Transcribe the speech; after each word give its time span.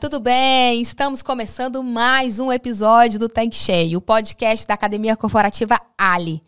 tudo 0.00 0.18
bem? 0.18 0.80
Estamos 0.80 1.20
começando 1.20 1.82
mais 1.82 2.38
um 2.40 2.50
episódio 2.50 3.18
do 3.20 3.28
Tank 3.28 3.54
Cheio, 3.54 3.98
o 3.98 4.00
podcast 4.00 4.66
da 4.66 4.72
Academia 4.72 5.14
Corporativa 5.14 5.78
Ali. 5.98 6.42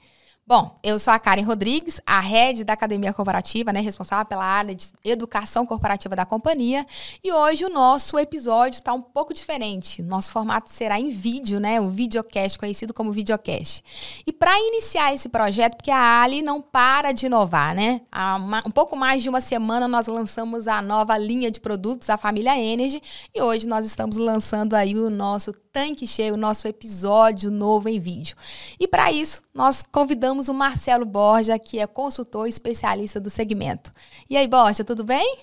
Bom, 0.44 0.74
eu 0.82 0.98
sou 0.98 1.12
a 1.12 1.20
Karen 1.20 1.44
Rodrigues, 1.44 2.00
a 2.04 2.18
head 2.18 2.64
da 2.64 2.72
Academia 2.72 3.12
Corporativa, 3.12 3.72
né, 3.72 3.80
responsável 3.80 4.26
pela 4.26 4.44
área 4.44 4.74
de 4.74 4.88
educação 5.04 5.64
corporativa 5.64 6.16
da 6.16 6.26
companhia. 6.26 6.84
E 7.22 7.32
hoje 7.32 7.64
o 7.64 7.68
nosso 7.68 8.18
episódio 8.18 8.78
está 8.78 8.92
um 8.92 9.00
pouco 9.00 9.32
diferente. 9.32 10.02
Nosso 10.02 10.32
formato 10.32 10.68
será 10.68 10.98
em 10.98 11.10
vídeo, 11.10 11.60
né, 11.60 11.80
o 11.80 11.88
videocast, 11.88 12.58
conhecido 12.58 12.92
como 12.92 13.12
videocast. 13.12 13.84
E 14.26 14.32
para 14.32 14.58
iniciar 14.58 15.14
esse 15.14 15.28
projeto, 15.28 15.76
porque 15.76 15.92
a 15.92 16.20
Ali 16.22 16.42
não 16.42 16.60
para 16.60 17.12
de 17.12 17.26
inovar, 17.26 17.72
né? 17.72 18.00
Há 18.10 18.36
uma, 18.36 18.62
um 18.66 18.70
pouco 18.70 18.96
mais 18.96 19.22
de 19.22 19.28
uma 19.28 19.40
semana 19.40 19.86
nós 19.86 20.08
lançamos 20.08 20.66
a 20.66 20.82
nova 20.82 21.16
linha 21.16 21.52
de 21.52 21.60
produtos, 21.60 22.10
a 22.10 22.16
família 22.16 22.58
Energy, 22.58 23.00
e 23.32 23.40
hoje 23.40 23.68
nós 23.68 23.86
estamos 23.86 24.16
lançando 24.16 24.74
aí 24.74 24.98
o 24.98 25.08
nosso 25.08 25.54
tanque 25.72 26.06
cheio, 26.06 26.36
nosso 26.36 26.68
episódio 26.68 27.50
novo 27.50 27.88
em 27.88 27.98
vídeo. 27.98 28.36
E 28.78 28.86
para 28.86 29.10
isso, 29.10 29.42
nós 29.54 29.82
convidamos 29.82 30.48
o 30.48 30.54
Marcelo 30.54 31.06
Borja, 31.06 31.58
que 31.58 31.78
é 31.78 31.86
consultor 31.86 32.46
especialista 32.46 33.18
do 33.18 33.30
segmento. 33.30 33.90
E 34.28 34.36
aí, 34.36 34.46
Borja, 34.46 34.84
tudo 34.84 35.02
bem? 35.02 35.38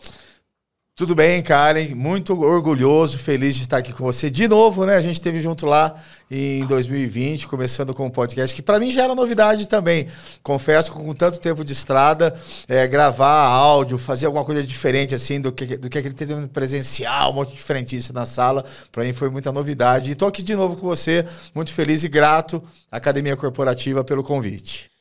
Tudo 1.00 1.16
bem, 1.16 1.42
Karen? 1.42 1.96
Muito 1.96 2.38
orgulhoso, 2.38 3.18
feliz 3.18 3.56
de 3.56 3.62
estar 3.62 3.78
aqui 3.78 3.94
com 3.94 4.04
você 4.04 4.30
de 4.30 4.50
novo, 4.50 4.86
né? 4.86 4.98
A 4.98 5.02
gente 5.02 5.14
esteve 5.14 5.40
junto 5.40 5.66
lá 5.66 5.96
em 6.30 6.66
2020, 6.66 7.48
começando 7.48 7.94
com 7.94 8.04
o 8.04 8.08
um 8.08 8.10
podcast, 8.10 8.54
que 8.54 8.62
para 8.62 8.78
mim 8.82 8.92
já 8.92 9.06
era 9.06 9.16
novidade 9.16 9.66
também. 9.66 10.08
Confesso 10.44 10.92
que 10.92 10.98
com 10.98 11.14
tanto 11.14 11.40
tempo 11.40 11.64
de 11.64 11.72
estrada, 11.72 12.38
é, 12.68 12.86
gravar 12.86 13.46
áudio, 13.46 13.98
fazer 13.98 14.26
alguma 14.26 14.44
coisa 14.44 14.62
diferente 14.62 15.16
assim 15.16 15.40
do 15.40 15.54
que, 15.54 15.78
do 15.78 15.90
que 15.90 16.00
aquele 16.00 16.14
tempo 16.14 16.50
presencial, 16.50 17.32
um 17.32 17.36
monte 17.36 17.52
de 17.52 17.56
diferentista 17.56 18.12
na 18.12 18.26
sala, 18.26 18.66
para 18.92 19.06
mim 19.06 19.14
foi 19.14 19.30
muita 19.30 19.54
novidade. 19.54 20.10
E 20.10 20.12
estou 20.12 20.28
aqui 20.28 20.44
de 20.44 20.54
novo 20.54 20.76
com 20.76 20.86
você, 20.86 21.26
muito 21.56 21.72
feliz 21.72 22.04
e 22.04 22.10
grato 22.10 22.62
Academia 22.92 23.38
Corporativa 23.38 24.04
pelo 24.04 24.22
convite. 24.22 24.92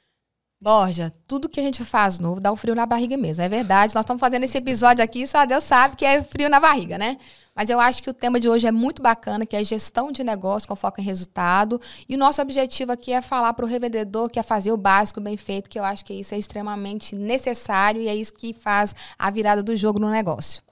Borja, 0.60 1.12
tudo 1.26 1.48
que 1.48 1.60
a 1.60 1.62
gente 1.62 1.84
faz 1.84 2.18
novo 2.18 2.40
dá 2.40 2.50
um 2.50 2.56
frio 2.56 2.74
na 2.74 2.84
barriga 2.84 3.16
mesmo. 3.16 3.44
É 3.44 3.48
verdade. 3.48 3.94
Nós 3.94 4.02
estamos 4.02 4.20
fazendo 4.20 4.42
esse 4.42 4.58
episódio 4.58 5.04
aqui, 5.04 5.26
só 5.26 5.46
Deus 5.46 5.62
sabe 5.62 5.96
que 5.96 6.04
é 6.04 6.22
frio 6.22 6.48
na 6.48 6.58
barriga, 6.58 6.98
né? 6.98 7.16
Mas 7.54 7.70
eu 7.70 7.80
acho 7.80 8.02
que 8.02 8.10
o 8.10 8.14
tema 8.14 8.38
de 8.38 8.48
hoje 8.48 8.66
é 8.66 8.72
muito 8.72 9.02
bacana, 9.02 9.44
que 9.44 9.56
é 9.56 9.64
gestão 9.64 10.12
de 10.12 10.22
negócio 10.22 10.66
com 10.68 10.76
foco 10.76 11.00
em 11.00 11.04
resultado. 11.04 11.80
E 12.08 12.14
o 12.14 12.18
nosso 12.18 12.40
objetivo 12.40 12.92
aqui 12.92 13.12
é 13.12 13.20
falar 13.20 13.52
para 13.52 13.64
o 13.64 13.68
revendedor 13.68 14.30
que 14.30 14.38
é 14.38 14.42
fazer 14.42 14.72
o 14.72 14.76
básico 14.76 15.20
bem 15.20 15.36
feito, 15.36 15.68
que 15.68 15.78
eu 15.78 15.84
acho 15.84 16.04
que 16.04 16.14
isso 16.14 16.34
é 16.34 16.38
extremamente 16.38 17.14
necessário 17.14 18.00
e 18.00 18.08
é 18.08 18.14
isso 18.14 18.32
que 18.32 18.52
faz 18.52 18.94
a 19.18 19.30
virada 19.30 19.62
do 19.62 19.76
jogo 19.76 19.98
no 19.98 20.10
negócio. 20.10 20.62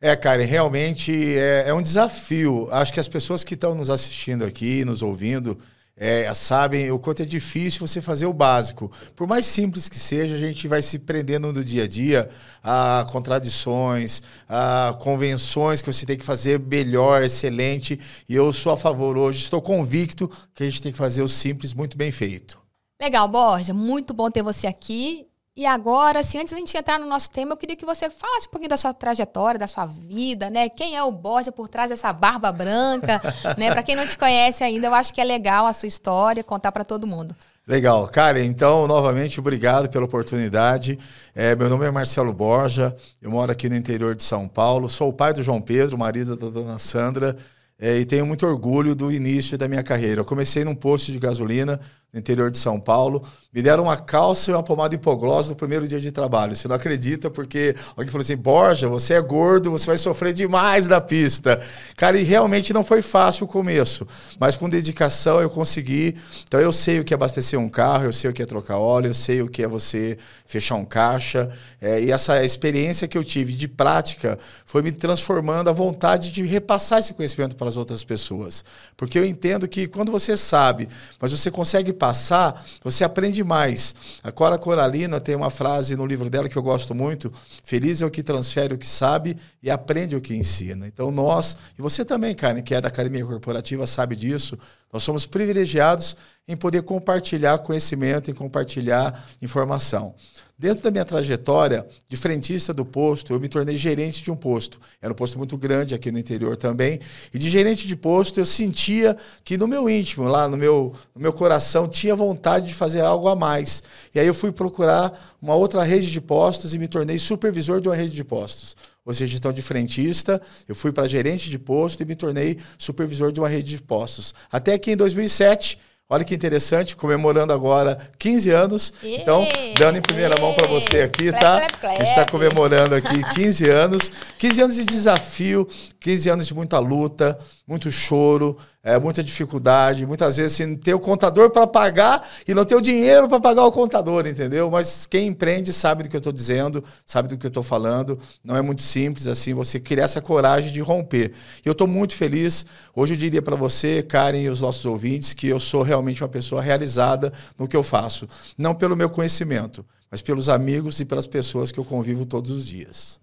É, 0.00 0.14
Karen, 0.14 0.44
realmente 0.44 1.12
é, 1.36 1.64
é 1.68 1.74
um 1.74 1.82
desafio. 1.82 2.68
Acho 2.70 2.92
que 2.92 3.00
as 3.00 3.08
pessoas 3.08 3.42
que 3.42 3.54
estão 3.54 3.74
nos 3.74 3.90
assistindo 3.90 4.44
aqui, 4.44 4.84
nos 4.84 5.02
ouvindo, 5.02 5.58
é, 5.98 6.32
sabem 6.32 6.90
o 6.90 6.98
quanto 6.98 7.22
é 7.22 7.26
difícil 7.26 7.86
você 7.86 8.00
fazer 8.00 8.26
o 8.26 8.32
básico. 8.32 8.90
Por 9.16 9.26
mais 9.26 9.44
simples 9.46 9.88
que 9.88 9.98
seja, 9.98 10.36
a 10.36 10.38
gente 10.38 10.68
vai 10.68 10.80
se 10.80 10.98
prendendo 10.98 11.52
no 11.52 11.64
dia 11.64 11.84
a 11.84 11.88
dia 11.88 12.28
a 12.62 13.06
contradições, 13.10 14.22
a 14.48 14.96
convenções 15.00 15.82
que 15.82 15.92
você 15.92 16.06
tem 16.06 16.16
que 16.16 16.24
fazer 16.24 16.60
melhor, 16.60 17.22
excelente. 17.22 17.98
E 18.28 18.34
eu 18.34 18.52
sou 18.52 18.72
a 18.72 18.76
favor 18.76 19.16
hoje, 19.16 19.42
estou 19.42 19.60
convicto 19.60 20.30
que 20.54 20.62
a 20.62 20.66
gente 20.66 20.82
tem 20.82 20.92
que 20.92 20.98
fazer 20.98 21.22
o 21.22 21.28
simples 21.28 21.74
muito 21.74 21.96
bem 21.96 22.12
feito. 22.12 22.58
Legal, 23.00 23.28
Borja. 23.28 23.72
Muito 23.72 24.12
bom 24.12 24.30
ter 24.30 24.42
você 24.42 24.66
aqui. 24.66 25.27
E 25.58 25.66
agora, 25.66 26.20
assim, 26.20 26.38
antes 26.38 26.52
da 26.52 26.58
gente 26.60 26.76
entrar 26.76 27.00
no 27.00 27.06
nosso 27.06 27.32
tema, 27.32 27.54
eu 27.54 27.56
queria 27.56 27.74
que 27.74 27.84
você 27.84 28.08
falasse 28.08 28.46
um 28.46 28.50
pouquinho 28.50 28.68
da 28.70 28.76
sua 28.76 28.94
trajetória, 28.94 29.58
da 29.58 29.66
sua 29.66 29.86
vida, 29.86 30.48
né? 30.48 30.68
Quem 30.68 30.94
é 30.94 31.02
o 31.02 31.10
Borja 31.10 31.50
por 31.50 31.66
trás 31.66 31.90
dessa 31.90 32.12
barba 32.12 32.52
branca, 32.52 33.20
né? 33.58 33.68
Para 33.68 33.82
quem 33.82 33.96
não 33.96 34.06
te 34.06 34.16
conhece 34.16 34.62
ainda, 34.62 34.86
eu 34.86 34.94
acho 34.94 35.12
que 35.12 35.20
é 35.20 35.24
legal 35.24 35.66
a 35.66 35.72
sua 35.72 35.88
história, 35.88 36.44
contar 36.44 36.70
para 36.70 36.84
todo 36.84 37.08
mundo. 37.08 37.34
Legal. 37.66 38.06
Cara, 38.06 38.40
então, 38.40 38.86
novamente, 38.86 39.40
obrigado 39.40 39.90
pela 39.90 40.04
oportunidade. 40.04 40.96
É, 41.34 41.56
meu 41.56 41.68
nome 41.68 41.86
é 41.86 41.90
Marcelo 41.90 42.32
Borja, 42.32 42.94
eu 43.20 43.28
moro 43.28 43.50
aqui 43.50 43.68
no 43.68 43.74
interior 43.74 44.14
de 44.14 44.22
São 44.22 44.46
Paulo, 44.46 44.88
sou 44.88 45.08
o 45.08 45.12
pai 45.12 45.32
do 45.32 45.42
João 45.42 45.60
Pedro, 45.60 45.98
marido 45.98 46.36
da 46.36 46.50
dona 46.50 46.78
Sandra, 46.78 47.36
é, 47.80 47.96
e 47.98 48.04
tenho 48.04 48.24
muito 48.24 48.46
orgulho 48.46 48.94
do 48.94 49.10
início 49.10 49.58
da 49.58 49.66
minha 49.66 49.82
carreira. 49.82 50.20
Eu 50.20 50.24
comecei 50.24 50.62
num 50.62 50.76
posto 50.76 51.10
de 51.10 51.18
gasolina 51.18 51.80
no 52.12 52.18
interior 52.18 52.50
de 52.50 52.58
São 52.58 52.80
Paulo. 52.80 53.22
Me 53.52 53.62
deram 53.62 53.84
uma 53.84 53.96
calça 53.96 54.50
e 54.50 54.54
uma 54.54 54.62
pomada 54.62 54.94
hipoglose 54.94 55.48
no 55.50 55.56
primeiro 55.56 55.88
dia 55.88 55.98
de 55.98 56.12
trabalho. 56.12 56.54
Você 56.54 56.68
não 56.68 56.76
acredita, 56.76 57.30
porque 57.30 57.74
alguém 57.96 58.10
falou 58.10 58.22
assim: 58.22 58.36
Borja, 58.36 58.88
você 58.88 59.14
é 59.14 59.20
gordo, 59.20 59.70
você 59.70 59.86
vai 59.86 59.98
sofrer 59.98 60.34
demais 60.34 60.86
na 60.86 61.00
pista. 61.00 61.60
Cara, 61.96 62.18
e 62.18 62.22
realmente 62.22 62.72
não 62.72 62.84
foi 62.84 63.00
fácil 63.00 63.46
o 63.46 63.48
começo, 63.48 64.06
mas 64.38 64.54
com 64.54 64.68
dedicação 64.68 65.40
eu 65.40 65.48
consegui. 65.48 66.14
Então 66.46 66.60
eu 66.60 66.72
sei 66.72 67.00
o 67.00 67.04
que 67.04 67.14
é 67.14 67.16
abastecer 67.16 67.58
um 67.58 67.68
carro, 67.68 68.04
eu 68.04 68.12
sei 68.12 68.30
o 68.30 68.32
que 68.32 68.42
é 68.42 68.46
trocar 68.46 68.78
óleo, 68.78 69.08
eu 69.08 69.14
sei 69.14 69.40
o 69.40 69.48
que 69.48 69.62
é 69.62 69.68
você 69.68 70.18
fechar 70.46 70.74
um 70.76 70.84
caixa. 70.84 71.50
É, 71.80 72.02
e 72.02 72.12
essa 72.12 72.44
experiência 72.44 73.08
que 73.08 73.16
eu 73.16 73.24
tive 73.24 73.54
de 73.54 73.66
prática 73.66 74.38
foi 74.66 74.82
me 74.82 74.92
transformando 74.92 75.68
a 75.68 75.72
vontade 75.72 76.30
de 76.30 76.42
repassar 76.42 76.98
esse 76.98 77.14
conhecimento 77.14 77.56
para 77.56 77.68
as 77.68 77.76
outras 77.76 78.04
pessoas. 78.04 78.64
Porque 78.96 79.18
eu 79.18 79.24
entendo 79.24 79.66
que 79.66 79.86
quando 79.86 80.12
você 80.12 80.36
sabe, 80.36 80.88
mas 81.20 81.32
você 81.32 81.50
consegue 81.50 81.92
passar, 81.98 82.64
você 82.82 83.04
aprende 83.04 83.42
mais. 83.42 83.94
A 84.22 84.32
Cora 84.32 84.56
Coralina 84.56 85.20
tem 85.20 85.34
uma 85.34 85.50
frase 85.50 85.96
no 85.96 86.06
livro 86.06 86.30
dela 86.30 86.48
que 86.48 86.56
eu 86.56 86.62
gosto 86.62 86.94
muito: 86.94 87.32
Feliz 87.64 88.00
é 88.00 88.06
o 88.06 88.10
que 88.10 88.22
transfere 88.22 88.72
o 88.72 88.78
que 88.78 88.86
sabe 88.86 89.36
e 89.62 89.70
aprende 89.70 90.16
o 90.16 90.20
que 90.20 90.34
ensina. 90.34 90.86
Então, 90.86 91.10
nós, 91.10 91.56
e 91.78 91.82
você 91.82 92.04
também, 92.04 92.34
Karen, 92.34 92.62
que 92.62 92.74
é 92.74 92.80
da 92.80 92.88
Academia 92.88 93.26
Corporativa, 93.26 93.86
sabe 93.86 94.16
disso, 94.16 94.56
nós 94.92 95.02
somos 95.02 95.26
privilegiados 95.26 96.16
em 96.46 96.56
poder 96.56 96.82
compartilhar 96.82 97.58
conhecimento 97.58 98.30
e 98.30 98.34
compartilhar 98.34 99.28
informação. 99.42 100.14
Dentro 100.58 100.82
da 100.82 100.90
minha 100.90 101.04
trajetória 101.04 101.86
de 102.08 102.16
frentista 102.16 102.74
do 102.74 102.84
posto, 102.84 103.32
eu 103.32 103.38
me 103.38 103.48
tornei 103.48 103.76
gerente 103.76 104.24
de 104.24 104.30
um 104.32 104.34
posto. 104.34 104.80
Era 105.00 105.12
um 105.12 105.14
posto 105.14 105.38
muito 105.38 105.56
grande 105.56 105.94
aqui 105.94 106.10
no 106.10 106.18
interior 106.18 106.56
também. 106.56 106.98
E 107.32 107.38
de 107.38 107.48
gerente 107.48 107.86
de 107.86 107.94
posto, 107.94 108.40
eu 108.40 108.44
sentia 108.44 109.16
que 109.44 109.56
no 109.56 109.68
meu 109.68 109.88
íntimo, 109.88 110.26
lá 110.26 110.48
no 110.48 110.56
meu, 110.56 110.92
no 111.14 111.22
meu 111.22 111.32
coração, 111.32 111.86
tinha 111.86 112.16
vontade 112.16 112.66
de 112.66 112.74
fazer 112.74 113.02
algo 113.02 113.28
a 113.28 113.36
mais. 113.36 113.84
E 114.12 114.18
aí 114.18 114.26
eu 114.26 114.34
fui 114.34 114.50
procurar 114.50 115.36
uma 115.40 115.54
outra 115.54 115.84
rede 115.84 116.10
de 116.10 116.20
postos 116.20 116.74
e 116.74 116.78
me 116.80 116.88
tornei 116.88 117.20
supervisor 117.20 117.80
de 117.80 117.88
uma 117.88 117.94
rede 117.94 118.12
de 118.12 118.24
postos. 118.24 118.76
Ou 119.04 119.14
seja, 119.14 119.36
então 119.36 119.52
de 119.52 119.62
frentista, 119.62 120.42
eu 120.66 120.74
fui 120.74 120.90
para 120.90 121.06
gerente 121.06 121.48
de 121.48 121.58
posto 121.58 122.02
e 122.02 122.04
me 122.04 122.16
tornei 122.16 122.58
supervisor 122.76 123.30
de 123.30 123.38
uma 123.38 123.48
rede 123.48 123.76
de 123.76 123.80
postos. 123.80 124.34
Até 124.50 124.76
que 124.76 124.90
em 124.90 124.96
2007 124.96 125.78
Olha 126.10 126.24
que 126.24 126.34
interessante, 126.34 126.96
comemorando 126.96 127.52
agora 127.52 127.98
15 128.18 128.48
anos. 128.50 128.94
Então, 129.02 129.46
dando 129.78 129.98
em 129.98 130.00
primeira 130.00 130.40
mão 130.40 130.54
para 130.54 130.66
você 130.66 131.02
aqui, 131.02 131.30
tá? 131.30 131.66
A 131.82 131.90
gente 131.90 132.04
está 132.04 132.24
comemorando 132.24 132.94
aqui 132.94 133.22
15 133.34 133.68
anos. 133.68 134.10
15 134.38 134.62
anos 134.62 134.76
de 134.76 134.86
desafio, 134.86 135.68
15 136.00 136.30
anos 136.30 136.46
de 136.46 136.54
muita 136.54 136.78
luta, 136.78 137.38
muito 137.66 137.92
choro, 137.92 138.56
é, 138.88 138.98
muita 138.98 139.22
dificuldade, 139.22 140.06
muitas 140.06 140.38
vezes 140.38 140.58
assim, 140.58 140.74
ter 140.74 140.94
o 140.94 140.98
contador 140.98 141.50
para 141.50 141.66
pagar 141.66 142.26
e 142.46 142.54
não 142.54 142.64
ter 142.64 142.74
o 142.74 142.80
dinheiro 142.80 143.28
para 143.28 143.38
pagar 143.38 143.66
o 143.66 143.70
contador, 143.70 144.26
entendeu? 144.26 144.70
Mas 144.70 145.04
quem 145.04 145.26
empreende 145.26 145.74
sabe 145.74 146.04
do 146.04 146.08
que 146.08 146.16
eu 146.16 146.20
estou 146.20 146.32
dizendo, 146.32 146.82
sabe 147.04 147.28
do 147.28 147.36
que 147.36 147.44
eu 147.44 147.48
estou 147.48 147.62
falando. 147.62 148.18
Não 148.42 148.56
é 148.56 148.62
muito 148.62 148.80
simples 148.80 149.26
assim 149.26 149.52
você 149.52 149.78
criar 149.78 150.04
essa 150.04 150.22
coragem 150.22 150.72
de 150.72 150.80
romper. 150.80 151.32
E 151.62 151.68
eu 151.68 151.72
estou 151.72 151.86
muito 151.86 152.14
feliz. 152.14 152.64
Hoje 152.96 153.12
eu 153.12 153.18
diria 153.18 153.42
para 153.42 153.56
você, 153.56 154.02
Karen 154.02 154.40
e 154.40 154.48
os 154.48 154.62
nossos 154.62 154.86
ouvintes, 154.86 155.34
que 155.34 155.48
eu 155.48 155.60
sou 155.60 155.82
realmente 155.82 156.22
uma 156.22 156.28
pessoa 156.28 156.62
realizada 156.62 157.30
no 157.58 157.68
que 157.68 157.76
eu 157.76 157.82
faço. 157.82 158.26
Não 158.56 158.74
pelo 158.74 158.96
meu 158.96 159.10
conhecimento, 159.10 159.84
mas 160.10 160.22
pelos 160.22 160.48
amigos 160.48 160.98
e 160.98 161.04
pelas 161.04 161.26
pessoas 161.26 161.70
que 161.70 161.78
eu 161.78 161.84
convivo 161.84 162.24
todos 162.24 162.50
os 162.50 162.66
dias. 162.66 163.20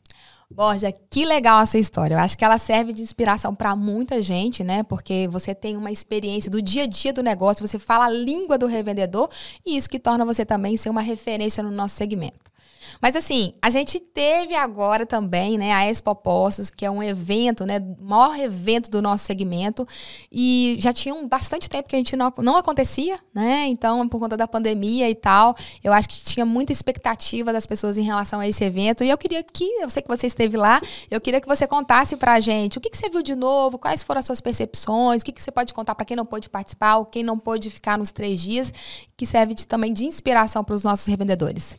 Borja, 0.49 0.91
que 1.09 1.25
legal 1.25 1.59
a 1.59 1.65
sua 1.65 1.79
história. 1.79 2.15
Eu 2.15 2.19
acho 2.19 2.37
que 2.37 2.45
ela 2.45 2.57
serve 2.57 2.93
de 2.93 3.01
inspiração 3.01 3.55
para 3.55 3.75
muita 3.75 4.21
gente, 4.21 4.63
né? 4.63 4.83
Porque 4.83 5.27
você 5.29 5.55
tem 5.55 5.75
uma 5.75 5.91
experiência 5.91 6.51
do 6.51 6.61
dia 6.61 6.83
a 6.83 6.87
dia 6.87 7.11
do 7.11 7.23
negócio, 7.23 7.65
você 7.65 7.79
fala 7.79 8.05
a 8.05 8.09
língua 8.09 8.57
do 8.57 8.67
revendedor 8.67 9.29
e 9.65 9.75
isso 9.75 9.89
que 9.89 9.99
torna 9.99 10.23
você 10.23 10.45
também 10.45 10.77
ser 10.77 10.89
uma 10.89 11.01
referência 11.01 11.63
no 11.63 11.71
nosso 11.71 11.95
segmento. 11.95 12.54
Mas 13.01 13.15
assim, 13.15 13.53
a 13.61 13.69
gente 13.69 13.99
teve 13.99 14.55
agora 14.55 15.05
também, 15.05 15.57
né, 15.57 15.73
a 15.73 15.85
Expo 15.89 16.15
Postos, 16.15 16.69
que 16.69 16.85
é 16.85 16.91
um 16.91 17.01
evento, 17.01 17.65
né, 17.65 17.79
maior 17.99 18.37
evento 18.39 18.89
do 18.89 19.01
nosso 19.01 19.25
segmento, 19.25 19.87
e 20.31 20.77
já 20.79 20.93
tinha 20.93 21.13
um 21.13 21.27
bastante 21.27 21.69
tempo 21.69 21.87
que 21.87 21.95
a 21.95 21.99
gente 21.99 22.15
não, 22.15 22.31
não 22.39 22.57
acontecia, 22.57 23.19
né? 23.33 23.65
Então, 23.67 24.07
por 24.07 24.19
conta 24.19 24.37
da 24.37 24.47
pandemia 24.47 25.09
e 25.09 25.15
tal, 25.15 25.55
eu 25.83 25.93
acho 25.93 26.09
que 26.09 26.23
tinha 26.23 26.45
muita 26.45 26.71
expectativa 26.71 27.51
das 27.51 27.65
pessoas 27.65 27.97
em 27.97 28.03
relação 28.03 28.39
a 28.39 28.47
esse 28.47 28.63
evento. 28.63 29.03
E 29.03 29.09
eu 29.09 29.17
queria 29.17 29.43
que, 29.43 29.65
eu 29.81 29.89
sei 29.89 30.01
que 30.01 30.07
você 30.07 30.27
esteve 30.27 30.57
lá, 30.57 30.81
eu 31.09 31.19
queria 31.19 31.41
que 31.41 31.47
você 31.47 31.67
contasse 31.67 32.15
pra 32.15 32.39
gente 32.39 32.77
o 32.77 32.81
que, 32.81 32.89
que 32.89 32.97
você 32.97 33.09
viu 33.09 33.21
de 33.21 33.35
novo, 33.35 33.77
quais 33.77 34.03
foram 34.03 34.19
as 34.19 34.25
suas 34.25 34.41
percepções, 34.41 35.21
o 35.21 35.25
que, 35.25 35.31
que 35.31 35.41
você 35.41 35.51
pode 35.51 35.73
contar 35.73 35.95
para 35.95 36.05
quem 36.05 36.15
não 36.15 36.25
pôde 36.25 36.49
participar 36.49 36.97
ou 36.97 37.05
quem 37.05 37.23
não 37.23 37.37
pôde 37.37 37.69
ficar 37.69 37.97
nos 37.97 38.11
três 38.11 38.39
dias, 38.39 38.73
que 39.17 39.25
serve 39.25 39.53
de, 39.53 39.67
também 39.67 39.93
de 39.93 40.05
inspiração 40.05 40.63
para 40.63 40.75
os 40.75 40.83
nossos 40.83 41.05
revendedores. 41.07 41.77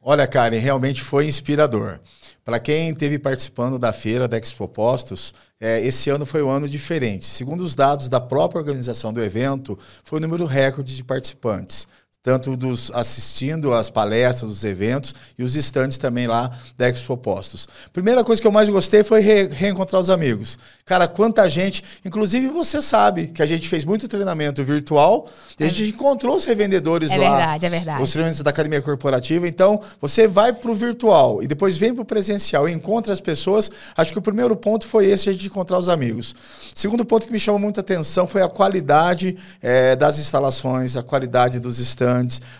Olha, 0.00 0.26
Karen, 0.26 0.58
realmente 0.58 1.02
foi 1.02 1.26
inspirador. 1.26 1.98
Para 2.44 2.60
quem 2.60 2.90
esteve 2.90 3.18
participando 3.18 3.78
da 3.78 3.92
feira 3.92 4.26
da 4.26 4.38
Expo 4.38 4.66
Postos, 4.68 5.34
é, 5.60 5.84
esse 5.84 6.08
ano 6.08 6.24
foi 6.24 6.42
um 6.42 6.48
ano 6.48 6.68
diferente. 6.68 7.26
Segundo 7.26 7.62
os 7.62 7.74
dados 7.74 8.08
da 8.08 8.20
própria 8.20 8.60
organização 8.60 9.12
do 9.12 9.22
evento, 9.22 9.78
foi 10.02 10.18
o 10.18 10.22
número 10.22 10.46
recorde 10.46 10.96
de 10.96 11.04
participantes 11.04 11.86
tanto 12.22 12.56
dos 12.56 12.90
assistindo 12.92 13.72
às 13.72 13.88
palestras, 13.88 14.50
os 14.50 14.64
eventos 14.64 15.14
e 15.38 15.42
os 15.42 15.54
estandes 15.54 15.96
também 15.96 16.26
lá 16.26 16.50
da 16.76 16.88
Expo 16.88 17.16
Postos. 17.16 17.68
Primeira 17.92 18.24
coisa 18.24 18.42
que 18.42 18.46
eu 18.46 18.52
mais 18.52 18.68
gostei 18.68 19.04
foi 19.04 19.20
re 19.20 19.46
reencontrar 19.48 20.00
os 20.00 20.10
amigos. 20.10 20.58
Cara, 20.84 21.06
quanta 21.06 21.48
gente, 21.48 21.82
inclusive 22.04 22.48
você 22.48 22.82
sabe 22.82 23.28
que 23.28 23.40
a 23.40 23.46
gente 23.46 23.68
fez 23.68 23.84
muito 23.84 24.08
treinamento 24.08 24.64
virtual 24.64 25.28
e 25.58 25.64
a 25.64 25.68
gente 25.68 25.90
encontrou 25.90 26.36
os 26.36 26.44
revendedores 26.44 27.10
é 27.10 27.18
lá. 27.18 27.24
É 27.24 27.28
verdade, 27.28 27.66
é 27.66 27.70
verdade. 27.70 28.02
Os 28.02 28.10
treinamentos 28.10 28.42
da 28.42 28.50
Academia 28.50 28.82
Corporativa. 28.82 29.46
Então, 29.46 29.80
você 30.00 30.26
vai 30.26 30.52
para 30.52 30.70
o 30.70 30.74
virtual 30.74 31.42
e 31.42 31.46
depois 31.46 31.78
vem 31.78 31.94
para 31.94 32.02
o 32.02 32.04
presencial 32.04 32.68
e 32.68 32.72
encontra 32.72 33.12
as 33.12 33.20
pessoas. 33.20 33.70
Acho 33.96 34.12
que 34.12 34.18
o 34.18 34.22
primeiro 34.22 34.56
ponto 34.56 34.86
foi 34.86 35.06
esse, 35.06 35.30
a 35.30 35.32
gente 35.32 35.46
encontrar 35.46 35.78
os 35.78 35.88
amigos. 35.88 36.34
Segundo 36.74 37.04
ponto 37.04 37.26
que 37.26 37.32
me 37.32 37.38
chamou 37.38 37.60
muita 37.60 37.80
atenção 37.80 38.26
foi 38.26 38.42
a 38.42 38.48
qualidade 38.48 39.36
é, 39.62 39.94
das 39.94 40.18
instalações, 40.18 40.96
a 40.96 41.02
qualidade 41.02 41.60
dos 41.60 41.78
estandes 41.78 42.07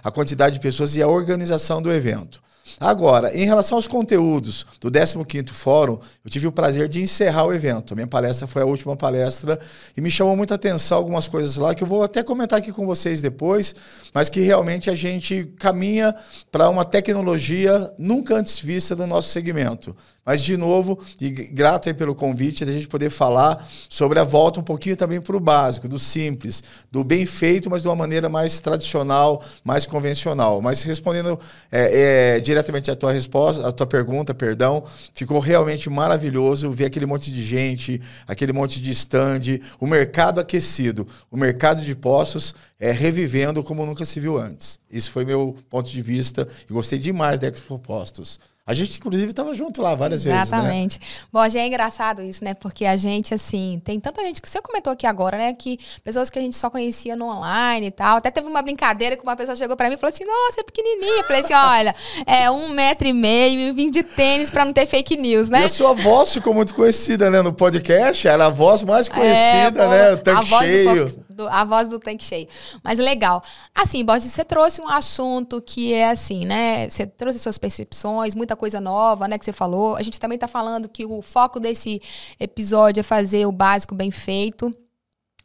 a 0.02 0.10
quantidade 0.10 0.54
de 0.54 0.60
pessoas 0.60 0.96
e 0.96 1.02
a 1.02 1.08
organização 1.08 1.80
do 1.80 1.92
evento. 1.92 2.40
Agora, 2.80 3.36
em 3.36 3.44
relação 3.44 3.76
aos 3.76 3.88
conteúdos 3.88 4.64
do 4.80 4.90
15º 4.90 5.50
Fórum, 5.50 5.98
eu 6.24 6.30
tive 6.30 6.46
o 6.46 6.52
prazer 6.52 6.88
de 6.88 7.02
encerrar 7.02 7.44
o 7.44 7.52
evento. 7.52 7.92
A 7.92 7.96
minha 7.96 8.06
palestra 8.06 8.46
foi 8.46 8.62
a 8.62 8.64
última 8.64 8.96
palestra 8.96 9.58
e 9.96 10.00
me 10.00 10.10
chamou 10.10 10.36
muita 10.36 10.54
atenção 10.54 10.98
algumas 10.98 11.26
coisas 11.26 11.56
lá 11.56 11.74
que 11.74 11.82
eu 11.82 11.88
vou 11.88 12.04
até 12.04 12.22
comentar 12.22 12.60
aqui 12.60 12.72
com 12.72 12.86
vocês 12.86 13.20
depois, 13.20 13.74
mas 14.14 14.28
que 14.28 14.40
realmente 14.40 14.88
a 14.90 14.94
gente 14.94 15.52
caminha 15.58 16.14
para 16.52 16.68
uma 16.68 16.84
tecnologia 16.84 17.92
nunca 17.98 18.36
antes 18.36 18.60
vista 18.60 18.94
no 18.94 19.08
nosso 19.08 19.30
segmento. 19.30 19.96
Mas, 20.28 20.42
de 20.42 20.58
novo, 20.58 20.98
e 21.18 21.30
grato 21.30 21.88
aí 21.88 21.94
pelo 21.94 22.14
convite, 22.14 22.62
da 22.62 22.70
gente 22.70 22.86
poder 22.86 23.08
falar 23.08 23.66
sobre 23.88 24.18
a 24.18 24.24
volta 24.24 24.60
um 24.60 24.62
pouquinho 24.62 24.94
também 24.94 25.22
para 25.22 25.34
o 25.34 25.40
básico, 25.40 25.88
do 25.88 25.98
simples, 25.98 26.62
do 26.92 27.02
bem 27.02 27.24
feito, 27.24 27.70
mas 27.70 27.80
de 27.80 27.88
uma 27.88 27.96
maneira 27.96 28.28
mais 28.28 28.60
tradicional, 28.60 29.42
mais 29.64 29.86
convencional. 29.86 30.60
Mas 30.60 30.82
respondendo 30.82 31.40
é, 31.72 32.34
é, 32.36 32.40
diretamente 32.40 32.67
a 32.76 32.96
tua 32.96 33.12
resposta, 33.12 33.66
a 33.66 33.72
tua 33.72 33.86
pergunta, 33.86 34.34
perdão, 34.34 34.84
ficou 35.12 35.38
realmente 35.38 35.88
maravilhoso 35.88 36.70
ver 36.70 36.86
aquele 36.86 37.06
monte 37.06 37.32
de 37.32 37.42
gente, 37.42 38.00
aquele 38.26 38.52
monte 38.52 38.80
de 38.80 38.90
stand, 38.90 39.60
o 39.80 39.86
mercado 39.86 40.40
aquecido, 40.40 41.06
o 41.30 41.36
mercado 41.36 41.82
de 41.82 41.94
postos 41.94 42.54
é, 42.78 42.90
revivendo 42.90 43.62
como 43.62 43.86
nunca 43.86 44.04
se 44.04 44.20
viu 44.20 44.38
antes. 44.38 44.78
Isso 44.90 45.10
foi 45.10 45.24
meu 45.24 45.56
ponto 45.68 45.90
de 45.90 46.02
vista 46.02 46.46
e 46.68 46.72
gostei 46.72 46.98
demais 46.98 47.38
da 47.38 47.48
Expo 47.48 47.78
Postos. 47.78 48.38
A 48.68 48.74
gente, 48.74 48.98
inclusive, 48.98 49.30
estava 49.30 49.54
junto 49.54 49.80
lá 49.80 49.94
várias 49.94 50.26
Exatamente. 50.26 50.44
vezes. 50.44 50.52
Exatamente. 50.52 51.00
Né? 51.00 51.06
Bom, 51.32 51.48
já 51.48 51.60
é 51.60 51.66
engraçado 51.66 52.22
isso, 52.22 52.44
né? 52.44 52.52
Porque 52.52 52.84
a 52.84 52.98
gente, 52.98 53.32
assim, 53.32 53.80
tem 53.82 53.98
tanta 53.98 54.22
gente 54.22 54.42
que 54.42 54.50
você 54.50 54.60
comentou 54.60 54.92
aqui 54.92 55.06
agora, 55.06 55.38
né? 55.38 55.54
Que 55.54 55.78
pessoas 56.04 56.28
que 56.28 56.38
a 56.38 56.42
gente 56.42 56.54
só 56.54 56.68
conhecia 56.68 57.16
no 57.16 57.24
online 57.24 57.86
e 57.86 57.90
tal. 57.90 58.18
Até 58.18 58.30
teve 58.30 58.46
uma 58.46 58.60
brincadeira 58.60 59.16
que 59.16 59.22
uma 59.22 59.34
pessoa 59.34 59.56
chegou 59.56 59.74
para 59.74 59.88
mim 59.88 59.94
e 59.94 59.98
falou 59.98 60.12
assim: 60.12 60.26
Nossa, 60.26 60.60
é 60.60 60.64
pequenininha. 60.64 61.20
Eu 61.20 61.24
falei 61.24 61.40
assim: 61.40 61.54
Olha, 61.54 61.94
é 62.26 62.50
um 62.50 62.68
metro 62.68 63.08
e 63.08 63.12
meio 63.14 63.72
vim 63.72 63.90
de 63.90 64.02
tênis 64.02 64.50
para 64.50 64.66
não 64.66 64.74
ter 64.74 64.84
fake 64.84 65.16
news, 65.16 65.48
né? 65.48 65.62
E 65.62 65.64
a 65.64 65.68
sua 65.70 65.94
voz 65.94 66.34
ficou 66.34 66.52
muito 66.52 66.74
conhecida, 66.74 67.30
né? 67.30 67.40
No 67.40 67.54
podcast, 67.54 68.28
era 68.28 68.44
a 68.44 68.50
voz 68.50 68.82
mais 68.82 69.08
é, 69.08 69.10
conhecida, 69.10 69.84
é, 69.84 69.88
né? 69.88 70.12
O 70.12 70.18
tanque 70.18 70.44
cheio 70.44 71.27
do, 71.38 71.48
a 71.48 71.64
voz 71.64 71.88
do 71.88 71.98
tanque 72.00 72.24
cheio. 72.24 72.48
Mas 72.82 72.98
legal. 72.98 73.42
Assim, 73.74 74.04
Borges, 74.04 74.32
você 74.32 74.44
trouxe 74.44 74.80
um 74.80 74.88
assunto 74.88 75.62
que 75.62 75.94
é 75.94 76.10
assim, 76.10 76.44
né? 76.44 76.90
Você 76.90 77.06
trouxe 77.06 77.38
suas 77.38 77.56
percepções, 77.56 78.34
muita 78.34 78.56
coisa 78.56 78.80
nova, 78.80 79.28
né? 79.28 79.38
Que 79.38 79.44
você 79.44 79.52
falou. 79.52 79.96
A 79.96 80.02
gente 80.02 80.18
também 80.18 80.34
está 80.34 80.48
falando 80.48 80.88
que 80.88 81.06
o 81.06 81.22
foco 81.22 81.60
desse 81.60 82.02
episódio 82.38 83.00
é 83.00 83.04
fazer 83.04 83.46
o 83.46 83.52
básico 83.52 83.94
bem 83.94 84.10
feito. 84.10 84.74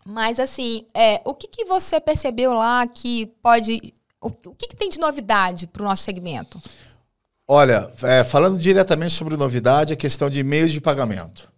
Mas, 0.03 0.39
assim, 0.39 0.85
é, 0.93 1.21
o 1.23 1.33
que, 1.33 1.47
que 1.47 1.63
você 1.63 2.01
percebeu 2.01 2.53
lá 2.53 2.85
que 2.87 3.27
pode. 3.41 3.93
O, 4.19 4.27
o 4.27 4.55
que, 4.55 4.67
que 4.67 4.75
tem 4.75 4.89
de 4.89 4.99
novidade 4.99 5.67
para 5.67 5.83
o 5.83 5.85
nosso 5.85 6.03
segmento? 6.03 6.59
Olha, 7.47 7.91
é, 8.03 8.23
falando 8.23 8.57
diretamente 8.57 9.13
sobre 9.13 9.37
novidade, 9.37 9.93
a 9.93 9.97
questão 9.97 10.29
de 10.29 10.43
meios 10.43 10.71
de 10.71 10.81
pagamento. 10.81 11.53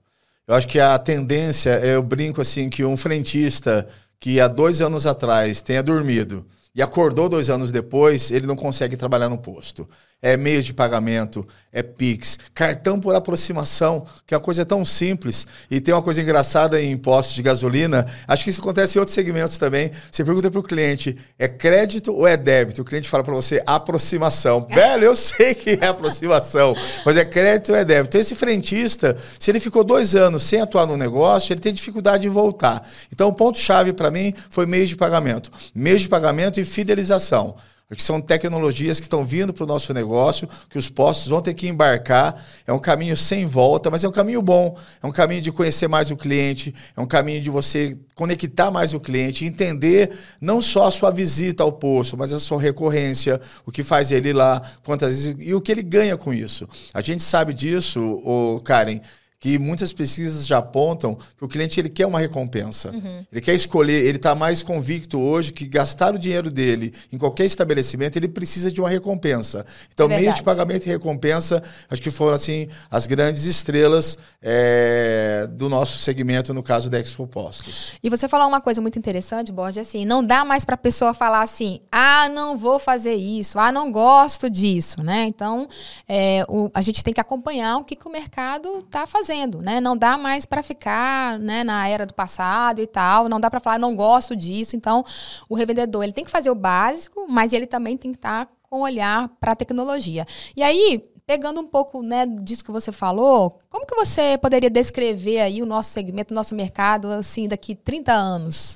Eu 0.48 0.54
acho 0.54 0.68
que 0.68 0.80
a 0.80 0.98
tendência, 1.00 1.72
eu 1.80 2.04
brinco 2.04 2.40
assim, 2.40 2.70
que 2.70 2.86
um 2.86 2.96
frentista 2.96 3.88
que 4.26 4.42
há 4.42 4.48
dois 4.48 4.82
anos 4.82 5.06
atrás 5.06 5.62
tenha 5.62 5.84
dormido 5.84 6.44
e 6.74 6.82
acordou 6.82 7.30
dois 7.30 7.48
anos 7.48 7.72
depois, 7.72 8.32
ele 8.32 8.48
não 8.48 8.56
consegue 8.56 8.98
trabalhar 8.98 9.30
no 9.30 9.38
posto 9.38 9.88
é 10.26 10.36
meio 10.36 10.64
de 10.64 10.74
pagamento, 10.74 11.48
é 11.72 11.84
Pix, 11.84 12.40
cartão 12.52 13.00
por 13.00 13.14
aproximação, 13.14 14.08
que 14.26 14.34
é 14.34 14.38
uma 14.38 14.44
coisa 14.44 14.66
tão 14.66 14.84
simples. 14.84 15.46
E 15.70 15.80
tem 15.80 15.94
uma 15.94 16.02
coisa 16.02 16.20
engraçada 16.20 16.82
em 16.82 16.94
impostos 16.94 17.36
de 17.36 17.44
gasolina, 17.44 18.08
acho 18.28 18.44
que 18.44 18.50
isso 18.50 18.60
acontece 18.60 18.98
em 18.98 19.00
outros 19.00 19.14
segmentos 19.14 19.60
também. 19.60 19.92
Você 20.12 20.24
pergunta 20.26 20.50
para 20.50 20.60
o 20.60 20.64
cliente, 20.64 21.16
é 21.38 21.48
crédito 21.48 22.12
ou 22.12 22.28
é 22.28 22.36
débito? 22.36 22.82
O 22.82 22.86
cliente 22.86 23.08
fala 23.08 23.24
para 23.24 23.36
você, 23.36 23.62
aproximação. 23.68 24.66
Velho, 24.68 25.04
eu 25.04 25.16
sei 25.16 25.54
que 25.54 25.78
é 25.80 25.86
aproximação, 25.86 26.76
mas 27.06 27.18
é 27.18 27.24
crédito 27.24 27.70
ou 27.70 27.76
é 27.76 27.86
débito? 27.86 28.08
Então, 28.08 28.22
esse 28.22 28.34
frentista, 28.34 29.16
se 29.38 29.52
ele 29.52 29.60
ficou 29.60 29.84
dois 29.84 30.16
anos 30.16 30.42
sem 30.42 30.60
atuar 30.60 30.88
no 30.88 30.98
negócio, 30.98 31.54
ele 31.54 31.62
tem 31.62 31.72
dificuldade 31.72 32.26
em 32.26 32.32
voltar. 32.32 32.82
Então, 33.14 33.28
o 33.28 33.34
ponto-chave 33.34 33.94
para 33.94 34.10
mim 34.10 34.34
foi 34.50 34.66
meio 34.66 34.88
de 34.88 34.96
pagamento. 34.96 35.52
Meio 35.76 36.00
de 36.00 36.10
pagamento 36.10 36.60
e 36.60 36.66
fidelização 36.66 37.56
que 37.94 38.02
são 38.02 38.20
tecnologias 38.20 39.00
que 39.00 39.06
estão 39.06 39.24
vindo 39.24 39.54
para 39.54 39.64
o 39.64 39.68
nosso 39.68 39.94
negócio, 39.94 40.50
que 40.70 40.78
os 40.78 40.90
postos 40.90 41.28
vão 41.28 41.40
ter 41.40 41.54
que 41.54 41.68
embarcar. 41.68 42.34
É 42.66 42.74
um 42.74 42.80
caminho 42.80 43.16
sem 43.16 43.46
volta, 43.46 43.92
mas 43.92 44.04
é 44.04 44.08
um 44.08 44.12
caminho 44.12 44.42
bom. 44.42 44.76
É 45.04 45.06
um 45.06 45.12
caminho 45.12 45.42
de 45.42 45.52
conhecer 45.52 45.88
mais 45.88 46.10
o 46.10 46.18
cliente, 46.18 46.74
é 46.98 47.02
um 47.02 47.06
caminho 47.06 47.42
de 47.42 47.50
você 47.50 47.96
conectar 48.16 48.72
mais 48.72 48.94
o 48.94 49.00
cliente, 49.00 49.46
entender 49.46 50.12
não 50.42 50.62
só 50.62 50.88
a 50.88 50.92
sua 50.92 51.12
visita 51.12 51.62
ao 51.62 51.72
posto, 51.72 52.18
mas 52.18 52.34
a 52.34 52.40
sua 52.40 52.60
recorrência, 52.60 53.40
o 53.66 53.72
que 53.72 53.84
faz 53.84 54.12
ele 54.12 54.34
lá, 54.34 54.62
quantas 54.84 55.10
vezes 55.10 55.36
e 55.38 55.54
o 55.54 55.62
que 55.62 55.72
ele 55.72 55.84
ganha 55.84 56.18
com 56.18 56.34
isso. 56.34 56.68
A 56.94 57.02
gente 57.02 57.22
sabe 57.22 57.54
disso, 57.54 58.02
o 58.26 58.60
Karen 58.62 59.00
que 59.46 59.60
muitas 59.60 59.94
pesquisas 59.94 60.48
já 60.48 60.58
apontam 60.58 61.16
que 61.38 61.46
o 61.46 61.48
cliente 61.48 61.80
ele 61.80 61.88
quer 61.88 62.08
uma 62.08 62.20
recompensa. 62.20 62.90
Uhum. 62.90 63.24
Ele 63.32 63.42
quer 63.42 63.54
escolher, 63.54 64.04
ele 64.04 64.18
está 64.18 64.34
mais 64.34 64.64
convicto 64.64 65.20
hoje 65.20 65.54
que 65.54 65.68
gastar 65.68 66.16
o 66.16 66.18
dinheiro 66.18 66.50
dele 66.50 66.92
em 67.14 67.18
qualquer 67.20 67.46
estabelecimento, 67.46 68.16
ele 68.16 68.28
precisa 68.28 68.72
de 68.72 68.82
uma 68.82 68.90
recompensa. 68.90 69.64
Então, 69.94 70.10
é 70.10 70.18
meio 70.18 70.34
de 70.34 70.42
pagamento 70.42 70.88
e 70.88 70.90
recompensa, 70.90 71.62
acho 71.92 72.02
que 72.02 72.10
foram 72.10 72.34
assim 72.34 72.68
as 72.90 73.06
grandes 73.06 73.46
estrelas 73.46 74.18
é, 74.42 75.48
do 75.52 75.70
nosso 75.70 76.00
segmento, 76.00 76.52
no 76.52 76.64
caso 76.64 76.90
da 76.90 77.00
Expo 77.00 77.28
Postos. 77.28 78.00
E 78.02 78.10
você 78.10 78.28
falou 78.28 78.48
uma 78.48 78.60
coisa 78.60 78.82
muito 78.82 78.98
interessante, 78.98 79.52
Borges, 79.52 79.88
assim, 79.88 80.06
não 80.06 80.26
dá 80.26 80.44
mais 80.44 80.66
para 80.66 80.74
a 80.74 80.78
pessoa 80.78 81.14
falar 81.14 81.44
assim, 81.44 81.82
ah, 81.92 82.28
não 82.30 82.58
vou 82.58 82.80
fazer 82.80 83.14
isso, 83.14 83.60
ah, 83.60 83.72
não 83.72 83.92
gosto 83.92 84.50
disso, 84.50 85.04
né? 85.04 85.28
Então, 85.28 85.68
é, 86.10 86.44
o, 86.50 86.72
a 86.74 86.82
gente 86.82 87.04
tem 87.04 87.14
que 87.14 87.22
acompanhar 87.22 87.78
o 87.78 87.84
que, 87.84 87.96
que 87.96 88.08
o 88.08 88.12
mercado 88.12 88.80
está 88.80 89.06
fazendo 89.06 89.35
né? 89.62 89.82
Não 89.82 89.98
dá 89.98 90.18
mais 90.18 90.46
para 90.46 90.64
ficar, 90.64 91.38
né, 91.40 91.64
na 91.64 91.88
era 91.88 92.06
do 92.06 92.14
passado 92.14 92.82
e 92.82 92.88
tal, 92.88 93.28
não 93.28 93.40
dá 93.40 93.50
para 93.50 93.60
falar 93.60 93.78
não 93.78 93.96
gosto 93.96 94.36
disso. 94.36 94.76
Então, 94.76 95.04
o 95.50 95.56
revendedor, 95.56 96.04
ele 96.04 96.14
tem 96.14 96.24
que 96.24 96.32
fazer 96.32 96.50
o 96.50 96.56
básico, 96.56 97.26
mas 97.28 97.54
ele 97.54 97.68
também 97.68 97.98
tem 97.98 98.12
que 98.12 98.18
estar 98.18 98.46
tá 98.46 98.52
com 98.70 98.82
olhar 98.82 99.30
para 99.40 99.52
a 99.52 99.56
tecnologia. 99.56 100.26
E 100.56 100.64
aí, 100.64 101.04
pegando 101.26 101.60
um 101.60 101.68
pouco, 101.68 102.02
né, 102.02 102.26
disso 102.26 102.64
que 102.64 102.72
você 102.72 102.92
falou, 102.92 103.58
como 103.70 103.86
que 103.86 103.96
você 103.96 104.38
poderia 104.38 104.70
descrever 104.70 105.42
aí 105.42 105.62
o 105.62 105.66
nosso 105.66 105.92
segmento, 105.92 106.34
o 106.34 106.36
nosso 106.36 106.54
mercado 106.56 107.12
assim 107.12 107.48
daqui 107.48 107.76
30 107.76 108.12
anos? 108.12 108.76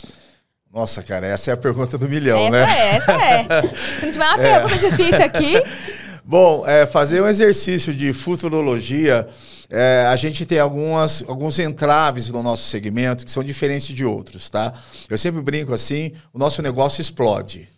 Nossa, 0.71 1.01
cara, 1.01 1.25
essa 1.25 1.49
é 1.49 1.53
a 1.53 1.57
pergunta 1.57 1.97
do 1.97 2.07
milhão, 2.07 2.37
essa 2.37 2.51
né? 2.51 2.79
É, 2.79 2.95
essa 2.95 3.11
é. 3.11 3.43
Se 3.99 4.05
não 4.05 4.11
tiver 4.11 4.25
uma 4.25 4.37
é. 4.41 4.59
pergunta 4.59 4.77
difícil 4.77 5.23
aqui. 5.25 5.53
Bom, 6.23 6.63
é, 6.67 6.85
fazer 6.85 7.23
um 7.23 7.27
exercício 7.27 7.91
de 7.91 8.13
futurologia 8.13 9.27
é, 9.69 10.05
a 10.07 10.15
gente 10.15 10.45
tem 10.45 10.59
algumas, 10.59 11.23
alguns 11.27 11.59
entraves 11.59 12.29
no 12.29 12.41
nosso 12.41 12.67
segmento 12.69 13.23
que 13.23 13.31
são 13.31 13.43
diferentes 13.43 13.87
de 13.87 14.03
outros, 14.03 14.49
tá? 14.49 14.73
Eu 15.07 15.17
sempre 15.17 15.41
brinco 15.41 15.73
assim, 15.73 16.11
o 16.33 16.39
nosso 16.39 16.61
negócio 16.61 17.01
explode. 17.01 17.69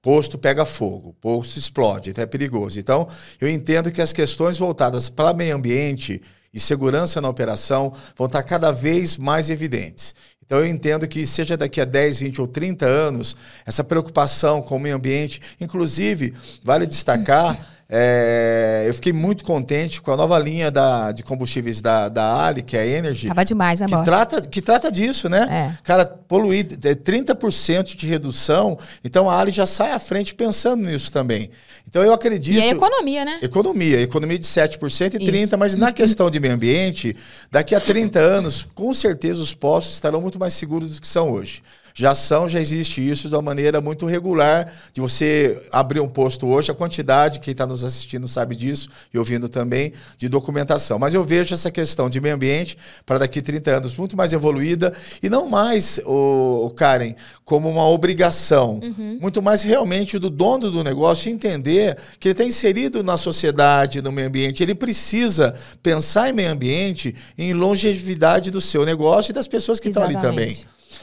Posto 0.00 0.38
pega 0.38 0.64
fogo, 0.64 1.14
posto 1.20 1.58
explode, 1.58 2.10
então 2.10 2.22
é 2.22 2.26
perigoso. 2.26 2.78
Então, 2.78 3.06
eu 3.40 3.48
entendo 3.48 3.90
que 3.90 4.00
as 4.00 4.12
questões 4.12 4.56
voltadas 4.56 5.10
para 5.10 5.34
meio 5.34 5.56
ambiente 5.56 6.22
e 6.54 6.60
segurança 6.60 7.20
na 7.20 7.28
operação 7.28 7.92
vão 8.16 8.26
estar 8.26 8.42
cada 8.42 8.72
vez 8.72 9.16
mais 9.16 9.50
evidentes. 9.50 10.14
Então 10.44 10.58
eu 10.58 10.66
entendo 10.66 11.06
que 11.06 11.24
seja 11.26 11.56
daqui 11.56 11.80
a 11.80 11.84
10, 11.84 12.20
20 12.20 12.40
ou 12.40 12.48
30 12.48 12.84
anos, 12.84 13.36
essa 13.64 13.84
preocupação 13.84 14.60
com 14.60 14.76
o 14.76 14.80
meio 14.80 14.96
ambiente, 14.96 15.40
inclusive, 15.60 16.34
vale 16.64 16.86
destacar 16.86 17.79
É, 17.92 18.84
eu 18.86 18.94
fiquei 18.94 19.12
muito 19.12 19.44
contente 19.44 20.00
com 20.00 20.12
a 20.12 20.16
nova 20.16 20.38
linha 20.38 20.70
da, 20.70 21.10
de 21.10 21.24
combustíveis 21.24 21.80
da, 21.80 22.08
da 22.08 22.46
Ali, 22.46 22.62
que 22.62 22.76
é 22.76 22.80
a 22.80 22.86
Energy. 22.86 23.26
Tava 23.26 23.44
demais, 23.44 23.80
né, 23.80 23.88
que 23.88 24.04
trata, 24.04 24.40
que 24.42 24.62
trata 24.62 24.92
disso, 24.92 25.28
né? 25.28 25.48
É. 25.50 25.82
Cara, 25.82 26.06
poluir 26.06 26.68
é 26.84 26.94
30% 26.94 27.96
de 27.96 28.06
redução, 28.06 28.78
então 29.04 29.28
a 29.28 29.40
Ali 29.40 29.50
já 29.50 29.66
sai 29.66 29.90
à 29.90 29.98
frente 29.98 30.36
pensando 30.36 30.84
nisso 30.84 31.10
também. 31.10 31.50
Então 31.88 32.00
eu 32.04 32.12
acredito. 32.12 32.56
E 32.56 32.62
a 32.62 32.68
economia, 32.68 33.24
né? 33.24 33.40
Economia, 33.42 34.00
economia 34.00 34.38
de 34.38 34.46
7% 34.46 35.14
e 35.14 35.24
Isso. 35.24 35.56
30%, 35.56 35.56
mas 35.58 35.74
na 35.74 35.90
questão 35.90 36.30
de 36.30 36.38
meio 36.38 36.54
ambiente, 36.54 37.16
daqui 37.50 37.74
a 37.74 37.80
30 37.80 38.20
anos, 38.20 38.68
com 38.72 38.94
certeza 38.94 39.42
os 39.42 39.52
postos 39.52 39.94
estarão 39.94 40.20
muito 40.20 40.38
mais 40.38 40.52
seguros 40.52 40.94
do 40.94 41.00
que 41.00 41.08
são 41.08 41.32
hoje 41.32 41.60
já 42.00 42.14
são, 42.14 42.48
já 42.48 42.58
existe 42.58 43.06
isso 43.06 43.28
de 43.28 43.34
uma 43.34 43.42
maneira 43.42 43.78
muito 43.78 44.06
regular 44.06 44.72
de 44.90 45.02
você 45.02 45.62
abrir 45.70 46.00
um 46.00 46.08
posto 46.08 46.46
hoje, 46.46 46.70
a 46.70 46.74
quantidade, 46.74 47.40
quem 47.40 47.52
está 47.52 47.66
nos 47.66 47.84
assistindo 47.84 48.26
sabe 48.26 48.56
disso 48.56 48.88
e 49.12 49.18
ouvindo 49.18 49.50
também, 49.50 49.92
de 50.16 50.26
documentação. 50.26 50.98
Mas 50.98 51.12
eu 51.12 51.22
vejo 51.22 51.52
essa 51.52 51.70
questão 51.70 52.08
de 52.08 52.18
meio 52.18 52.34
ambiente 52.34 52.78
para 53.04 53.18
daqui 53.18 53.42
30 53.42 53.70
anos 53.70 53.96
muito 53.98 54.16
mais 54.16 54.32
evoluída 54.32 54.94
e 55.22 55.28
não 55.28 55.46
mais, 55.46 56.00
o, 56.06 56.64
o 56.64 56.70
Karen, 56.70 57.14
como 57.44 57.68
uma 57.68 57.86
obrigação, 57.86 58.80
uhum. 58.82 59.18
muito 59.20 59.42
mais 59.42 59.62
realmente 59.62 60.18
do 60.18 60.30
dono 60.30 60.70
do 60.70 60.82
negócio 60.82 61.30
entender 61.30 61.98
que 62.18 62.28
ele 62.28 62.32
está 62.32 62.44
inserido 62.44 63.02
na 63.02 63.18
sociedade, 63.18 64.00
no 64.00 64.10
meio 64.10 64.28
ambiente, 64.28 64.62
ele 64.62 64.74
precisa 64.74 65.54
pensar 65.82 66.30
em 66.30 66.32
meio 66.32 66.50
ambiente, 66.50 67.14
em 67.36 67.52
longevidade 67.52 68.50
do 68.50 68.60
seu 68.60 68.86
negócio 68.86 69.32
e 69.32 69.34
das 69.34 69.46
pessoas 69.46 69.78
que 69.78 69.88
estão 69.88 70.04
ali 70.04 70.18
também. 70.18 70.56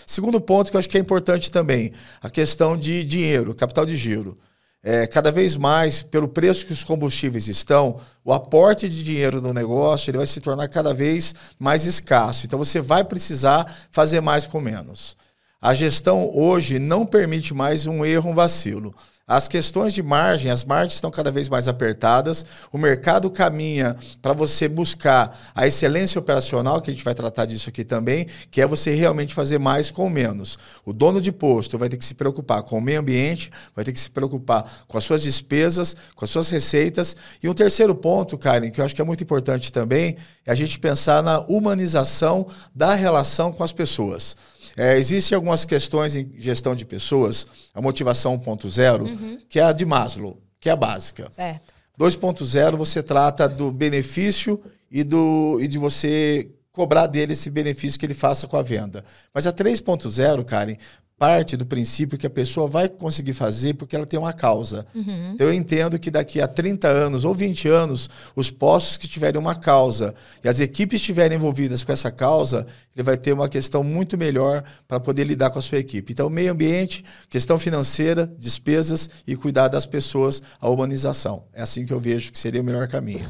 Segundo 0.08 0.40
ponto 0.40 0.72
que 0.72 0.78
eu 0.78 0.80
acho 0.80 0.88
que 0.88 0.98
é 0.98 1.02
importante 1.02 1.52
também, 1.52 1.92
a 2.22 2.30
questão 2.30 2.78
de 2.78 3.04
dinheiro, 3.04 3.54
capital 3.54 3.86
de 3.86 3.98
giro. 3.98 4.38
É, 4.82 5.06
cada 5.06 5.34
vez 5.34 5.58
mais, 5.58 6.02
pelo 6.02 6.30
preço 6.30 6.66
que 6.66 6.72
os 6.72 6.82
combustíveis 6.82 7.50
estão, 7.50 8.00
o 8.24 8.32
aporte 8.32 8.88
de 8.88 9.04
dinheiro 9.04 9.42
no 9.42 9.52
negócio 9.54 10.10
ele 10.10 10.18
vai 10.18 10.26
se 10.26 10.40
tornar 10.40 10.70
cada 10.70 10.94
vez 10.94 11.36
mais 11.60 11.86
escasso. 11.86 12.46
Então 12.46 12.58
você 12.58 12.80
vai 12.80 13.04
precisar 13.04 13.70
fazer 13.92 14.22
mais 14.22 14.48
com 14.48 14.62
menos. 14.62 15.18
A 15.62 15.74
gestão 15.74 16.32
hoje 16.34 16.80
não 16.80 17.06
permite 17.06 17.54
mais 17.54 17.86
um 17.86 18.06
erro, 18.06 18.30
um 18.30 18.36
vacilo. 18.36 18.96
As 19.30 19.46
questões 19.46 19.92
de 19.92 20.02
margem, 20.02 20.50
as 20.50 20.64
margens 20.64 20.94
estão 20.94 21.12
cada 21.12 21.30
vez 21.30 21.50
mais 21.50 21.68
apertadas, 21.68 22.46
o 22.72 22.78
mercado 22.78 23.30
caminha 23.30 23.98
para 24.22 24.32
você 24.32 24.70
buscar 24.70 25.38
a 25.54 25.68
excelência 25.68 26.18
operacional, 26.18 26.80
que 26.80 26.90
a 26.90 26.94
gente 26.94 27.04
vai 27.04 27.14
tratar 27.14 27.44
disso 27.44 27.68
aqui 27.68 27.84
também, 27.84 28.26
que 28.50 28.62
é 28.62 28.66
você 28.66 28.96
realmente 28.96 29.34
fazer 29.34 29.60
mais 29.60 29.92
com 29.92 30.10
menos. 30.10 30.58
O 30.86 30.94
dono 30.94 31.20
de 31.20 31.34
posto 31.34 31.78
vai 31.78 31.90
ter 31.90 31.98
que 31.98 32.06
se 32.06 32.14
preocupar 32.14 32.64
com 32.64 32.78
o 32.78 32.82
meio 32.82 33.02
ambiente, 33.02 33.52
vai 33.76 33.84
ter 33.84 33.92
que 33.92 34.00
se 34.00 34.10
preocupar 34.10 34.64
com 34.88 34.98
as 34.98 35.04
suas 35.04 35.24
despesas, 35.24 35.94
com 36.16 36.24
as 36.24 36.32
suas 36.32 36.50
receitas. 36.50 37.14
E 37.44 37.50
um 37.50 37.54
terceiro 37.54 37.94
ponto, 37.94 38.38
Karen, 38.38 38.72
que 38.72 38.80
eu 38.80 38.86
acho 38.86 38.96
que 38.96 39.02
é 39.02 39.06
muito 39.06 39.26
importante 39.26 39.74
também, 39.74 40.16
é 40.46 40.54
a 40.54 40.56
gente 40.56 40.80
pensar 40.80 41.22
na 41.22 41.42
humanização 41.42 42.48
da 42.74 42.96
relação 42.96 43.52
com 43.52 43.62
as 43.62 43.74
pessoas. 43.74 44.38
É, 44.78 44.96
existem 44.96 45.36
algumas 45.36 45.66
questões 45.66 46.16
em 46.16 46.32
gestão 46.38 46.76
de 46.76 46.86
pessoas, 46.86 47.48
a 47.74 47.82
motivação 47.82 48.38
1.0, 48.38 49.02
uhum. 49.02 49.40
que 49.50 49.60
é 49.60 49.64
a 49.64 49.72
de 49.72 49.84
Maslow, 49.86 50.40
que 50.60 50.70
é 50.70 50.72
a 50.72 50.76
básica. 50.76 51.28
Certo. 51.32 51.74
2.0 52.00 52.76
você 52.76 53.02
trata 53.02 53.50
do 53.50 53.72
benefício 53.72 54.62
e, 54.92 55.04
do, 55.04 55.58
e 55.60 55.68
de 55.68 55.80
você 55.80 56.52
cobrar 56.72 57.08
dele 57.08 57.34
esse 57.34 57.50
benefício 57.50 58.00
que 58.00 58.06
ele 58.06 58.14
faça 58.14 58.48
com 58.48 58.56
a 58.56 58.62
venda. 58.62 59.04
Mas 59.34 59.48
a 59.48 59.52
3.0, 59.52 60.46
Karen, 60.46 60.78
parte 61.18 61.58
do 61.58 61.66
princípio 61.66 62.18
que 62.18 62.28
a 62.28 62.30
pessoa 62.30 62.68
vai 62.68 62.88
conseguir 62.88 63.34
fazer 63.34 63.74
porque 63.74 63.96
ela 63.96 64.06
tem 64.06 64.20
uma 64.20 64.34
causa. 64.34 64.86
Uhum. 64.94 65.32
Então 65.34 65.48
eu 65.48 65.54
entendo 65.54 65.98
que 65.98 66.12
daqui 66.12 66.40
a 66.40 66.48
30 66.48 66.88
anos 66.88 67.26
ou 67.26 67.34
20 67.34 67.68
anos, 67.68 68.10
os 68.36 68.52
postos 68.52 68.98
que 68.98 69.08
tiverem 69.08 69.40
uma 69.40 69.56
causa 69.56 70.14
e 70.44 70.48
as 70.48 70.60
equipes 70.60 71.02
estiverem 71.02 71.38
envolvidas 71.38 71.84
com 71.84 71.92
essa 71.92 72.12
causa, 72.12 72.68
ele 72.96 73.04
vai 73.04 73.18
ter 73.18 73.34
uma 73.34 73.50
questão 73.50 73.84
muito 73.84 74.18
melhor 74.18 74.64
para 74.88 75.00
poder 75.00 75.24
lidar 75.24 75.50
com 75.50 75.60
a 75.60 75.62
sua 75.62 75.80
equipe. 75.80 76.14
Então, 76.14 76.30
meio 76.30 76.52
ambiente, 76.52 77.04
questão 77.30 77.58
financeira, 77.58 78.32
despesas 78.38 79.10
e 79.26 79.36
cuidar 79.36 79.68
das 79.70 79.86
pessoas, 79.86 80.42
a 80.60 80.70
humanização. 80.70 81.46
É 81.54 81.64
assim 81.64 81.86
que 81.86 81.94
eu 81.94 82.00
vejo 82.00 82.32
que 82.32 82.38
seria 82.38 82.62
o 82.62 82.64
melhor 82.64 82.88
caminho. 82.88 83.28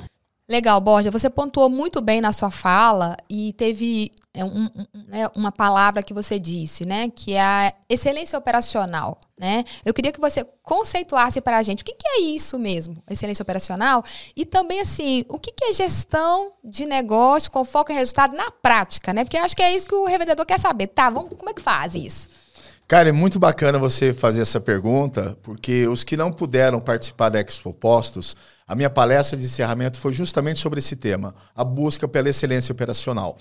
Legal, 0.50 0.80
Borja. 0.80 1.12
Você 1.12 1.30
pontuou 1.30 1.70
muito 1.70 2.00
bem 2.00 2.22
na 2.22 2.32
sua 2.32 2.50
fala 2.50 3.18
e 3.30 3.52
teve 3.54 4.12
é, 4.34 4.46
um, 4.46 4.64
um, 4.66 4.86
né, 5.08 5.30
uma 5.36 5.52
palavra 5.52 6.02
que 6.02 6.14
você 6.14 6.40
disse, 6.40 6.86
né? 6.86 7.10
Que 7.10 7.34
é 7.34 7.42
a 7.42 7.74
excelência 7.90 8.40
operacional. 8.40 9.20
Né? 9.38 9.66
Eu 9.84 9.94
queria 9.94 10.12
que 10.12 10.22
você 10.22 10.46
conceituasse 10.64 11.42
para 11.42 11.58
a 11.58 11.64
gente 11.64 11.82
o 11.82 11.86
que, 11.86 11.94
que, 11.94 12.08
é 12.08 12.22
isso 12.22 12.58
mesmo, 12.58 13.04
excelência 13.10 13.44
operacional, 13.44 14.04
e 14.36 14.46
também 14.46 14.80
assim, 14.80 15.24
o 15.30 15.38
que, 15.38 15.52
que, 15.52 15.66
é 15.66 15.74
gestão 15.74 16.54
de 16.64 16.88
negócio 16.88 17.52
com 17.52 17.64
foco 17.64 17.92
em 17.92 17.96
resultado 17.96 18.36
na 18.36 18.50
prática, 18.50 19.14
né? 19.14 19.24
Porque 19.24 19.38
eu 19.38 19.44
acho 19.44 19.56
que 19.56 19.62
é 19.62 19.76
isso 19.76 19.86
que 19.86 19.94
o 19.94 20.06
revendedor 20.06 20.46
quer 20.46 20.60
saber. 20.60 20.88
Tá, 20.88 21.10
vamos, 21.10 21.30
como 21.38 21.50
é 21.50 21.54
que 21.54 21.62
faz 21.62 21.94
isso? 21.94 22.30
Cara, 22.88 23.10
é 23.10 23.12
muito 23.12 23.38
bacana 23.38 23.78
você 23.78 24.14
fazer 24.14 24.42
essa 24.42 24.62
pergunta, 24.62 25.38
porque 25.44 25.88
os 25.88 26.06
que 26.06 26.16
não 26.16 26.32
puderam 26.32 26.80
participar 26.80 27.30
da 27.30 27.40
Expo 27.40 27.74
Postos, 27.74 28.36
a 28.68 28.76
minha 28.76 28.90
palestra 28.90 29.38
de 29.38 29.46
encerramento 29.46 29.98
foi 30.00 30.12
justamente 30.12 30.60
sobre 30.60 30.80
esse 30.80 30.96
tema, 30.96 31.34
a 31.56 31.64
busca 31.64 32.08
pela 32.08 32.30
excelência 32.30 32.74
operacional. 32.74 33.38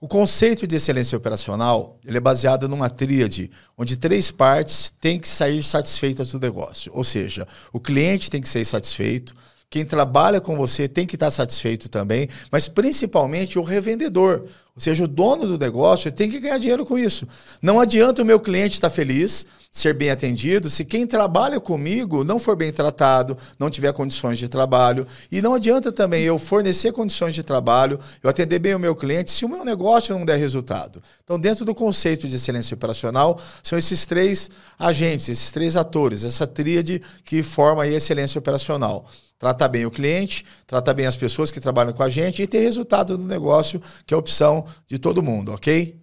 O 0.00 0.08
conceito 0.08 0.66
de 0.66 0.76
excelência 0.76 1.18
operacional 1.18 1.98
ele 2.06 2.16
é 2.16 2.20
baseado 2.20 2.66
numa 2.66 2.88
tríade, 2.88 3.50
onde 3.76 3.98
três 3.98 4.30
partes 4.30 4.90
têm 4.98 5.20
que 5.20 5.28
sair 5.28 5.62
satisfeitas 5.62 6.32
do 6.32 6.40
negócio. 6.40 6.90
Ou 6.94 7.04
seja, 7.04 7.46
o 7.70 7.78
cliente 7.78 8.30
tem 8.30 8.40
que 8.40 8.48
ser 8.48 8.64
satisfeito, 8.64 9.34
quem 9.70 9.84
trabalha 9.84 10.40
com 10.40 10.56
você 10.56 10.88
tem 10.88 11.06
que 11.06 11.14
estar 11.14 11.30
satisfeito 11.30 11.88
também, 11.88 12.28
mas 12.50 12.66
principalmente 12.66 13.56
o 13.56 13.62
revendedor. 13.62 14.44
Ou 14.74 14.80
seja, 14.80 15.04
o 15.04 15.08
dono 15.08 15.46
do 15.46 15.58
negócio 15.58 16.10
tem 16.10 16.30
que 16.30 16.38
ganhar 16.38 16.58
dinheiro 16.58 16.86
com 16.86 16.98
isso. 16.98 17.26
Não 17.60 17.80
adianta 17.80 18.22
o 18.22 18.24
meu 18.24 18.40
cliente 18.40 18.74
estar 18.74 18.90
feliz, 18.90 19.44
ser 19.70 19.94
bem 19.94 20.10
atendido, 20.10 20.68
se 20.68 20.84
quem 20.84 21.06
trabalha 21.06 21.60
comigo 21.60 22.24
não 22.24 22.38
for 22.38 22.56
bem 22.56 22.72
tratado, 22.72 23.36
não 23.58 23.70
tiver 23.70 23.92
condições 23.92 24.38
de 24.38 24.48
trabalho. 24.48 25.06
E 25.30 25.40
não 25.40 25.54
adianta 25.54 25.92
também 25.92 26.24
eu 26.24 26.38
fornecer 26.38 26.92
condições 26.92 27.34
de 27.34 27.42
trabalho, 27.42 27.98
eu 28.22 28.30
atender 28.30 28.58
bem 28.58 28.74
o 28.74 28.78
meu 28.78 28.96
cliente, 28.96 29.30
se 29.30 29.44
o 29.44 29.48
meu 29.48 29.64
negócio 29.64 30.16
não 30.16 30.24
der 30.24 30.36
resultado. 30.36 31.02
Então, 31.22 31.38
dentro 31.38 31.64
do 31.64 31.74
conceito 31.74 32.26
de 32.26 32.36
excelência 32.36 32.74
operacional, 32.74 33.40
são 33.62 33.78
esses 33.78 34.06
três 34.06 34.50
agentes, 34.78 35.28
esses 35.28 35.50
três 35.52 35.76
atores, 35.76 36.24
essa 36.24 36.46
tríade 36.46 37.00
que 37.24 37.42
forma 37.42 37.82
a 37.82 37.88
excelência 37.88 38.38
operacional 38.38 39.06
tratar 39.40 39.68
bem 39.68 39.86
o 39.86 39.90
cliente, 39.90 40.44
tratar 40.66 40.92
bem 40.92 41.06
as 41.06 41.16
pessoas 41.16 41.50
que 41.50 41.58
trabalham 41.58 41.94
com 41.94 42.02
a 42.02 42.10
gente 42.10 42.42
e 42.42 42.46
ter 42.46 42.58
resultado 42.58 43.16
do 43.16 43.24
negócio, 43.24 43.80
que 44.06 44.12
é 44.12 44.14
a 44.14 44.18
opção 44.18 44.59
de 44.86 44.98
todo 44.98 45.22
mundo, 45.22 45.52
ok? 45.52 46.00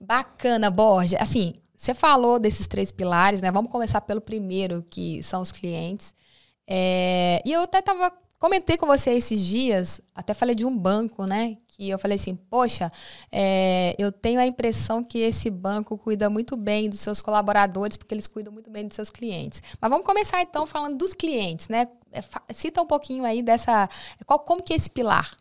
Bacana, 0.00 0.70
Borges. 0.70 1.20
Assim, 1.20 1.54
você 1.76 1.94
falou 1.94 2.38
desses 2.38 2.66
três 2.66 2.92
pilares, 2.92 3.40
né? 3.40 3.50
Vamos 3.50 3.70
começar 3.70 4.02
pelo 4.02 4.20
primeiro, 4.20 4.84
que 4.90 5.22
são 5.22 5.40
os 5.40 5.50
clientes. 5.50 6.14
É, 6.66 7.42
e 7.44 7.52
eu 7.52 7.62
até 7.62 7.80
tava, 7.80 8.12
comentei 8.38 8.76
com 8.76 8.86
você 8.86 9.10
esses 9.12 9.40
dias, 9.40 10.00
até 10.14 10.34
falei 10.34 10.54
de 10.54 10.66
um 10.66 10.76
banco, 10.76 11.24
né? 11.24 11.56
Que 11.66 11.88
eu 11.88 11.98
falei 11.98 12.16
assim, 12.16 12.36
poxa, 12.36 12.92
é, 13.32 13.94
eu 13.98 14.12
tenho 14.12 14.38
a 14.38 14.46
impressão 14.46 15.02
que 15.02 15.18
esse 15.20 15.48
banco 15.48 15.96
cuida 15.96 16.28
muito 16.28 16.54
bem 16.56 16.88
dos 16.88 17.00
seus 17.00 17.22
colaboradores, 17.22 17.96
porque 17.96 18.14
eles 18.14 18.26
cuidam 18.26 18.52
muito 18.52 18.70
bem 18.70 18.86
dos 18.86 18.94
seus 18.94 19.08
clientes. 19.10 19.62
Mas 19.80 19.90
vamos 19.90 20.04
começar 20.04 20.42
então 20.42 20.66
falando 20.66 20.98
dos 20.98 21.14
clientes, 21.14 21.68
né? 21.68 21.88
É, 22.12 22.22
cita 22.52 22.82
um 22.82 22.86
pouquinho 22.86 23.24
aí 23.24 23.42
dessa. 23.42 23.88
Qual, 24.26 24.38
como 24.40 24.62
que 24.62 24.74
é 24.74 24.76
esse 24.76 24.90
pilar? 24.90 25.34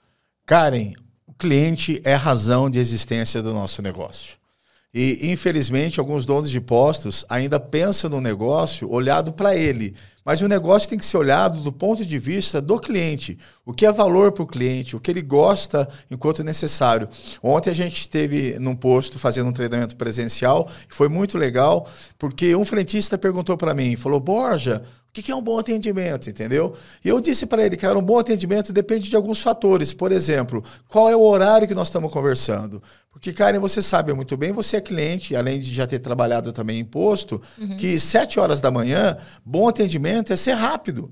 Karen, 0.45 0.93
cliente 1.39 2.01
é 2.03 2.13
razão 2.15 2.69
de 2.69 2.79
existência 2.79 3.41
do 3.41 3.53
nosso 3.53 3.81
negócio. 3.81 4.38
E, 4.93 5.31
infelizmente, 5.31 6.00
alguns 6.00 6.25
donos 6.25 6.50
de 6.50 6.60
postos 6.60 7.24
ainda 7.29 7.60
pensam 7.60 8.10
no 8.10 8.19
negócio 8.19 8.91
olhado 8.91 9.31
para 9.31 9.55
ele. 9.55 9.96
Mas 10.25 10.41
o 10.41 10.48
negócio 10.48 10.89
tem 10.89 10.98
que 10.98 11.05
ser 11.05 11.17
olhado 11.17 11.62
do 11.62 11.72
ponto 11.72 12.05
de 12.05 12.19
vista 12.19 12.60
do 12.60 12.79
cliente. 12.79 13.38
O 13.65 13.72
que 13.72 13.86
é 13.86 13.91
valor 13.91 14.31
para 14.31 14.43
o 14.43 14.48
cliente, 14.48 14.96
o 14.96 15.00
que 15.00 15.12
ele 15.12 15.22
gosta 15.22 15.88
enquanto 16.10 16.43
necessário. 16.43 17.08
Ontem 17.41 17.69
a 17.69 17.74
gente 17.74 18.01
esteve 18.01 18.58
num 18.60 18.75
posto 18.75 19.17
fazendo 19.17 19.48
um 19.50 19.53
treinamento 19.53 19.96
presencial 19.96 20.69
foi 20.89 21.08
muito 21.08 21.38
legal, 21.38 21.88
porque 22.17 22.55
um 22.55 22.65
frentista 22.65 23.17
perguntou 23.17 23.55
para 23.55 23.74
mim, 23.74 23.96
falou, 23.96 24.19
Borja, 24.19 24.84
o 25.09 25.11
que 25.11 25.31
é 25.31 25.35
um 25.35 25.41
bom 25.41 25.57
atendimento, 25.57 26.29
entendeu? 26.29 26.75
E 27.03 27.09
eu 27.09 27.19
disse 27.19 27.47
para 27.47 27.65
ele, 27.65 27.75
cara, 27.75 27.97
um 27.97 28.01
bom 28.01 28.19
atendimento 28.19 28.71
depende 28.71 29.09
de 29.09 29.15
alguns 29.15 29.41
fatores. 29.41 29.91
Por 29.91 30.11
exemplo, 30.11 30.63
qual 30.87 31.09
é 31.09 31.15
o 31.15 31.21
horário 31.21 31.67
que 31.67 31.73
nós 31.73 31.87
estamos 31.87 32.13
conversando? 32.13 32.81
Porque, 33.11 33.33
Karen, 33.33 33.59
você 33.59 33.81
sabe 33.81 34.13
muito 34.13 34.37
bem, 34.37 34.51
você 34.51 34.77
é 34.77 34.81
cliente, 34.81 35.35
além 35.35 35.59
de 35.59 35.73
já 35.73 35.87
ter 35.87 35.99
trabalhado 35.99 36.53
também 36.53 36.79
em 36.79 36.85
posto, 36.85 37.41
uhum. 37.57 37.75
que 37.77 37.99
sete 37.99 38.39
horas 38.39 38.61
da 38.61 38.69
manhã, 38.69 39.17
bom 39.43 39.67
atendimento 39.67 40.31
é 40.31 40.35
ser 40.35 40.53
rápido. 40.53 41.11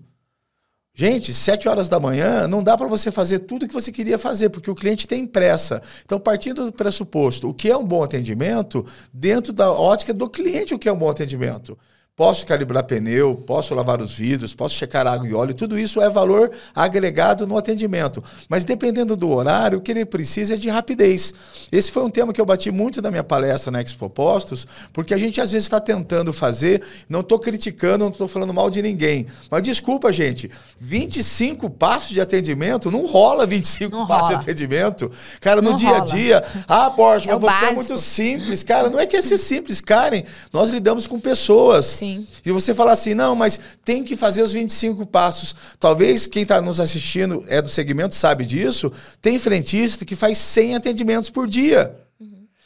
Gente, 0.93 1.33
sete 1.33 1.67
horas 1.67 1.89
da 1.89 1.99
manhã 1.99 2.47
não 2.47 2.63
dá 2.63 2.77
para 2.77 2.87
você 2.87 3.11
fazer 3.11 3.39
tudo 3.39 3.65
o 3.65 3.67
que 3.67 3.73
você 3.73 3.91
queria 3.91 4.17
fazer, 4.17 4.49
porque 4.49 4.69
o 4.69 4.75
cliente 4.75 5.07
tem 5.07 5.27
pressa. 5.27 5.81
Então, 6.05 6.19
partindo 6.19 6.65
do 6.65 6.71
pressuposto, 6.71 7.49
o 7.49 7.53
que 7.53 7.69
é 7.69 7.77
um 7.77 7.85
bom 7.85 8.03
atendimento, 8.03 8.85
dentro 9.13 9.53
da 9.53 9.71
ótica 9.71 10.13
do 10.13 10.29
cliente, 10.29 10.73
o 10.73 10.79
que 10.79 10.89
é 10.89 10.93
um 10.93 10.97
bom 10.97 11.09
atendimento? 11.09 11.77
Posso 12.17 12.47
calibrar 12.47 12.83
pneu, 12.83 13.35
posso 13.35 13.75
lavar 13.75 14.01
os 14.01 14.11
vidros, 14.11 14.55
posso 14.55 14.73
checar 14.73 15.05
água 15.05 15.27
e 15.27 15.35
óleo, 15.35 15.53
tudo 15.53 15.77
isso 15.77 16.01
é 16.01 16.09
valor 16.09 16.49
agregado 16.73 17.45
no 17.45 17.55
atendimento. 17.55 18.23
Mas 18.49 18.63
dependendo 18.63 19.15
do 19.15 19.29
horário, 19.29 19.77
o 19.77 19.81
que 19.81 19.91
ele 19.91 20.03
precisa 20.03 20.55
é 20.55 20.57
de 20.57 20.67
rapidez. 20.67 21.31
Esse 21.71 21.91
foi 21.91 22.03
um 22.03 22.09
tema 22.09 22.33
que 22.33 22.41
eu 22.41 22.45
bati 22.45 22.71
muito 22.71 23.03
na 23.03 23.11
minha 23.11 23.23
palestra 23.23 23.69
na 23.71 23.81
Expo 23.81 24.09
Postos, 24.09 24.65
porque 24.91 25.13
a 25.13 25.17
gente 25.17 25.39
às 25.39 25.51
vezes 25.51 25.67
está 25.67 25.79
tentando 25.79 26.33
fazer, 26.33 26.81
não 27.07 27.19
estou 27.19 27.37
criticando, 27.37 28.05
não 28.05 28.11
estou 28.11 28.27
falando 28.27 28.51
mal 28.51 28.71
de 28.71 28.81
ninguém. 28.81 29.27
Mas 29.51 29.61
desculpa, 29.61 30.11
gente, 30.11 30.49
25 30.79 31.69
passos 31.69 32.09
de 32.09 32.19
atendimento, 32.19 32.89
não 32.89 33.05
rola 33.05 33.45
25 33.45 33.95
não 33.95 34.07
passos 34.07 34.29
rola. 34.29 34.43
de 34.43 34.49
atendimento. 34.49 35.11
Cara, 35.39 35.61
no 35.61 35.69
não 35.69 35.77
dia 35.77 35.89
rola. 35.89 36.01
a 36.01 36.05
dia, 36.05 36.43
ah, 36.67 36.89
Borges, 36.89 37.27
é 37.27 37.33
mas 37.33 37.41
você 37.41 37.47
é 37.47 37.51
básico. 37.51 37.71
é 37.71 37.75
muito 37.75 37.97
simples. 37.97 38.63
Cara, 38.63 38.89
não 38.89 38.99
é 38.99 39.05
que 39.05 39.15
é 39.15 39.21
ser 39.21 39.37
simples, 39.37 39.79
Karen. 39.81 40.23
Nós 40.51 40.71
lidamos 40.71 41.05
com 41.05 41.19
pessoas. 41.19 41.85
Sim. 41.85 42.06
Sim. 42.15 42.27
E 42.45 42.51
você 42.51 42.73
fala 42.73 42.91
assim, 42.91 43.13
não, 43.13 43.35
mas 43.35 43.59
tem 43.83 44.03
que 44.03 44.15
fazer 44.15 44.41
os 44.41 44.53
25 44.53 45.05
passos. 45.05 45.55
Talvez 45.79 46.27
quem 46.27 46.43
está 46.43 46.61
nos 46.61 46.79
assistindo 46.79 47.43
é 47.47 47.61
do 47.61 47.69
segmento, 47.69 48.15
sabe 48.15 48.45
disso. 48.45 48.91
Tem 49.21 49.37
frentista 49.37 50.05
que 50.05 50.15
faz 50.15 50.37
100 50.37 50.75
atendimentos 50.75 51.29
por 51.29 51.47
dia. 51.47 52.06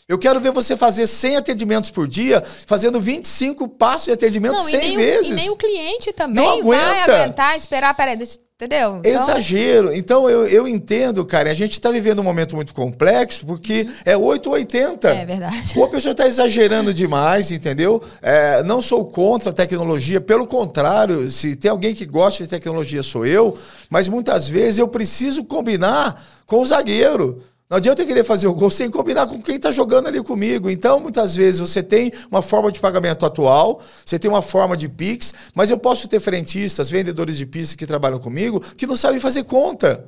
Eu 0.07 0.17
quero 0.17 0.39
ver 0.39 0.51
você 0.51 0.75
fazer 0.75 1.07
100 1.07 1.37
atendimentos 1.37 1.89
por 1.89 2.07
dia, 2.07 2.43
fazendo 2.65 2.99
25 2.99 3.67
passos 3.67 4.05
de 4.05 4.11
atendimento 4.11 4.53
não, 4.53 4.63
100 4.63 4.93
e 4.93 4.95
vezes. 4.95 5.29
O, 5.29 5.33
e 5.33 5.35
nem 5.35 5.49
o 5.49 5.55
cliente 5.55 6.11
também 6.11 6.63
vai 6.63 7.01
aguentar, 7.01 7.57
esperar, 7.57 7.93
peraí, 7.93 8.15
deixa 8.17 8.37
Entendeu? 8.61 8.97
Então... 8.97 9.11
Exagero. 9.11 9.91
Então 9.91 10.29
eu, 10.29 10.45
eu 10.45 10.67
entendo, 10.67 11.25
cara. 11.25 11.49
A 11.49 11.53
gente 11.53 11.71
está 11.71 11.89
vivendo 11.89 12.19
um 12.19 12.23
momento 12.23 12.55
muito 12.55 12.75
complexo 12.75 13.43
porque 13.43 13.81
uhum. 13.81 13.93
é 14.05 14.15
880. 14.15 15.09
É 15.09 15.25
verdade. 15.25 15.73
Ou 15.75 15.83
a 15.83 15.87
pessoa 15.87 16.11
está 16.11 16.27
exagerando 16.27 16.93
demais, 16.93 17.51
entendeu? 17.51 18.03
É, 18.21 18.61
não 18.61 18.79
sou 18.79 19.03
contra 19.05 19.49
a 19.49 19.53
tecnologia, 19.53 20.21
pelo 20.21 20.45
contrário, 20.45 21.27
se 21.31 21.55
tem 21.55 21.71
alguém 21.71 21.95
que 21.95 22.05
gosta 22.05 22.43
de 22.43 22.49
tecnologia, 22.51 23.01
sou 23.01 23.25
eu, 23.25 23.57
mas 23.89 24.07
muitas 24.07 24.47
vezes 24.47 24.77
eu 24.77 24.87
preciso 24.87 25.43
combinar 25.43 26.23
com 26.45 26.61
o 26.61 26.65
zagueiro. 26.65 27.41
Não 27.71 27.77
adianta 27.77 28.01
eu 28.01 28.05
querer 28.05 28.25
fazer 28.25 28.47
o 28.47 28.53
gol 28.53 28.69
sem 28.69 28.91
combinar 28.91 29.25
com 29.27 29.41
quem 29.41 29.55
está 29.55 29.71
jogando 29.71 30.07
ali 30.07 30.21
comigo. 30.21 30.69
Então, 30.69 30.99
muitas 30.99 31.33
vezes, 31.33 31.61
você 31.61 31.81
tem 31.81 32.11
uma 32.29 32.41
forma 32.41 32.69
de 32.69 32.81
pagamento 32.81 33.25
atual, 33.25 33.81
você 34.05 34.19
tem 34.19 34.29
uma 34.29 34.41
forma 34.41 34.75
de 34.75 34.89
Pix, 34.89 35.33
mas 35.55 35.71
eu 35.71 35.77
posso 35.77 36.05
ter 36.09 36.19
frentistas, 36.19 36.89
vendedores 36.89 37.37
de 37.37 37.45
pista 37.45 37.77
que 37.77 37.87
trabalham 37.87 38.19
comigo, 38.19 38.59
que 38.75 38.85
não 38.85 38.97
sabem 38.97 39.21
fazer 39.21 39.45
conta. 39.45 40.05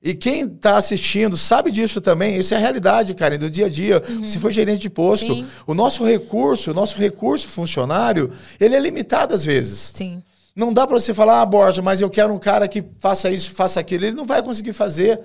E 0.00 0.14
quem 0.14 0.44
está 0.44 0.76
assistindo 0.76 1.36
sabe 1.36 1.72
disso 1.72 2.00
também. 2.00 2.38
Isso 2.38 2.54
é 2.54 2.58
a 2.58 2.60
realidade, 2.60 3.12
Karen, 3.14 3.38
do 3.38 3.50
dia 3.50 3.66
a 3.66 3.68
dia. 3.68 4.00
Uhum. 4.08 4.28
Se 4.28 4.38
for 4.38 4.52
gerente 4.52 4.82
de 4.82 4.90
posto, 4.90 5.34
Sim. 5.34 5.44
o 5.66 5.74
nosso 5.74 6.04
recurso, 6.04 6.70
o 6.70 6.74
nosso 6.74 6.96
recurso 6.96 7.48
funcionário, 7.48 8.30
ele 8.60 8.76
é 8.76 8.78
limitado 8.78 9.34
às 9.34 9.44
vezes. 9.44 9.90
Sim. 9.96 10.22
Não 10.54 10.72
dá 10.72 10.86
para 10.86 11.00
você 11.00 11.12
falar, 11.12 11.40
ah, 11.40 11.46
Borja, 11.46 11.82
mas 11.82 12.00
eu 12.00 12.08
quero 12.08 12.32
um 12.32 12.38
cara 12.38 12.68
que 12.68 12.84
faça 13.00 13.28
isso, 13.30 13.50
faça 13.50 13.80
aquilo. 13.80 14.04
Ele 14.04 14.16
não 14.16 14.26
vai 14.26 14.40
conseguir 14.40 14.72
fazer. 14.72 15.20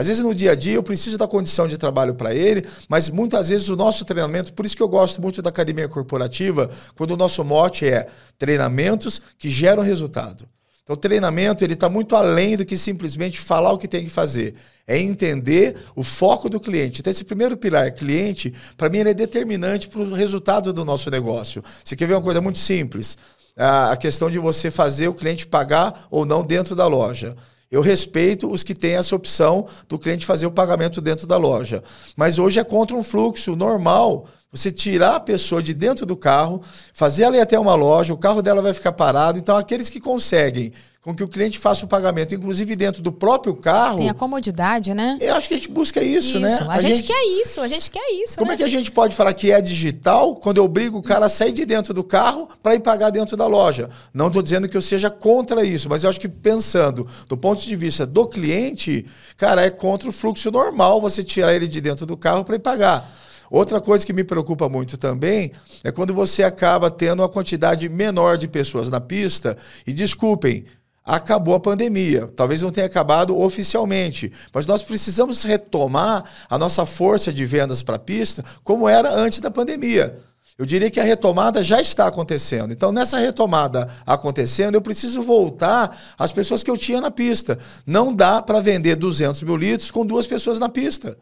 Às 0.00 0.06
vezes 0.06 0.22
no 0.22 0.34
dia 0.34 0.52
a 0.52 0.54
dia 0.54 0.76
eu 0.76 0.82
preciso 0.82 1.18
da 1.18 1.28
condição 1.28 1.68
de 1.68 1.76
trabalho 1.76 2.14
para 2.14 2.34
ele, 2.34 2.64
mas 2.88 3.10
muitas 3.10 3.50
vezes 3.50 3.68
o 3.68 3.76
nosso 3.76 4.02
treinamento, 4.02 4.50
por 4.54 4.64
isso 4.64 4.74
que 4.74 4.82
eu 4.82 4.88
gosto 4.88 5.20
muito 5.20 5.42
da 5.42 5.50
academia 5.50 5.86
corporativa, 5.90 6.70
quando 6.96 7.10
o 7.10 7.18
nosso 7.18 7.44
mote 7.44 7.84
é 7.84 8.06
treinamentos 8.38 9.20
que 9.38 9.50
geram 9.50 9.82
resultado. 9.82 10.48
Então, 10.82 10.94
o 10.94 10.96
treinamento 10.96 11.62
ele 11.62 11.74
está 11.74 11.90
muito 11.90 12.16
além 12.16 12.56
do 12.56 12.64
que 12.64 12.78
simplesmente 12.78 13.38
falar 13.38 13.72
o 13.72 13.78
que 13.78 13.86
tem 13.86 14.02
que 14.02 14.10
fazer. 14.10 14.54
É 14.86 14.98
entender 14.98 15.76
o 15.94 16.02
foco 16.02 16.48
do 16.48 16.58
cliente. 16.58 17.00
Então, 17.00 17.10
esse 17.10 17.22
primeiro 17.22 17.54
pilar, 17.54 17.92
cliente, 17.92 18.54
para 18.78 18.88
mim 18.88 19.00
ele 19.00 19.10
é 19.10 19.14
determinante 19.14 19.86
para 19.86 20.00
o 20.00 20.14
resultado 20.14 20.72
do 20.72 20.82
nosso 20.82 21.10
negócio. 21.10 21.62
Você 21.84 21.94
quer 21.94 22.06
ver 22.06 22.14
uma 22.14 22.22
coisa 22.22 22.40
muito 22.40 22.58
simples? 22.58 23.18
A 23.54 23.98
questão 23.98 24.30
de 24.30 24.38
você 24.38 24.70
fazer 24.70 25.08
o 25.08 25.14
cliente 25.14 25.46
pagar 25.46 26.06
ou 26.10 26.24
não 26.24 26.42
dentro 26.42 26.74
da 26.74 26.86
loja. 26.86 27.36
Eu 27.70 27.80
respeito 27.80 28.50
os 28.50 28.64
que 28.64 28.74
têm 28.74 28.96
essa 28.96 29.14
opção 29.14 29.66
do 29.88 29.98
cliente 29.98 30.26
fazer 30.26 30.44
o 30.46 30.50
pagamento 30.50 31.00
dentro 31.00 31.26
da 31.26 31.36
loja. 31.36 31.84
Mas 32.16 32.38
hoje 32.38 32.58
é 32.58 32.64
contra 32.64 32.96
um 32.96 33.02
fluxo 33.04 33.54
normal. 33.54 34.26
Você 34.50 34.72
tirar 34.72 35.14
a 35.14 35.20
pessoa 35.20 35.62
de 35.62 35.72
dentro 35.72 36.04
do 36.04 36.16
carro, 36.16 36.60
fazer 36.92 37.22
ela 37.22 37.36
ir 37.36 37.40
até 37.40 37.56
uma 37.56 37.76
loja, 37.76 38.12
o 38.12 38.18
carro 38.18 38.42
dela 38.42 38.60
vai 38.60 38.74
ficar 38.74 38.90
parado. 38.90 39.38
Então, 39.38 39.56
aqueles 39.56 39.88
que 39.88 40.00
conseguem 40.00 40.72
com 41.02 41.14
que 41.14 41.24
o 41.24 41.28
cliente 41.28 41.58
faça 41.58 41.86
o 41.86 41.88
pagamento, 41.88 42.34
inclusive 42.34 42.76
dentro 42.76 43.02
do 43.02 43.10
próprio 43.10 43.54
carro. 43.54 43.98
Tem 43.98 44.10
a 44.10 44.14
comodidade, 44.14 44.92
né? 44.92 45.16
Eu 45.18 45.34
acho 45.34 45.48
que 45.48 45.54
a 45.54 45.56
gente 45.56 45.70
busca 45.70 46.02
isso, 46.02 46.38
né? 46.38 46.52
isso. 46.52 46.64
né? 46.64 46.70
A, 46.70 46.74
a 46.74 46.80
gente, 46.80 46.96
gente, 46.96 47.06
quer 47.06 47.24
isso, 47.42 47.60
a 47.62 47.68
gente 47.68 47.90
quer 47.90 48.12
isso. 48.22 48.36
Como 48.36 48.50
né? 48.50 48.54
é 48.54 48.56
que 48.58 48.62
a 48.62 48.68
gente 48.68 48.92
pode 48.92 49.16
falar 49.16 49.32
que 49.32 49.50
é 49.50 49.62
digital 49.62 50.36
quando 50.36 50.58
eu 50.58 50.64
obrigo 50.64 50.98
o 50.98 51.02
cara 51.02 51.24
a 51.24 51.28
sair 51.30 51.52
de 51.52 51.64
dentro 51.64 51.94
do 51.94 52.04
carro 52.04 52.48
para 52.62 52.74
ir 52.74 52.80
pagar 52.80 53.08
dentro 53.08 53.34
da 53.34 53.46
loja? 53.46 53.88
Não 54.12 54.26
estou 54.26 54.42
dizendo 54.42 54.68
que 54.68 54.76
eu 54.76 54.82
seja 54.82 55.08
contra 55.08 55.64
isso, 55.64 55.88
mas 55.88 56.04
eu 56.04 56.10
acho 56.10 56.20
que 56.20 56.28
pensando 56.28 57.06
do 57.26 57.36
ponto 57.36 57.66
de 57.66 57.76
vista 57.76 58.04
do 58.04 58.26
cliente, 58.26 59.06
cara, 59.38 59.62
é 59.62 59.70
contra 59.70 60.06
o 60.06 60.12
fluxo 60.12 60.50
normal 60.50 61.00
você 61.00 61.24
tirar 61.24 61.54
ele 61.54 61.66
de 61.66 61.80
dentro 61.80 62.04
do 62.04 62.16
carro 62.16 62.44
para 62.44 62.56
ir 62.56 62.60
pagar. 62.60 63.10
Outra 63.50 63.80
coisa 63.80 64.06
que 64.06 64.12
me 64.12 64.22
preocupa 64.22 64.68
muito 64.68 64.96
também 64.96 65.50
é 65.82 65.90
quando 65.90 66.14
você 66.14 66.44
acaba 66.44 66.88
tendo 66.88 67.20
uma 67.20 67.28
quantidade 67.28 67.88
menor 67.88 68.38
de 68.38 68.46
pessoas 68.46 68.88
na 68.88 69.00
pista. 69.00 69.56
E 69.84 69.92
desculpem, 69.92 70.64
acabou 71.10 71.54
a 71.54 71.60
pandemia. 71.60 72.28
Talvez 72.36 72.62
não 72.62 72.70
tenha 72.70 72.86
acabado 72.86 73.36
oficialmente, 73.36 74.32
mas 74.54 74.64
nós 74.64 74.80
precisamos 74.80 75.42
retomar 75.42 76.24
a 76.48 76.56
nossa 76.56 76.86
força 76.86 77.32
de 77.32 77.44
vendas 77.44 77.82
para 77.82 77.96
a 77.96 77.98
pista 77.98 78.44
como 78.62 78.88
era 78.88 79.12
antes 79.12 79.40
da 79.40 79.50
pandemia. 79.50 80.16
Eu 80.56 80.64
diria 80.64 80.90
que 80.90 81.00
a 81.00 81.02
retomada 81.02 81.64
já 81.64 81.80
está 81.80 82.06
acontecendo. 82.06 82.72
Então, 82.72 82.92
nessa 82.92 83.18
retomada 83.18 83.88
acontecendo, 84.06 84.74
eu 84.74 84.82
preciso 84.82 85.22
voltar 85.22 85.96
às 86.18 86.30
pessoas 86.30 86.62
que 86.62 86.70
eu 86.70 86.76
tinha 86.76 87.00
na 87.00 87.10
pista. 87.10 87.58
Não 87.84 88.14
dá 88.14 88.40
para 88.40 88.60
vender 88.60 88.94
200 88.94 89.42
mil 89.42 89.56
litros 89.56 89.90
com 89.90 90.06
duas 90.06 90.26
pessoas 90.26 90.60
na 90.60 90.68
pista. 90.68 91.16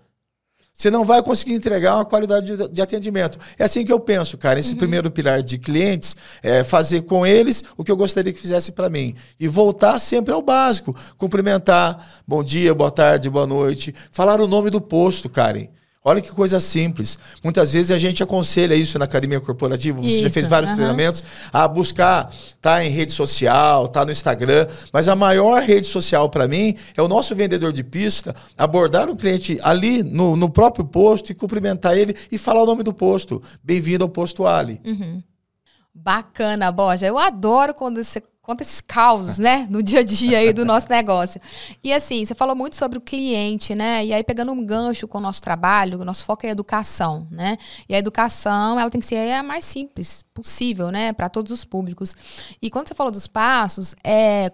Você 0.79 0.93
não 0.93 1.05
vai 1.05 1.21
conseguir 1.21 1.55
entregar 1.55 1.97
uma 1.97 2.05
qualidade 2.05 2.57
de, 2.57 2.69
de 2.69 2.81
atendimento. 2.81 3.37
É 3.59 3.64
assim 3.64 3.85
que 3.85 3.93
eu 3.93 3.99
penso, 3.99 4.38
cara. 4.38 4.61
Esse 4.61 4.75
uhum. 4.75 4.79
primeiro 4.79 5.11
pilar 5.11 5.43
de 5.43 5.59
clientes 5.59 6.14
é 6.41 6.62
fazer 6.62 7.03
com 7.03 7.27
eles 7.27 7.64
o 7.77 7.83
que 7.83 7.91
eu 7.91 7.97
gostaria 7.97 8.33
que 8.33 8.38
fizesse 8.38 8.71
para 8.71 8.88
mim. 8.88 9.12
E 9.41 9.49
voltar 9.49 9.99
sempre 9.99 10.33
ao 10.33 10.41
básico. 10.41 10.95
Cumprimentar, 11.17 12.23
bom 12.25 12.45
dia, 12.45 12.73
boa 12.77 12.93
tarde, 12.93 13.29
boa 13.29 13.45
noite. 13.45 13.93
Falar 14.12 14.41
o 14.41 14.47
nome 14.47 14.71
do 14.71 14.81
posto, 14.81 15.29
Karen. 15.29 15.67
Olha 16.09 16.23
que 16.23 16.33
coisa 16.33 16.59
simples. 16.59 17.18
Muitas 17.44 17.75
vezes 17.75 17.90
a 17.90 17.99
gente 17.99 18.23
aconselha 18.23 18.75
isso 18.75 18.99
na 18.99 19.05
academia 19.05 19.40
corporativa, 19.42 20.01
você 20.01 20.09
isso, 20.09 20.23
já 20.23 20.31
fez 20.31 20.49
vários 20.49 20.73
treinamentos, 20.73 21.23
a 21.53 21.68
buscar 21.68 22.33
tá 22.62 22.83
em 22.83 22.88
rede 22.88 23.12
social, 23.12 23.87
tá 23.88 24.07
no 24.07 24.11
Instagram, 24.11 24.66
mas 24.90 25.07
a 25.07 25.14
maior 25.14 25.62
rede 25.62 25.87
social 25.87 26.31
para 26.31 26.49
mim 26.49 26.75
é 26.97 27.03
o 27.03 27.09
nosso 27.09 27.37
vendedor 27.37 27.75
de 27.75 27.85
pista 27.85 28.35
abordar 28.57 29.11
o 29.11 29.16
cliente 29.16 29.59
ali 29.62 30.03
no, 30.03 30.35
no 30.35 30.49
próprio 30.49 30.83
posto 30.83 31.31
e 31.31 31.35
cumprimentar 31.35 31.94
ele 31.94 32.16
e 32.33 32.38
falar 32.38 32.62
o 32.62 32.66
nome 32.66 32.83
do 32.83 32.94
posto. 32.94 33.42
Bem-vindo 33.62 34.03
ao 34.03 34.09
posto 34.09 34.47
Ali. 34.47 34.81
Uhum. 34.87 35.23
Bacana, 35.94 36.73
Borja. 36.73 37.07
Eu 37.07 37.18
adoro 37.18 37.75
quando 37.75 38.03
você 38.03 38.23
conta 38.48 38.62
esses 38.62 38.80
causos, 38.80 39.37
né, 39.37 39.66
no 39.68 39.82
dia 39.82 40.00
a 40.00 40.02
dia 40.02 40.38
aí 40.38 40.54
do 40.54 40.64
nosso 40.64 40.88
negócio. 40.88 41.38
E 41.84 41.92
assim, 41.92 42.24
você 42.24 42.34
falou 42.34 42.56
muito 42.56 42.76
sobre 42.76 42.96
o 42.96 43.00
cliente, 43.00 43.74
né? 43.74 44.06
E 44.06 44.14
aí 44.14 44.24
pegando 44.24 44.50
um 44.52 44.64
gancho 44.64 45.06
com 45.06 45.18
o 45.18 45.20
nosso 45.20 45.42
trabalho, 45.42 46.00
o 46.00 46.04
nosso 46.04 46.24
foco 46.24 46.46
é 46.46 46.48
educação, 46.48 47.28
né? 47.30 47.58
E 47.87 47.94
a 47.94 47.98
educação, 47.98 48.80
ela 48.80 48.90
tem 48.90 49.02
que 49.02 49.06
ser 49.06 49.34
a 49.34 49.42
mais 49.42 49.66
simples 49.66 50.24
possível, 50.32 50.90
né, 50.90 51.12
para 51.12 51.28
todos 51.28 51.52
os 51.52 51.62
públicos. 51.62 52.16
E 52.62 52.70
quando 52.70 52.88
você 52.88 52.94
falou 52.94 53.12
dos 53.12 53.26
passos, 53.26 53.94
é 54.02 54.50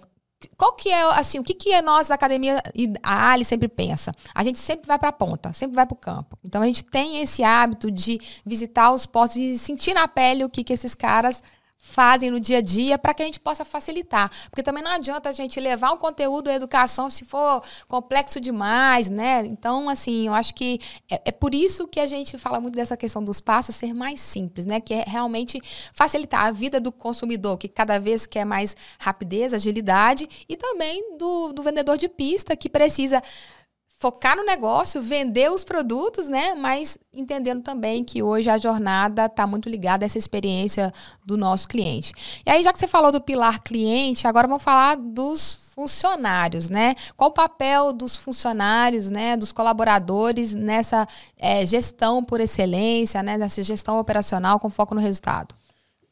qual 0.57 0.73
que 0.73 0.91
é, 0.91 1.03
assim, 1.13 1.39
o 1.39 1.45
que, 1.45 1.55
que 1.55 1.73
é 1.73 1.81
nós 1.81 2.09
da 2.09 2.17
academia 2.17 2.61
e 2.75 2.93
a 3.01 3.31
Ali 3.31 3.45
sempre 3.45 3.69
pensa? 3.69 4.13
A 4.35 4.43
gente 4.43 4.59
sempre 4.59 4.89
vai 4.89 4.99
para 4.99 5.11
a 5.11 5.13
ponta, 5.13 5.53
sempre 5.53 5.77
vai 5.77 5.87
para 5.87 5.95
o 5.95 5.97
campo. 5.97 6.37
Então 6.45 6.61
a 6.61 6.67
gente 6.67 6.83
tem 6.83 7.23
esse 7.23 7.45
hábito 7.45 7.93
de 7.93 8.21
visitar 8.45 8.91
os 8.91 9.07
postos, 9.07 9.41
de 9.41 9.57
sentir 9.57 9.95
na 9.95 10.09
pele 10.09 10.45
o 10.45 10.51
que, 10.51 10.65
que 10.65 10.73
esses 10.73 10.97
caras 10.97 11.41
fazem 11.85 12.31
no 12.31 12.41
dia 12.41 12.59
a 12.59 12.61
dia 12.63 12.97
para 12.97 13.13
que 13.13 13.23
a 13.23 13.27
gente 13.27 13.39
possa 13.39 13.63
facilitar. 13.63 14.31
Porque 14.49 14.63
também 14.63 14.83
não 14.83 14.91
adianta 14.91 15.29
a 15.29 15.33
gente 15.33 15.61
levar 15.61 15.93
um 15.93 15.99
conteúdo 15.99 16.47
da 16.47 16.55
educação 16.55 17.11
se 17.11 17.27
for 17.27 17.63
complexo 17.87 18.41
demais, 18.41 19.11
né? 19.11 19.45
Então, 19.45 19.89
assim, 19.91 20.27
eu 20.27 20.33
acho 20.33 20.55
que 20.55 20.81
é, 21.11 21.21
é, 21.27 21.31
por 21.31 21.55
isso 21.55 21.87
que 21.87 22.01
a 22.01 22.07
gente 22.07 22.39
fala 22.39 22.59
muito 22.59 22.75
dessa 22.75 22.97
questão 22.97 23.23
dos 23.23 23.39
passos 23.39 23.77
ser 23.77 23.93
mais 23.93 24.19
simples, 24.19 24.65
né? 24.65 24.81
Que 24.81 24.95
é 24.95 25.05
realmente 25.07 25.61
facilitar 25.93 26.47
a 26.47 26.51
vida 26.51 26.81
do 26.81 26.91
consumidor, 26.91 27.59
que 27.59 27.69
cada 27.69 28.01
vez 28.01 28.25
quer 28.25 28.47
mais 28.47 28.75
rapidez, 28.99 29.53
agilidade, 29.53 30.27
e 30.49 30.57
também 30.57 31.19
do, 31.19 31.53
do 31.53 31.63
vendedor 31.63 31.99
de 31.99 32.09
pista, 32.09 32.57
que 32.57 32.71
precisa 32.71 33.23
focar 34.05 34.37
no 34.37 34.45
negócio, 34.45 35.01
vender 35.01 35.51
os 35.51 35.65
produtos, 35.65 36.29
né? 36.29 36.55
Mas 36.55 36.99
entendendo 37.11 37.63
também 37.63 38.05
que 38.05 38.23
hoje 38.23 38.51
a 38.51 38.59
jornada 38.59 39.25
está 39.25 39.47
muito 39.47 39.67
ligada 39.67 40.05
a 40.05 40.07
essa 40.07 40.19
experiência 40.19 40.93
do 41.25 41.39
nosso 41.39 41.67
cliente. 41.67 42.13
E 42.45 42.51
aí, 42.51 42.63
já 42.63 42.71
que 42.71 42.79
você 42.79 42.87
falou 42.87 43.11
do 43.11 43.19
pilar 43.19 43.63
cliente, 43.63 44.27
agora 44.27 44.47
vamos 44.47 44.63
falar 44.63 44.97
dos 44.97 45.71
funcionários, 45.75 46.69
né? 46.69 46.95
Qual 47.17 47.31
o 47.31 47.33
papel 47.33 47.95
dos 47.95 48.15
funcionários, 48.15 49.09
né? 49.09 49.39
Dos 49.39 49.53
colaboradores 49.53 50.53
nessa 50.53 51.09
é, 51.39 51.65
gestão 51.65 52.23
por 52.23 52.43
excelência, 52.43 53.23
né? 53.23 53.39
Nessa 53.39 53.65
gestão 53.65 53.99
operacional 53.99 54.61
com 54.61 54.69
foco 54.69 54.95
no 54.95 55.01
resultado? 55.01 55.55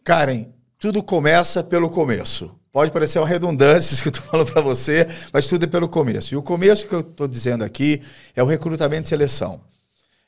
Karen, 0.02 0.46
tudo 0.78 1.02
começa 1.02 1.62
pelo 1.62 1.90
começo. 1.90 2.58
Pode 2.72 2.90
parecer 2.90 3.18
uma 3.18 3.28
redundância 3.28 3.92
isso 3.94 4.02
que 4.02 4.08
eu 4.08 4.12
estou 4.12 4.24
falando 4.24 4.50
para 4.50 4.62
você, 4.62 5.06
mas 5.32 5.46
tudo 5.46 5.64
é 5.64 5.68
pelo 5.68 5.88
começo. 5.88 6.34
E 6.34 6.36
o 6.36 6.42
começo 6.42 6.88
que 6.88 6.94
eu 6.94 7.00
estou 7.00 7.28
dizendo 7.28 7.62
aqui 7.62 8.00
é 8.34 8.42
o 8.42 8.46
recrutamento 8.46 9.06
e 9.06 9.08
seleção. 9.10 9.60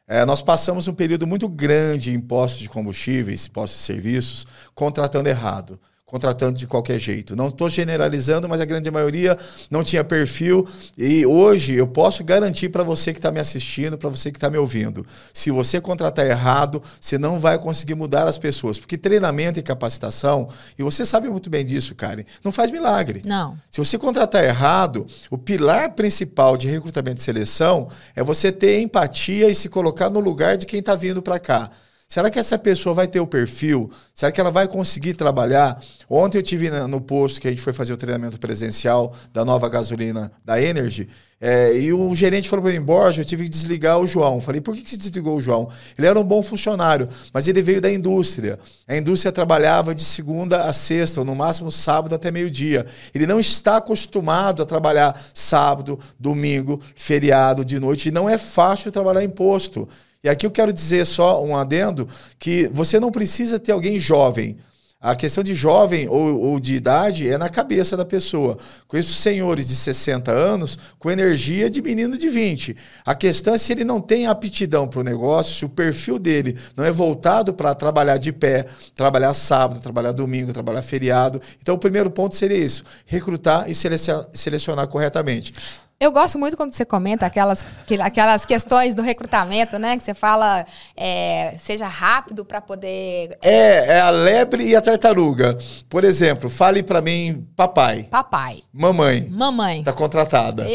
É, 0.07 0.26
nós 0.26 0.42
passamos 0.42 0.87
um 0.87 0.92
período 0.92 1.26
muito 1.26 1.48
grande 1.48 2.12
em 2.12 2.20
postos 2.20 2.61
de 2.61 2.68
combustíveis, 2.68 3.48
postos 3.48 3.80
de 3.80 3.87
serviços, 3.87 4.46
contratando 4.74 5.28
errado 5.30 5.80
contratando 6.14 6.57
de 6.57 6.64
qualquer 6.64 6.96
jeito. 6.96 7.35
Não 7.35 7.48
estou 7.48 7.68
generalizando, 7.68 8.48
mas 8.48 8.61
a 8.61 8.64
grande 8.64 8.88
maioria 8.88 9.37
não 9.68 9.83
tinha 9.83 10.05
perfil. 10.05 10.64
E 10.96 11.27
hoje 11.27 11.74
eu 11.74 11.88
posso 11.88 12.22
garantir 12.22 12.68
para 12.68 12.85
você 12.85 13.12
que 13.12 13.18
está 13.18 13.33
me 13.33 13.40
assistindo, 13.40 13.98
para 13.98 14.09
você 14.09 14.31
que 14.31 14.37
está 14.37 14.48
me 14.48 14.57
ouvindo, 14.57 15.05
se 15.33 15.50
você 15.50 15.81
contratar 15.81 16.24
errado, 16.24 16.81
você 17.00 17.18
não 17.18 17.40
vai 17.40 17.59
conseguir 17.59 17.96
mudar 17.96 18.29
as 18.29 18.38
pessoas. 18.38 18.79
Porque 18.79 18.96
treinamento 18.96 19.59
e 19.59 19.62
capacitação, 19.62 20.48
e 20.79 20.85
você 20.85 21.05
sabe 21.05 21.29
muito 21.29 21.50
bem 21.50 21.66
disso, 21.66 21.96
Karen, 21.96 22.22
não 22.44 22.53
faz 22.53 22.70
milagre. 22.70 23.20
Não. 23.24 23.59
Se 23.68 23.79
você 23.79 23.98
contratar 23.98 24.44
errado, 24.44 25.09
o 25.33 25.37
pilar 25.37 25.94
principal 25.94 26.57
de 26.57 26.68
recrutamento 26.68 27.20
e 27.20 27.24
seleção 27.24 27.88
é 28.14 28.22
você 28.22 28.53
ter 28.53 28.81
empatia 28.81 29.50
e 29.50 29.55
se 29.55 29.68
colocar 29.68 30.09
no 30.11 30.20
lugar 30.20 30.57
de 30.57 30.64
quem 30.64 30.79
está 30.79 30.94
vindo 30.94 31.20
para 31.20 31.40
cá. 31.40 31.72
Será 32.08 32.30
que 32.30 32.38
essa 32.38 32.58
pessoa 32.58 32.94
vai 32.94 33.08
ter 33.08 33.20
o 33.20 33.26
perfil? 33.26 33.90
Será 34.14 34.30
que 34.30 34.40
ela 34.40 34.50
vai 34.50 34.68
conseguir 34.68 35.14
trabalhar? 35.14 35.82
Ontem 36.08 36.38
eu 36.38 36.42
tive 36.42 36.70
no 36.70 37.00
posto 37.00 37.40
que 37.40 37.48
a 37.48 37.50
gente 37.50 37.62
foi 37.62 37.72
fazer 37.72 37.92
o 37.92 37.96
treinamento 37.96 38.38
presencial 38.38 39.14
da 39.32 39.44
nova 39.44 39.68
gasolina 39.68 40.30
da 40.44 40.60
Energy. 40.60 41.08
É, 41.40 41.76
e 41.76 41.92
o 41.92 42.14
gerente 42.14 42.48
falou 42.48 42.62
para 42.62 42.72
mim, 42.72 42.80
Borja, 42.80 43.20
eu 43.20 43.24
tive 43.24 43.44
que 43.44 43.50
desligar 43.50 43.98
o 43.98 44.06
João. 44.06 44.40
Falei, 44.40 44.60
por 44.60 44.74
que, 44.74 44.88
você 44.88 44.96
desligou 44.96 45.36
o 45.36 45.40
João? 45.40 45.68
Ele 45.98 46.06
era 46.06 46.18
um 46.18 46.24
bom 46.24 46.42
funcionário, 46.42 47.08
mas 47.32 47.48
ele 47.48 47.60
veio 47.60 47.80
da 47.80 47.92
indústria. 47.92 48.58
A 48.88 48.96
indústria 48.96 49.30
trabalhava 49.32 49.94
de 49.94 50.04
segunda 50.04 50.64
a 50.64 50.72
sexta, 50.72 51.20
ou 51.20 51.26
no 51.26 51.34
máximo 51.34 51.70
sábado 51.70 52.14
até 52.14 52.30
meio-dia. 52.30 52.86
Ele 53.14 53.26
não 53.26 53.38
está 53.38 53.76
acostumado 53.76 54.62
a 54.62 54.66
trabalhar 54.66 55.20
sábado, 55.34 55.98
domingo, 56.18 56.80
feriado, 56.96 57.64
de 57.64 57.78
noite. 57.78 58.08
E 58.08 58.12
não 58.12 58.26
é 58.26 58.38
fácil 58.38 58.90
trabalhar 58.90 59.22
em 59.22 59.28
posto. 59.28 59.86
E 60.24 60.28
aqui 60.28 60.46
eu 60.46 60.50
quero 60.50 60.72
dizer 60.72 61.04
só 61.04 61.44
um 61.44 61.54
adendo 61.54 62.08
que 62.38 62.70
você 62.72 62.98
não 62.98 63.10
precisa 63.10 63.58
ter 63.58 63.72
alguém 63.72 63.98
jovem. 63.98 64.56
A 64.98 65.14
questão 65.14 65.44
de 65.44 65.54
jovem 65.54 66.08
ou, 66.08 66.40
ou, 66.40 66.58
de 66.58 66.72
idade 66.72 67.28
é 67.28 67.37
na 67.37 67.50
cabeça 67.50 67.94
da 67.94 68.06
pessoa. 68.06 68.56
Conheço 68.88 69.12
senhores 69.12 69.66
de 69.66 69.76
60 69.76 70.32
anos 70.32 70.78
com 70.98 71.10
energia 71.10 71.68
de 71.68 71.82
menino 71.82 72.16
de 72.16 72.30
20. 72.30 72.74
A 73.04 73.14
questão 73.14 73.52
é 73.52 73.58
se 73.58 73.70
ele 73.70 73.84
não 73.84 74.00
tem 74.00 74.26
aptidão 74.26 74.88
para 74.88 75.00
o 75.00 75.04
negócio, 75.04 75.54
se 75.56 75.64
o 75.66 75.68
perfil 75.68 76.18
dele 76.18 76.56
não 76.74 76.87
é 76.87 76.90
voltado 76.90 77.52
para 77.52 77.74
trabalhar 77.74 78.16
de 78.16 78.32
pé, 78.32 78.64
trabalhar 78.94 79.34
sábado, 79.34 79.78
trabalhar 79.78 80.12
domingo, 80.12 80.54
trabalhar 80.54 80.80
feriado. 80.80 81.38
Então, 81.60 81.74
o 81.74 81.78
primeiro 81.78 82.10
ponto 82.10 82.34
seria 82.34 82.56
isso: 82.56 82.82
recrutar 83.04 83.68
e 83.68 83.74
selecionar, 83.74 84.26
selecionar 84.32 84.88
corretamente. 84.88 85.52
Eu 86.00 86.11
gosto 86.11 86.38
muito 86.38 86.57
quando 86.57 86.74
você 86.74 86.85
comenta 86.85 87.24
aquelas, 87.24 87.64
aquelas 88.00 88.44
questões 88.44 88.94
do 88.94 89.00
recrutamento, 89.00 89.78
né? 89.78 89.96
Que 89.96 90.02
você 90.02 90.12
fala, 90.12 90.66
é, 90.96 91.54
seja 91.62 91.87
rápido 91.87 92.44
para 92.44 92.61
poder. 92.61 93.38
É, 93.40 93.96
é 93.96 94.00
a 94.00 94.11
lebre 94.11 94.64
e 94.64 94.76
a 94.76 94.80
tartaruga. 94.80 95.57
Por 95.88 96.04
exemplo, 96.04 96.50
fale 96.50 96.83
para 96.83 97.00
mim, 97.00 97.46
papai. 97.57 98.09
Papai. 98.11 98.64
Mamãe. 98.72 99.28
Mamãe. 99.30 99.85
Tá 99.85 99.92
contratada. 99.92 100.66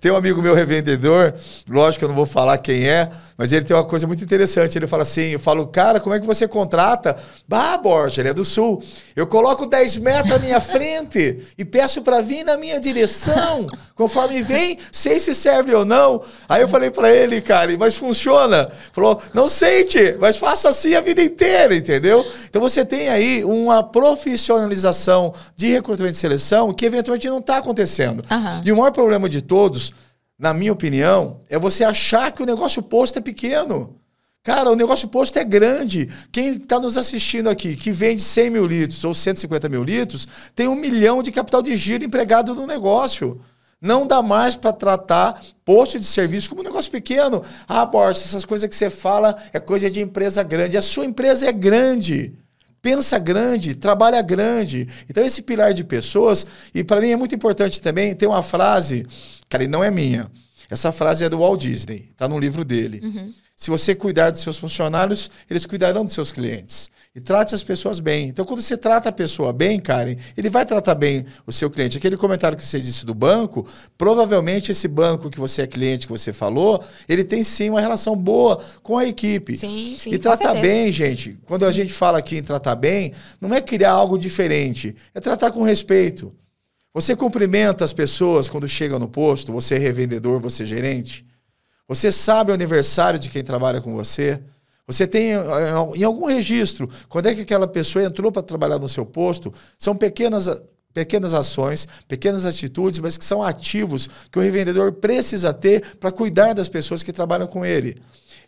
Tem 0.00 0.10
um 0.10 0.16
amigo 0.16 0.42
meu 0.42 0.54
revendedor, 0.54 1.34
lógico 1.68 2.00
que 2.00 2.04
eu 2.04 2.08
não 2.08 2.16
vou 2.16 2.26
falar 2.26 2.58
quem 2.58 2.88
é, 2.88 3.08
mas 3.38 3.52
ele 3.52 3.64
tem 3.64 3.76
uma 3.76 3.84
coisa 3.84 4.06
muito 4.06 4.22
interessante. 4.22 4.76
Ele 4.76 4.88
fala 4.88 5.04
assim: 5.04 5.30
eu 5.30 5.40
falo, 5.40 5.66
cara, 5.68 6.00
como 6.00 6.14
é 6.14 6.20
que 6.20 6.26
você 6.26 6.48
contrata? 6.48 7.16
Bah, 7.46 7.78
Borja, 7.78 8.20
ele 8.20 8.30
é 8.30 8.34
do 8.34 8.44
sul. 8.44 8.82
Eu 9.14 9.26
coloco 9.26 9.66
10 9.66 9.98
metros 9.98 10.32
à 10.32 10.38
minha 10.40 10.60
frente 10.60 11.46
e 11.56 11.64
peço 11.64 12.02
para 12.02 12.20
vir 12.20 12.44
na 12.44 12.56
minha 12.56 12.80
direção. 12.80 13.67
Conforme 13.94 14.42
vem, 14.42 14.78
sei 14.92 15.18
se 15.20 15.34
serve 15.34 15.74
ou 15.74 15.84
não. 15.84 16.22
Aí 16.48 16.62
eu 16.62 16.68
falei 16.68 16.90
para 16.90 17.10
ele, 17.12 17.40
cara, 17.40 17.76
mas 17.78 17.96
funciona? 17.96 18.70
Falou, 18.92 19.20
não 19.34 19.48
sei, 19.48 19.88
mas 20.20 20.36
faço 20.36 20.68
assim 20.68 20.94
a 20.94 21.00
vida 21.00 21.22
inteira, 21.22 21.74
entendeu? 21.74 22.24
Então 22.48 22.60
você 22.60 22.84
tem 22.84 23.08
aí 23.08 23.44
uma 23.44 23.82
profissionalização 23.82 25.34
de 25.56 25.68
recrutamento 25.68 26.16
e 26.16 26.20
seleção 26.20 26.72
que 26.72 26.86
eventualmente 26.86 27.28
não 27.28 27.38
está 27.38 27.58
acontecendo. 27.58 28.24
Uhum. 28.30 28.60
E 28.64 28.72
o 28.72 28.76
maior 28.76 28.92
problema 28.92 29.28
de 29.28 29.42
todos 29.42 29.92
na 30.38 30.54
minha 30.54 30.72
opinião, 30.72 31.40
é 31.48 31.58
você 31.58 31.82
achar 31.82 32.30
que 32.30 32.42
o 32.42 32.46
negócio 32.46 32.80
posto 32.80 33.18
é 33.18 33.20
pequeno. 33.20 33.96
Cara, 34.44 34.70
o 34.70 34.76
negócio 34.76 35.08
posto 35.08 35.36
é 35.38 35.44
grande. 35.44 36.08
Quem 36.30 36.54
está 36.54 36.78
nos 36.78 36.96
assistindo 36.96 37.50
aqui, 37.50 37.76
que 37.76 37.90
vende 37.90 38.22
100 38.22 38.50
mil 38.50 38.66
litros 38.66 39.04
ou 39.04 39.12
150 39.12 39.68
mil 39.68 39.82
litros, 39.82 40.28
tem 40.54 40.68
um 40.68 40.76
milhão 40.76 41.22
de 41.22 41.32
capital 41.32 41.60
de 41.60 41.76
giro 41.76 42.04
empregado 42.04 42.54
no 42.54 42.66
negócio. 42.66 43.40
Não 43.80 44.06
dá 44.06 44.22
mais 44.22 44.56
para 44.56 44.72
tratar 44.72 45.40
posto 45.64 46.00
de 46.00 46.06
serviço 46.06 46.48
como 46.48 46.62
um 46.62 46.64
negócio 46.64 46.90
pequeno. 46.90 47.42
Ah, 47.66 47.86
Borges, 47.86 48.24
essas 48.26 48.44
coisas 48.44 48.68
que 48.68 48.74
você 48.74 48.90
fala 48.90 49.36
é 49.52 49.60
coisa 49.60 49.88
de 49.90 50.00
empresa 50.00 50.42
grande. 50.42 50.76
A 50.76 50.82
sua 50.82 51.04
empresa 51.04 51.48
é 51.48 51.52
grande. 51.52 52.34
Pensa 52.82 53.18
grande, 53.18 53.74
trabalha 53.74 54.20
grande. 54.22 54.88
Então, 55.08 55.24
esse 55.24 55.42
pilar 55.42 55.74
de 55.74 55.84
pessoas, 55.84 56.46
e 56.74 56.82
para 56.82 57.00
mim 57.00 57.10
é 57.10 57.16
muito 57.16 57.34
importante 57.34 57.80
também, 57.80 58.14
tem 58.14 58.28
uma 58.28 58.42
frase, 58.42 59.06
cara, 59.48 59.64
e 59.64 59.68
não 59.68 59.82
é 59.82 59.90
minha. 59.90 60.30
Essa 60.70 60.92
frase 60.92 61.24
é 61.24 61.28
do 61.28 61.38
Walt 61.38 61.60
Disney, 61.60 62.08
está 62.10 62.28
no 62.28 62.38
livro 62.38 62.64
dele. 62.64 63.00
Uhum. 63.02 63.32
Se 63.58 63.70
você 63.70 63.92
cuidar 63.92 64.30
dos 64.30 64.40
seus 64.40 64.56
funcionários, 64.56 65.28
eles 65.50 65.66
cuidarão 65.66 66.04
dos 66.04 66.14
seus 66.14 66.30
clientes. 66.30 66.88
E 67.12 67.20
trate 67.20 67.56
as 67.56 67.62
pessoas 67.64 67.98
bem. 67.98 68.28
Então, 68.28 68.44
quando 68.44 68.62
você 68.62 68.76
trata 68.76 69.08
a 69.08 69.12
pessoa 69.12 69.52
bem, 69.52 69.80
Karen, 69.80 70.14
ele 70.36 70.48
vai 70.48 70.64
tratar 70.64 70.94
bem 70.94 71.26
o 71.44 71.50
seu 71.50 71.68
cliente. 71.68 71.98
Aquele 71.98 72.16
comentário 72.16 72.56
que 72.56 72.64
você 72.64 72.78
disse 72.78 73.04
do 73.04 73.16
banco, 73.16 73.66
provavelmente 73.98 74.70
esse 74.70 74.86
banco 74.86 75.28
que 75.28 75.40
você 75.40 75.62
é 75.62 75.66
cliente, 75.66 76.06
que 76.06 76.12
você 76.12 76.32
falou, 76.32 76.80
ele 77.08 77.24
tem 77.24 77.42
sim 77.42 77.68
uma 77.70 77.80
relação 77.80 78.14
boa 78.14 78.62
com 78.80 78.96
a 78.96 79.04
equipe. 79.04 79.58
Sim, 79.58 79.96
sim. 79.98 80.10
E 80.12 80.18
tratar 80.18 80.54
bem, 80.54 80.92
gente. 80.92 81.36
Quando 81.44 81.66
a 81.66 81.72
gente 81.72 81.92
fala 81.92 82.18
aqui 82.18 82.36
em 82.36 82.42
tratar 82.42 82.76
bem, 82.76 83.12
não 83.40 83.52
é 83.52 83.60
criar 83.60 83.90
algo 83.90 84.16
diferente, 84.16 84.94
é 85.12 85.18
tratar 85.18 85.50
com 85.50 85.64
respeito. 85.64 86.32
Você 86.94 87.16
cumprimenta 87.16 87.82
as 87.82 87.92
pessoas 87.92 88.48
quando 88.48 88.68
chega 88.68 89.00
no 89.00 89.08
posto, 89.08 89.52
você 89.52 89.74
é 89.74 89.78
revendedor, 89.78 90.38
você 90.38 90.62
é 90.62 90.66
gerente. 90.66 91.27
Você 91.88 92.12
sabe 92.12 92.52
o 92.52 92.54
aniversário 92.54 93.18
de 93.18 93.30
quem 93.30 93.42
trabalha 93.42 93.80
com 93.80 93.94
você? 93.94 94.40
Você 94.86 95.06
tem 95.06 95.32
em 95.94 96.04
algum 96.04 96.26
registro 96.26 96.88
quando 97.08 97.26
é 97.26 97.34
que 97.34 97.40
aquela 97.40 97.66
pessoa 97.66 98.04
entrou 98.04 98.30
para 98.30 98.42
trabalhar 98.42 98.78
no 98.78 98.88
seu 98.88 99.04
posto? 99.04 99.52
São 99.78 99.96
pequenas 99.96 100.48
pequenas 100.92 101.32
ações, 101.32 101.86
pequenas 102.08 102.44
atitudes, 102.44 102.98
mas 102.98 103.16
que 103.16 103.24
são 103.24 103.42
ativos 103.42 104.08
que 104.32 104.38
o 104.38 104.42
revendedor 104.42 104.92
precisa 104.94 105.52
ter 105.52 105.96
para 105.96 106.10
cuidar 106.10 106.54
das 106.54 106.68
pessoas 106.68 107.02
que 107.02 107.12
trabalham 107.12 107.46
com 107.46 107.64
ele. 107.64 107.96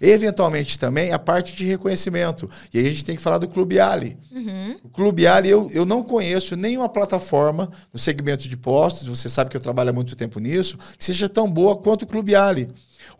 Eventualmente 0.00 0.78
também 0.78 1.12
a 1.12 1.18
parte 1.18 1.54
de 1.54 1.66
reconhecimento. 1.66 2.50
E 2.72 2.78
aí 2.78 2.86
a 2.86 2.90
gente 2.90 3.04
tem 3.04 3.14
que 3.14 3.22
falar 3.22 3.38
do 3.38 3.46
Clube 3.46 3.78
Ali. 3.78 4.16
Uhum. 4.32 4.76
O 4.82 4.88
Clube 4.88 5.26
Ali, 5.26 5.50
eu, 5.50 5.70
eu 5.72 5.84
não 5.84 6.02
conheço 6.02 6.56
nenhuma 6.56 6.88
plataforma 6.88 7.70
no 7.92 7.98
segmento 7.98 8.48
de 8.48 8.56
postos, 8.56 9.06
você 9.06 9.28
sabe 9.28 9.50
que 9.50 9.56
eu 9.56 9.60
trabalho 9.60 9.90
há 9.90 9.92
muito 9.92 10.16
tempo 10.16 10.40
nisso, 10.40 10.78
que 10.98 11.04
seja 11.04 11.28
tão 11.28 11.48
boa 11.48 11.76
quanto 11.76 12.02
o 12.02 12.06
Clube 12.06 12.34
Ali. 12.34 12.68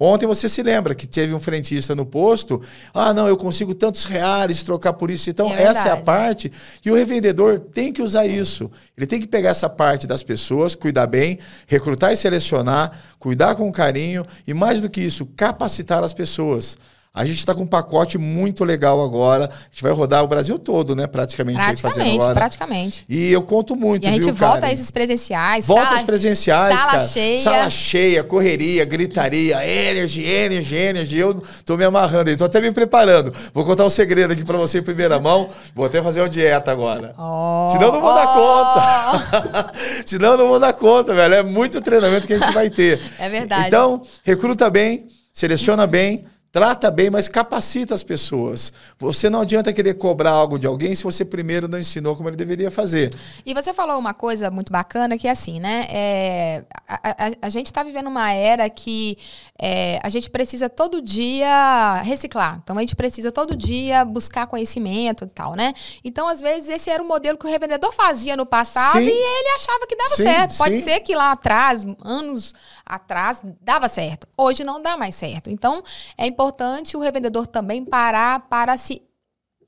Ontem 0.02 0.26
você 0.26 0.48
se 0.48 0.62
lembra 0.62 0.94
que 0.94 1.06
teve 1.06 1.34
um 1.34 1.38
frentista 1.38 1.94
no 1.94 2.06
posto. 2.06 2.58
Ah, 2.94 3.12
não, 3.12 3.28
eu 3.28 3.36
consigo 3.36 3.74
tantos 3.74 4.06
reais 4.06 4.62
trocar 4.62 4.94
por 4.94 5.10
isso. 5.10 5.28
Então, 5.28 5.52
é 5.52 5.62
essa 5.62 5.88
é 5.88 5.92
a 5.92 5.96
parte. 5.98 6.50
E 6.82 6.90
o 6.90 6.94
revendedor 6.94 7.60
tem 7.60 7.92
que 7.92 8.00
usar 8.00 8.24
isso. 8.26 8.70
Ele 8.96 9.06
tem 9.06 9.20
que 9.20 9.28
pegar 9.28 9.50
essa 9.50 9.68
parte 9.68 10.06
das 10.06 10.22
pessoas, 10.22 10.74
cuidar 10.74 11.06
bem, 11.06 11.38
recrutar 11.66 12.12
e 12.12 12.16
selecionar, 12.16 12.90
cuidar 13.18 13.54
com 13.56 13.70
carinho 13.70 14.24
e, 14.46 14.54
mais 14.54 14.80
do 14.80 14.88
que 14.88 15.02
isso, 15.02 15.26
capacitar 15.36 16.02
as 16.02 16.14
pessoas. 16.14 16.78
A 17.12 17.26
gente 17.26 17.38
está 17.38 17.52
com 17.52 17.62
um 17.62 17.66
pacote 17.66 18.16
muito 18.18 18.64
legal 18.64 19.04
agora. 19.04 19.46
A 19.46 19.68
gente 19.68 19.82
vai 19.82 19.90
rodar 19.90 20.22
o 20.22 20.28
Brasil 20.28 20.56
todo, 20.60 20.94
né? 20.94 21.08
Praticamente. 21.08 21.58
Praticamente, 21.58 22.16
agora. 22.18 22.34
praticamente. 22.36 23.04
E 23.08 23.32
eu 23.32 23.42
conto 23.42 23.74
muito, 23.74 24.04
E 24.04 24.08
a 24.08 24.12
gente 24.12 24.26
viu, 24.26 24.34
volta 24.34 24.66
a 24.66 24.72
esses 24.72 24.92
presenciais. 24.92 25.66
Volta 25.66 25.82
sala, 25.82 25.96
aos 25.96 26.04
presenciais, 26.04 26.78
sala 26.78 26.92
cara. 26.92 27.08
cheia. 27.08 27.38
Sala 27.38 27.70
cheia, 27.70 28.22
correria, 28.22 28.84
gritaria, 28.84 29.56
energy, 29.66 30.22
energy, 30.22 30.76
energy. 30.76 31.18
Eu 31.18 31.42
tô 31.64 31.76
me 31.76 31.82
amarrando 31.82 32.30
aí, 32.30 32.36
tô 32.36 32.44
até 32.44 32.60
me 32.60 32.70
preparando. 32.70 33.34
Vou 33.52 33.64
contar 33.64 33.84
um 33.84 33.90
segredo 33.90 34.32
aqui 34.32 34.44
para 34.44 34.56
você 34.56 34.78
em 34.78 34.82
primeira 34.82 35.18
mão. 35.18 35.50
Vou 35.74 35.86
até 35.86 36.00
fazer 36.00 36.20
uma 36.20 36.28
dieta 36.28 36.70
agora. 36.70 37.12
Oh, 37.18 37.70
Senão 37.72 37.88
eu 37.88 37.92
não 37.94 38.00
vou 38.00 38.12
oh. 38.12 38.14
dar 38.14 38.26
conta. 38.28 39.72
Senão 40.06 40.30
eu 40.30 40.38
não 40.38 40.48
vou 40.48 40.60
dar 40.60 40.72
conta, 40.74 41.12
velho. 41.12 41.34
É 41.34 41.42
muito 41.42 41.80
treinamento 41.80 42.28
que 42.28 42.34
a 42.34 42.38
gente 42.38 42.54
vai 42.54 42.70
ter. 42.70 43.00
É 43.18 43.28
verdade. 43.28 43.66
Então, 43.66 44.02
recruta 44.24 44.70
bem, 44.70 45.08
seleciona 45.32 45.86
bem, 45.86 46.24
trata 46.52 46.90
bem, 46.90 47.10
mas 47.10 47.28
capacita 47.28 47.94
as 47.94 48.02
pessoas. 48.02 48.72
Você 48.98 49.30
não 49.30 49.42
adianta 49.42 49.72
querer 49.72 49.94
cobrar 49.94 50.32
algo 50.32 50.58
de 50.58 50.66
alguém 50.66 50.94
se 50.94 51.04
você 51.04 51.24
primeiro 51.24 51.68
não 51.68 51.78
ensinou 51.78 52.16
como 52.16 52.28
ele 52.28 52.36
deveria 52.36 52.70
fazer. 52.70 53.14
E 53.46 53.54
você 53.54 53.72
falou 53.72 53.96
uma 53.98 54.12
coisa 54.12 54.50
muito 54.50 54.72
bacana 54.72 55.16
que 55.16 55.28
é 55.28 55.30
assim, 55.30 55.60
né? 55.60 55.86
É, 55.88 56.64
a, 56.88 56.94
a, 56.96 57.30
a, 57.42 57.48
gente 57.48 57.66
está 57.66 57.82
vivendo 57.84 58.08
uma 58.08 58.32
era 58.32 58.68
que 58.68 59.16
é, 59.60 60.00
a 60.02 60.08
gente 60.08 60.28
precisa 60.28 60.68
todo 60.68 61.00
dia 61.00 62.02
reciclar. 62.02 62.60
Então 62.62 62.76
a 62.76 62.80
gente 62.80 62.96
precisa 62.96 63.30
todo 63.30 63.54
dia 63.54 64.04
buscar 64.04 64.46
conhecimento 64.48 65.24
e 65.24 65.28
tal, 65.28 65.54
né? 65.54 65.72
Então, 66.02 66.26
às 66.26 66.40
vezes, 66.40 66.68
esse 66.68 66.90
era 66.90 67.02
o 67.02 67.06
modelo 67.06 67.38
que 67.38 67.46
o 67.46 67.48
revendedor 67.48 67.92
fazia 67.92 68.36
no 68.36 68.44
passado 68.44 68.98
sim. 68.98 69.06
e 69.06 69.10
ele 69.10 69.48
achava 69.54 69.86
que 69.86 69.94
dava 69.94 70.16
sim, 70.16 70.22
certo. 70.24 70.56
Pode 70.56 70.78
sim. 70.78 70.82
ser 70.82 71.00
que 71.00 71.14
lá 71.14 71.30
atrás, 71.32 71.84
anos 72.02 72.54
atrás, 72.84 73.40
dava 73.60 73.88
certo. 73.88 74.26
Hoje 74.36 74.64
não 74.64 74.82
dá 74.82 74.96
mais 74.96 75.14
certo. 75.14 75.48
Então, 75.48 75.80
é 76.18 76.26
importante 76.26 76.39
importante 76.40 76.96
o 76.96 77.00
revendedor 77.00 77.46
também 77.46 77.84
parar 77.84 78.48
para 78.48 78.74
se 78.78 79.02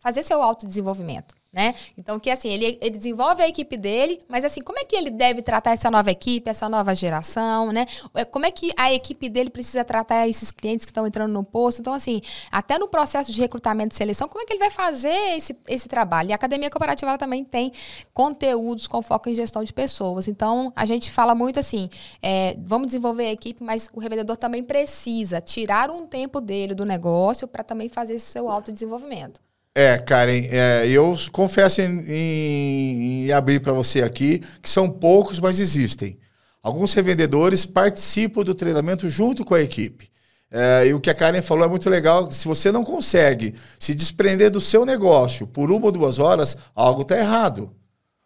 fazer 0.00 0.22
seu 0.22 0.42
autodesenvolvimento 0.42 1.34
né? 1.52 1.74
Então, 1.98 2.18
que 2.18 2.30
assim, 2.30 2.48
ele, 2.48 2.78
ele 2.80 2.96
desenvolve 2.96 3.42
a 3.42 3.48
equipe 3.48 3.76
dele, 3.76 4.20
mas 4.26 4.42
assim, 4.42 4.62
como 4.62 4.78
é 4.78 4.84
que 4.84 4.96
ele 4.96 5.10
deve 5.10 5.42
tratar 5.42 5.72
essa 5.72 5.90
nova 5.90 6.10
equipe, 6.10 6.48
essa 6.48 6.66
nova 6.66 6.94
geração, 6.94 7.70
né? 7.70 7.84
É, 8.14 8.24
como 8.24 8.46
é 8.46 8.50
que 8.50 8.72
a 8.74 8.90
equipe 8.90 9.28
dele 9.28 9.50
precisa 9.50 9.84
tratar 9.84 10.26
esses 10.26 10.50
clientes 10.50 10.86
que 10.86 10.90
estão 10.90 11.06
entrando 11.06 11.30
no 11.30 11.44
posto? 11.44 11.80
Então, 11.80 11.92
assim, 11.92 12.22
até 12.50 12.78
no 12.78 12.88
processo 12.88 13.30
de 13.30 13.38
recrutamento 13.38 13.94
e 13.94 13.98
seleção, 13.98 14.28
como 14.28 14.42
é 14.42 14.46
que 14.46 14.54
ele 14.54 14.60
vai 14.60 14.70
fazer 14.70 15.36
esse, 15.36 15.54
esse 15.68 15.88
trabalho? 15.88 16.30
E 16.30 16.32
a 16.32 16.36
Academia 16.36 16.70
Cooperativa 16.70 17.18
também 17.18 17.44
tem 17.44 17.70
conteúdos 18.14 18.86
com 18.86 19.02
foco 19.02 19.28
em 19.28 19.34
gestão 19.34 19.62
de 19.62 19.74
pessoas. 19.74 20.28
Então, 20.28 20.72
a 20.74 20.86
gente 20.86 21.10
fala 21.10 21.34
muito 21.34 21.60
assim, 21.60 21.90
é, 22.22 22.56
vamos 22.64 22.86
desenvolver 22.86 23.26
a 23.26 23.32
equipe, 23.32 23.62
mas 23.62 23.90
o 23.92 24.00
revendedor 24.00 24.38
também 24.38 24.64
precisa 24.64 25.38
tirar 25.38 25.90
um 25.90 26.06
tempo 26.06 26.40
dele 26.40 26.74
do 26.74 26.86
negócio 26.86 27.46
para 27.46 27.62
também 27.62 27.90
fazer 27.90 28.14
esse 28.14 28.32
seu 28.32 28.48
autodesenvolvimento. 28.48 29.38
É, 29.74 29.96
Karen, 29.96 30.46
é, 30.50 30.86
eu 30.86 31.16
confesso 31.30 31.80
em, 31.80 32.04
em, 32.06 33.24
em 33.24 33.32
abrir 33.32 33.60
para 33.60 33.72
você 33.72 34.02
aqui 34.02 34.40
que 34.60 34.68
são 34.68 34.88
poucos, 34.88 35.40
mas 35.40 35.58
existem. 35.58 36.18
Alguns 36.62 36.92
revendedores 36.92 37.64
participam 37.64 38.42
do 38.42 38.54
treinamento 38.54 39.08
junto 39.08 39.44
com 39.44 39.54
a 39.54 39.62
equipe. 39.62 40.10
É, 40.50 40.86
e 40.86 40.92
o 40.94 41.00
que 41.00 41.08
a 41.08 41.14
Karen 41.14 41.40
falou 41.40 41.64
é 41.64 41.68
muito 41.68 41.88
legal. 41.88 42.30
Se 42.30 42.46
você 42.46 42.70
não 42.70 42.84
consegue 42.84 43.54
se 43.78 43.94
desprender 43.94 44.50
do 44.50 44.60
seu 44.60 44.84
negócio 44.84 45.46
por 45.46 45.72
uma 45.72 45.86
ou 45.86 45.92
duas 45.92 46.18
horas, 46.18 46.56
algo 46.74 47.00
está 47.02 47.16
errado. 47.16 47.74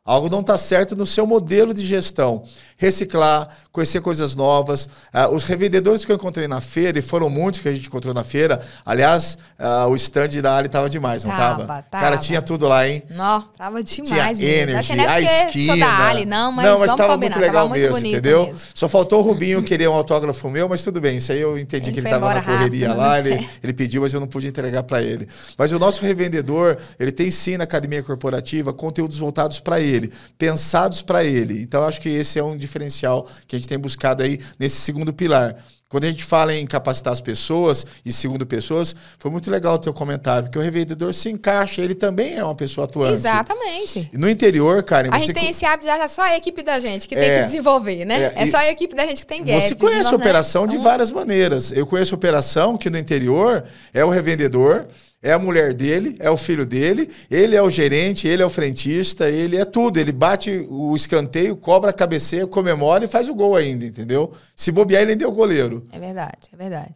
Algo 0.07 0.31
não 0.31 0.40
está 0.40 0.57
certo 0.57 0.95
no 0.95 1.05
seu 1.05 1.27
modelo 1.27 1.75
de 1.75 1.85
gestão. 1.85 2.45
Reciclar, 2.79 3.49
conhecer 3.73 4.01
coisas 4.01 4.37
novas. 4.37 4.87
Uh, 5.12 5.35
os 5.35 5.45
revendedores 5.45 6.05
que 6.05 6.12
eu 6.12 6.16
encontrei 6.16 6.47
na 6.47 6.61
feira, 6.61 6.99
e 6.99 7.03
foram 7.03 7.29
muitos 7.29 7.61
que 7.61 7.69
a 7.69 7.75
gente 7.75 7.88
encontrou 7.88 8.14
na 8.14 8.23
feira, 8.23 8.61
aliás, 8.85 9.37
uh, 9.59 9.88
o 9.88 9.97
stand 9.97 10.29
da 10.42 10.57
Ali 10.57 10.66
estava 10.66 10.88
demais, 10.88 11.25
não 11.25 11.33
estava? 11.33 11.85
Cara, 11.90 12.16
tinha 12.16 12.40
tudo 12.40 12.69
lá, 12.69 12.87
hein? 12.87 13.03
Não, 13.11 13.42
tava 13.57 13.83
demais 13.83 14.09
tinha 14.09 14.27
mesmo. 14.27 14.45
Energy, 14.45 14.92
assim, 14.92 15.01
é 15.01 15.09
a 15.09 15.21
esquina. 15.21 15.73
Sou 15.73 15.81
da 15.81 16.07
Ali, 16.07 16.25
não, 16.27 16.53
mas, 16.53 16.66
não, 16.66 16.79
mas 16.79 16.95
tava 16.95 17.16
muito 17.16 17.38
legal 17.38 17.66
tava 17.66 17.79
mesmo, 17.79 17.99
entendeu? 17.99 18.47
Mesmo. 18.47 18.61
Só 18.75 18.88
faltou 18.88 19.21
o 19.21 19.23
Rubinho 19.23 19.62
querer 19.62 19.88
um 19.88 19.95
autógrafo 19.95 20.51
meu, 20.51 20.69
mas 20.69 20.83
tudo 20.83 21.01
bem. 21.01 21.16
Isso 21.16 21.33
aí 21.33 21.40
eu 21.40 21.59
entendi 21.59 21.88
ele 21.88 21.95
que 21.95 22.01
ele 22.01 22.07
estava 22.09 22.35
na 22.35 22.42
correria 22.42 22.88
rápido, 22.88 23.01
lá, 23.01 23.19
ele, 23.19 23.49
ele 23.62 23.73
pediu, 23.73 24.03
mas 24.03 24.12
eu 24.12 24.21
não 24.21 24.27
pude 24.27 24.47
entregar 24.47 24.83
para 24.83 25.03
ele. 25.03 25.27
Mas 25.57 25.73
o 25.73 25.79
nosso 25.79 26.03
revendedor, 26.03 26.77
ele 27.01 27.11
tem 27.11 27.31
sim 27.31 27.57
na 27.57 27.64
academia 27.64 28.03
corporativa 28.03 28.73
conteúdos 28.73 29.16
voltados 29.16 29.61
para 29.61 29.81
ele, 29.81 29.95
pensados 30.38 31.02
para 31.02 31.24
ele. 31.24 31.62
Então, 31.62 31.82
acho 31.82 32.00
que 32.00 32.09
esse 32.09 32.38
é 32.38 32.44
um 32.44 32.56
diferencial 32.56 33.28
que 33.46 33.56
a 33.56 33.59
gente 33.59 33.68
tem 33.68 33.78
buscado 33.78 34.22
aí 34.22 34.38
nesse 34.59 34.76
segundo 34.76 35.12
pilar. 35.12 35.56
Quando 35.88 36.02
a 36.02 36.09
gente 36.09 36.24
fala 36.24 36.52
em 36.52 36.66
capacitar 36.66 37.12
as 37.12 37.20
pessoas 37.20 37.87
e 38.04 38.12
segundo 38.12 38.44
pessoas, 38.44 38.94
foi 39.18 39.30
muito 39.30 39.48
legal 39.48 39.76
o 39.76 39.78
teu 39.78 39.92
comentário, 39.92 40.44
porque 40.44 40.59
o 40.59 40.62
revendedor 40.62 41.14
se 41.14 41.30
encaixa, 41.30 41.80
ele 41.80 41.94
também 41.94 42.35
é 42.35 42.42
uma 42.42 42.56
pessoa 42.56 42.87
atuante. 42.87 43.12
Exatamente. 43.12 44.11
E 44.12 44.18
no 44.18 44.28
interior, 44.28 44.82
Karen... 44.82 45.11
A 45.12 45.18
gente 45.18 45.32
tem 45.32 45.48
esse 45.48 45.64
hábito, 45.64 45.87
já 45.87 45.96
é 45.96 46.09
só 46.09 46.22
a 46.22 46.37
equipe 46.37 46.61
da 46.64 46.80
gente 46.80 47.06
que 47.06 47.14
é, 47.14 47.20
tem 47.20 47.38
que 47.38 47.44
desenvolver, 47.44 48.04
né? 48.04 48.32
É, 48.35 48.42
é 48.42 48.46
só 48.48 48.56
a 48.56 48.68
equipe 48.68 48.96
da 48.96 49.06
gente 49.06 49.20
que 49.20 49.26
tem 49.28 49.44
gap. 49.44 49.62
Você 49.62 49.76
conhece 49.76 50.12
a 50.12 50.16
operação 50.16 50.66
né? 50.66 50.72
de 50.72 50.78
várias 50.78 51.12
maneiras. 51.12 51.70
Eu 51.70 51.87
conheço 51.87 52.16
a 52.16 52.18
operação 52.18 52.76
que 52.76 52.90
no 52.90 52.98
interior 52.98 53.62
é 53.94 54.04
o 54.04 54.11
revendedor, 54.11 54.88
é 55.26 55.32
a 55.32 55.38
mulher 55.40 55.74
dele, 55.74 56.14
é 56.20 56.30
o 56.30 56.36
filho 56.36 56.64
dele, 56.64 57.10
ele 57.28 57.56
é 57.56 57.60
o 57.60 57.68
gerente, 57.68 58.28
ele 58.28 58.44
é 58.44 58.46
o 58.46 58.50
frentista, 58.50 59.28
ele 59.28 59.56
é 59.56 59.64
tudo. 59.64 59.98
Ele 59.98 60.12
bate 60.12 60.64
o 60.70 60.94
escanteio, 60.94 61.56
cobra 61.56 61.90
a 61.90 61.92
cabeceira, 61.92 62.46
comemora 62.46 63.04
e 63.04 63.08
faz 63.08 63.28
o 63.28 63.34
gol 63.34 63.56
ainda, 63.56 63.84
entendeu? 63.84 64.32
Se 64.54 64.70
bobear, 64.70 65.02
ele 65.02 65.12
ainda 65.12 65.24
é 65.24 65.28
o 65.28 65.32
goleiro. 65.32 65.84
É 65.90 65.98
verdade, 65.98 66.38
é 66.52 66.56
verdade. 66.56 66.94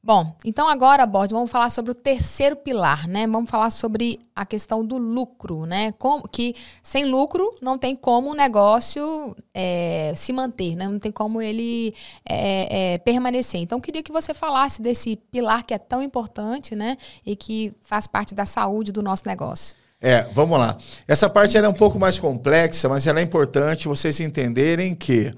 Bom, 0.00 0.32
então 0.44 0.68
agora, 0.68 1.04
Borges, 1.04 1.32
vamos 1.32 1.50
falar 1.50 1.70
sobre 1.70 1.90
o 1.90 1.94
terceiro 1.94 2.54
pilar, 2.54 3.08
né? 3.08 3.26
Vamos 3.26 3.50
falar 3.50 3.70
sobre 3.70 4.20
a 4.34 4.46
questão 4.46 4.84
do 4.84 4.96
lucro, 4.96 5.66
né? 5.66 5.92
Como, 5.98 6.26
que 6.28 6.54
sem 6.84 7.04
lucro 7.04 7.56
não 7.60 7.76
tem 7.76 7.96
como 7.96 8.30
o 8.30 8.34
negócio 8.34 9.34
é, 9.52 10.12
se 10.14 10.32
manter, 10.32 10.76
né? 10.76 10.86
Não 10.86 11.00
tem 11.00 11.10
como 11.10 11.42
ele 11.42 11.92
é, 12.26 12.94
é, 12.94 12.98
permanecer. 12.98 13.60
Então, 13.60 13.80
queria 13.80 14.02
que 14.02 14.12
você 14.12 14.32
falasse 14.32 14.80
desse 14.80 15.16
pilar 15.32 15.64
que 15.64 15.74
é 15.74 15.78
tão 15.78 16.00
importante, 16.00 16.76
né? 16.76 16.96
E 17.26 17.34
que 17.34 17.74
faz 17.82 18.06
parte 18.06 18.36
da 18.36 18.46
saúde 18.46 18.92
do 18.92 19.02
nosso 19.02 19.26
negócio. 19.26 19.76
É, 20.00 20.22
vamos 20.32 20.58
lá. 20.60 20.78
Essa 21.08 21.28
parte 21.28 21.58
é 21.58 21.68
um 21.68 21.74
pouco 21.74 21.98
mais 21.98 22.20
complexa, 22.20 22.88
mas 22.88 23.04
ela 23.08 23.18
é 23.18 23.22
importante 23.22 23.88
vocês 23.88 24.20
entenderem 24.20 24.94
que 24.94 25.34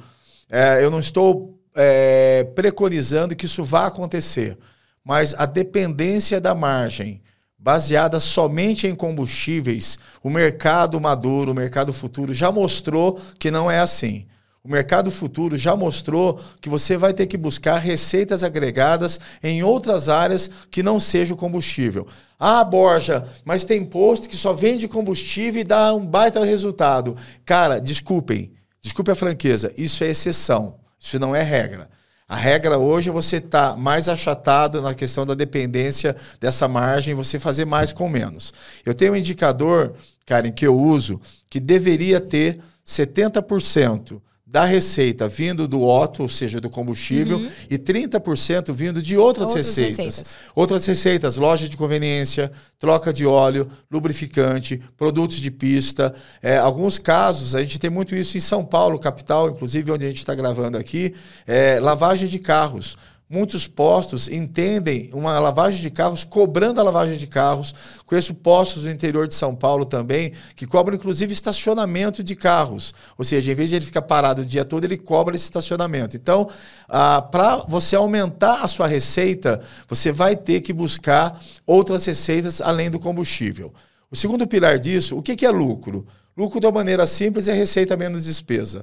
é, 0.50 0.84
eu 0.84 0.90
não 0.90 1.00
estou 1.00 1.59
é, 1.74 2.44
preconizando 2.54 3.36
que 3.36 3.46
isso 3.46 3.62
vá 3.62 3.86
acontecer, 3.86 4.58
mas 5.04 5.34
a 5.34 5.46
dependência 5.46 6.40
da 6.40 6.54
margem 6.54 7.20
baseada 7.58 8.18
somente 8.18 8.86
em 8.86 8.94
combustíveis, 8.94 9.98
o 10.22 10.30
mercado 10.30 10.98
maduro, 11.00 11.52
o 11.52 11.54
mercado 11.54 11.92
futuro 11.92 12.32
já 12.32 12.50
mostrou 12.50 13.20
que 13.38 13.50
não 13.50 13.70
é 13.70 13.80
assim. 13.80 14.26
O 14.62 14.68
mercado 14.68 15.10
futuro 15.10 15.56
já 15.56 15.74
mostrou 15.74 16.38
que 16.60 16.68
você 16.68 16.96
vai 16.96 17.14
ter 17.14 17.26
que 17.26 17.38
buscar 17.38 17.78
receitas 17.78 18.44
agregadas 18.44 19.18
em 19.42 19.62
outras 19.62 20.08
áreas 20.08 20.50
que 20.70 20.82
não 20.82 21.00
seja 21.00 21.32
o 21.32 21.36
combustível. 21.36 22.06
Ah, 22.38 22.62
Borja, 22.62 23.26
mas 23.42 23.64
tem 23.64 23.82
posto 23.84 24.28
que 24.28 24.36
só 24.36 24.52
vende 24.52 24.86
combustível 24.86 25.62
e 25.62 25.64
dá 25.64 25.94
um 25.94 26.04
baita 26.04 26.44
resultado. 26.44 27.16
Cara, 27.44 27.78
desculpem, 27.78 28.52
desculpe 28.82 29.10
a 29.10 29.14
franqueza, 29.14 29.72
isso 29.78 30.04
é 30.04 30.08
exceção. 30.08 30.78
Isso 31.00 31.18
não 31.18 31.34
é 31.34 31.42
regra. 31.42 31.88
A 32.28 32.36
regra 32.36 32.78
hoje 32.78 33.08
é 33.10 33.12
você 33.12 33.38
estar 33.38 33.70
tá 33.70 33.76
mais 33.76 34.08
achatado 34.08 34.80
na 34.80 34.94
questão 34.94 35.26
da 35.26 35.34
dependência 35.34 36.14
dessa 36.38 36.68
margem, 36.68 37.14
você 37.14 37.40
fazer 37.40 37.64
mais 37.64 37.92
com 37.92 38.08
menos. 38.08 38.54
Eu 38.86 38.94
tenho 38.94 39.14
um 39.14 39.16
indicador, 39.16 39.94
Karen, 40.24 40.52
que 40.52 40.64
eu 40.64 40.78
uso, 40.78 41.20
que 41.48 41.58
deveria 41.58 42.20
ter 42.20 42.60
70% 42.86 44.20
da 44.50 44.64
receita 44.64 45.28
vindo 45.28 45.68
do 45.68 45.80
Otto, 45.84 46.22
ou 46.22 46.28
seja, 46.28 46.60
do 46.60 46.68
combustível, 46.68 47.38
uhum. 47.38 47.48
e 47.70 47.78
30% 47.78 48.72
vindo 48.72 49.00
de 49.00 49.16
outras, 49.16 49.48
outras 49.48 49.66
receitas. 49.66 50.04
receitas. 50.04 50.36
Outras 50.56 50.84
receitas, 50.84 51.36
loja 51.36 51.68
de 51.68 51.76
conveniência, 51.76 52.50
troca 52.76 53.12
de 53.12 53.24
óleo, 53.24 53.68
lubrificante, 53.88 54.80
produtos 54.96 55.36
de 55.36 55.52
pista. 55.52 56.12
É, 56.42 56.58
alguns 56.58 56.98
casos, 56.98 57.54
a 57.54 57.60
gente 57.60 57.78
tem 57.78 57.90
muito 57.90 58.12
isso 58.16 58.36
em 58.36 58.40
São 58.40 58.64
Paulo, 58.64 58.98
capital, 58.98 59.50
inclusive 59.50 59.92
onde 59.92 60.04
a 60.04 60.08
gente 60.08 60.18
está 60.18 60.34
gravando 60.34 60.76
aqui, 60.76 61.14
é, 61.46 61.78
lavagem 61.78 62.28
de 62.28 62.40
carros. 62.40 62.96
Muitos 63.32 63.68
postos 63.68 64.28
entendem 64.28 65.08
uma 65.12 65.38
lavagem 65.38 65.80
de 65.80 65.88
carros 65.88 66.24
cobrando 66.24 66.80
a 66.80 66.82
lavagem 66.82 67.16
de 67.16 67.28
carros. 67.28 67.72
Conheço 68.04 68.34
postos 68.34 68.82
no 68.82 68.90
interior 68.90 69.28
de 69.28 69.36
São 69.36 69.54
Paulo 69.54 69.84
também 69.84 70.32
que 70.56 70.66
cobram 70.66 70.96
inclusive 70.96 71.32
estacionamento 71.32 72.24
de 72.24 72.34
carros. 72.34 72.92
Ou 73.16 73.24
seja, 73.24 73.52
em 73.52 73.54
vez 73.54 73.70
de 73.70 73.76
ele 73.76 73.84
ficar 73.84 74.02
parado 74.02 74.42
o 74.42 74.44
dia 74.44 74.64
todo, 74.64 74.84
ele 74.84 74.96
cobra 74.96 75.36
esse 75.36 75.44
estacionamento. 75.44 76.16
Então, 76.16 76.48
ah, 76.88 77.22
para 77.22 77.64
você 77.68 77.94
aumentar 77.94 78.62
a 78.64 78.66
sua 78.66 78.88
receita, 78.88 79.60
você 79.86 80.10
vai 80.10 80.34
ter 80.34 80.60
que 80.60 80.72
buscar 80.72 81.40
outras 81.64 82.04
receitas 82.04 82.60
além 82.60 82.90
do 82.90 82.98
combustível. 82.98 83.72
O 84.10 84.16
segundo 84.16 84.44
pilar 84.44 84.76
disso, 84.76 85.16
o 85.16 85.22
que 85.22 85.46
é 85.46 85.50
lucro? 85.50 86.04
Lucro, 86.36 86.58
de 86.58 86.66
uma 86.66 86.72
maneira 86.72 87.06
simples, 87.06 87.46
é 87.46 87.52
receita 87.52 87.96
menos 87.96 88.24
despesa 88.24 88.82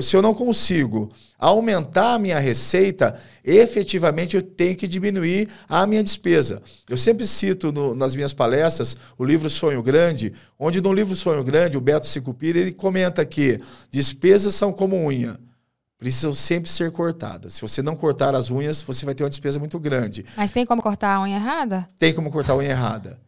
se 0.00 0.16
eu 0.16 0.22
não 0.22 0.34
consigo 0.34 1.08
aumentar 1.38 2.14
a 2.14 2.18
minha 2.18 2.38
receita, 2.38 3.18
efetivamente 3.44 4.36
eu 4.36 4.42
tenho 4.42 4.76
que 4.76 4.86
diminuir 4.86 5.48
a 5.68 5.86
minha 5.86 6.02
despesa. 6.02 6.62
Eu 6.88 6.96
sempre 6.96 7.26
cito 7.26 7.72
no, 7.72 7.94
nas 7.94 8.14
minhas 8.14 8.32
palestras 8.32 8.96
o 9.16 9.24
livro 9.24 9.48
Sonho 9.48 9.82
Grande, 9.82 10.32
onde 10.58 10.80
no 10.80 10.92
livro 10.92 11.16
Sonho 11.16 11.42
Grande, 11.42 11.76
o 11.76 11.80
Beto 11.80 12.06
Sicupira, 12.06 12.58
ele 12.58 12.72
comenta 12.72 13.24
que 13.24 13.60
despesas 13.90 14.54
são 14.54 14.72
como 14.72 14.96
unha. 14.96 15.38
Precisam 15.96 16.32
sempre 16.32 16.70
ser 16.70 16.92
cortadas. 16.92 17.54
Se 17.54 17.62
você 17.62 17.82
não 17.82 17.96
cortar 17.96 18.34
as 18.34 18.50
unhas, 18.50 18.82
você 18.82 19.04
vai 19.04 19.14
ter 19.14 19.24
uma 19.24 19.30
despesa 19.30 19.58
muito 19.58 19.80
grande. 19.80 20.24
Mas 20.36 20.52
tem 20.52 20.64
como 20.64 20.80
cortar 20.80 21.16
a 21.16 21.22
unha 21.22 21.36
errada? 21.36 21.88
Tem 21.98 22.14
como 22.14 22.30
cortar 22.30 22.52
a 22.52 22.56
unha 22.56 22.70
errada. 22.70 23.18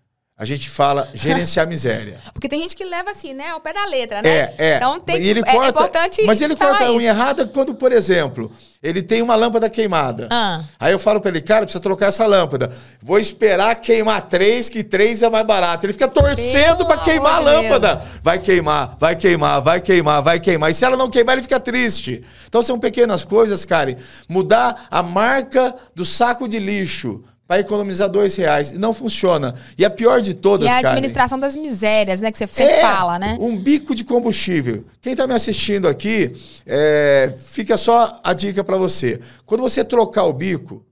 A 0.40 0.46
gente 0.46 0.70
fala 0.70 1.07
gerenciar 1.12 1.68
miséria. 1.68 2.18
Porque 2.33 2.48
tem 2.48 2.62
gente 2.62 2.74
que 2.74 2.83
leva 2.83 3.11
assim, 3.11 3.35
né? 3.35 3.50
Ao 3.50 3.61
pé 3.61 3.74
da 3.74 3.85
letra, 3.85 4.22
né? 4.22 4.31
É, 4.31 4.55
é. 4.57 4.76
Então 4.76 4.98
tem 4.98 5.20
E 5.20 5.29
ele 5.29 5.40
é 5.40 5.42
corta, 5.42 5.68
importante. 5.68 6.22
Mas 6.24 6.40
ele 6.40 6.57
corta 6.57 6.87
a 6.87 6.92
unha 6.92 7.11
errada 7.11 7.46
quando, 7.46 7.74
por 7.74 7.92
exemplo, 7.92 8.50
ele 8.83 9.03
tem 9.03 9.20
uma 9.20 9.37
lâmpada 9.37 9.68
queimada. 9.68 10.29
Ah. 10.31 10.62
Aí 10.81 10.92
eu 10.92 10.98
falo 10.98 11.20
pra 11.20 11.31
ele, 11.31 11.42
cara, 11.42 11.66
precisa 11.66 11.83
trocar 11.83 12.07
essa 12.07 12.24
lâmpada. 12.24 12.72
Vou 13.03 13.18
esperar 13.18 13.74
queimar 13.74 14.22
três, 14.22 14.70
que 14.70 14.83
três 14.83 15.22
é 15.22 15.29
mais 15.29 15.46
barato. 15.46 15.85
Ele 15.85 15.92
fica 15.92 16.09
torcendo 16.09 16.87
pra 16.87 16.96
queimar 16.96 17.35
a 17.35 17.40
lâmpada. 17.40 18.03
Vai 18.22 18.38
queimar, 18.38 18.96
vai 18.98 19.14
queimar, 19.14 19.61
vai 19.61 19.79
queimar, 19.79 20.22
vai 20.22 20.40
queimar. 20.40 20.70
E 20.70 20.74
se 20.74 20.87
ela 20.87 20.96
não 20.96 21.11
queimar, 21.11 21.35
ele 21.35 21.42
fica 21.42 21.61
triste. 21.61 22.24
Então 22.48 22.62
são 22.62 22.81
pequenas 22.81 23.24
coisas, 23.24 23.66
Karen. 23.66 23.96
Mudar 24.26 24.87
a 24.90 25.03
marca 25.03 25.74
do 25.94 26.07
saco 26.07 26.48
de 26.48 26.59
lixo 26.59 27.22
para 27.51 27.59
economizar 27.59 28.09
dois 28.09 28.37
reais. 28.37 28.71
Não 28.71 28.95
funciona. 28.95 29.57
E 29.77 29.85
a 29.85 29.91
pior 29.91 30.23
de 30.23 30.35
todas, 30.35 30.69
E 30.69 30.71
a 30.71 30.77
Karen, 30.77 30.91
administração 30.91 31.37
das 31.37 31.57
misérias, 31.57 32.21
né? 32.21 32.31
Que 32.31 32.39
você 32.39 32.47
sempre 32.47 32.75
é, 32.75 32.81
fala, 32.81 33.19
né? 33.19 33.37
Um 33.41 33.57
bico 33.57 33.93
de 33.93 34.05
combustível. 34.05 34.85
Quem 35.01 35.15
está 35.15 35.27
me 35.27 35.35
assistindo 35.35 35.89
aqui, 35.89 36.33
é, 36.65 37.35
fica 37.37 37.77
só 37.77 38.21
a 38.23 38.33
dica 38.35 38.63
para 38.63 38.77
você. 38.77 39.19
Quando 39.45 39.63
você 39.63 39.83
trocar 39.83 40.27
o 40.27 40.33
bico, 40.33 40.87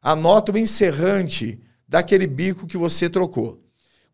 anota 0.00 0.50
o 0.50 0.56
encerrante 0.56 1.60
daquele 1.86 2.26
bico 2.26 2.66
que 2.66 2.78
você 2.78 3.10
trocou. 3.10 3.60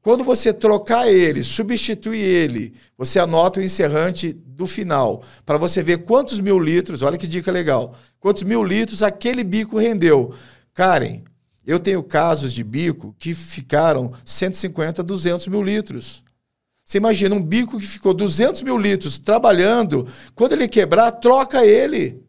Quando 0.03 0.25
você 0.25 0.53
trocar 0.53 1.09
ele, 1.09 1.45
substituir 1.45 2.19
ele, 2.19 2.75
você 2.99 3.21
anota 3.21 3.61
o 3.61 3.63
encerrante 3.63 4.33
do 4.33 4.67
final, 4.67 5.23
para 5.47 5.59
você 5.59 5.81
ver 5.81 5.99
quantos 5.99 6.41
mil 6.41 6.59
litros, 6.59 7.03
olha 7.03 7.17
que 7.17 7.29
dica 7.29 7.53
legal, 7.53 7.95
quantos 8.19 8.43
mil 8.43 8.65
litros 8.65 9.01
aquele 9.01 9.45
bico 9.45 9.79
rendeu. 9.79 10.35
Karen, 10.75 11.23
eu 11.67 11.79
tenho 11.79 12.03
casos 12.03 12.53
de 12.53 12.63
bico 12.63 13.15
que 13.19 13.35
ficaram 13.35 14.13
150, 14.25 15.03
200 15.03 15.49
mil 15.49 15.63
litros. 15.63 16.23
Você 16.85 16.99
imagina 16.99 17.35
um 17.35 17.43
bico 17.43 17.79
que 17.79 17.87
ficou 17.87 18.13
200 18.13 18.63
mil 18.63 18.77
litros 18.77 19.19
trabalhando, 19.19 20.07
quando 20.35 20.53
ele 20.53 20.69
quebrar, 20.69 21.11
troca 21.13 21.65
ele. 21.65 22.23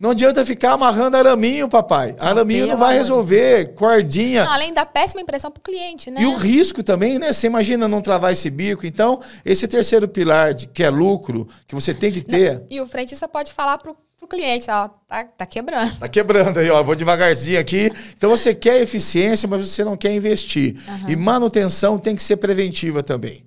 Não 0.00 0.12
adianta 0.12 0.46
ficar 0.46 0.72
amarrando 0.72 1.18
araminho, 1.18 1.68
papai. 1.68 2.16
Araminho 2.18 2.66
não 2.68 2.78
vai 2.78 2.96
resolver, 2.96 3.74
cordinha. 3.74 4.44
Não, 4.44 4.52
além 4.52 4.72
da 4.72 4.86
péssima 4.86 5.20
impressão 5.20 5.50
pro 5.50 5.62
cliente, 5.62 6.10
né? 6.10 6.22
E 6.22 6.26
o 6.26 6.36
risco 6.36 6.82
também, 6.82 7.18
né? 7.18 7.34
Você 7.34 7.46
imagina 7.46 7.86
não 7.86 8.00
travar 8.00 8.32
esse 8.32 8.48
bico. 8.48 8.86
Então, 8.86 9.20
esse 9.44 9.68
terceiro 9.68 10.08
pilar, 10.08 10.54
de, 10.54 10.68
que 10.68 10.82
é 10.82 10.88
lucro, 10.88 11.46
que 11.66 11.74
você 11.74 11.92
tem 11.92 12.10
que 12.10 12.22
ter. 12.22 12.64
E 12.70 12.80
o 12.80 12.86
frentista 12.86 13.28
pode 13.28 13.52
falar 13.52 13.76
pro, 13.76 13.94
pro 14.20 14.28
cliente, 14.28 14.70
ó, 14.70 14.88
tá, 15.08 15.24
tá 15.24 15.46
quebrando. 15.46 15.98
Tá 15.98 16.08
quebrando 16.08 16.58
aí, 16.58 16.70
ó. 16.70 16.82
Vou 16.82 16.94
devagarzinho 16.94 17.58
aqui. 17.58 17.90
Então 18.16 18.28
você 18.28 18.54
quer 18.54 18.80
eficiência, 18.82 19.48
mas 19.48 19.66
você 19.66 19.82
não 19.82 19.96
quer 19.96 20.12
investir. 20.12 20.76
E 21.08 21.16
manutenção 21.16 21.98
tem 21.98 22.14
que 22.14 22.22
ser 22.22 22.36
preventiva 22.36 23.02
também. 23.02 23.42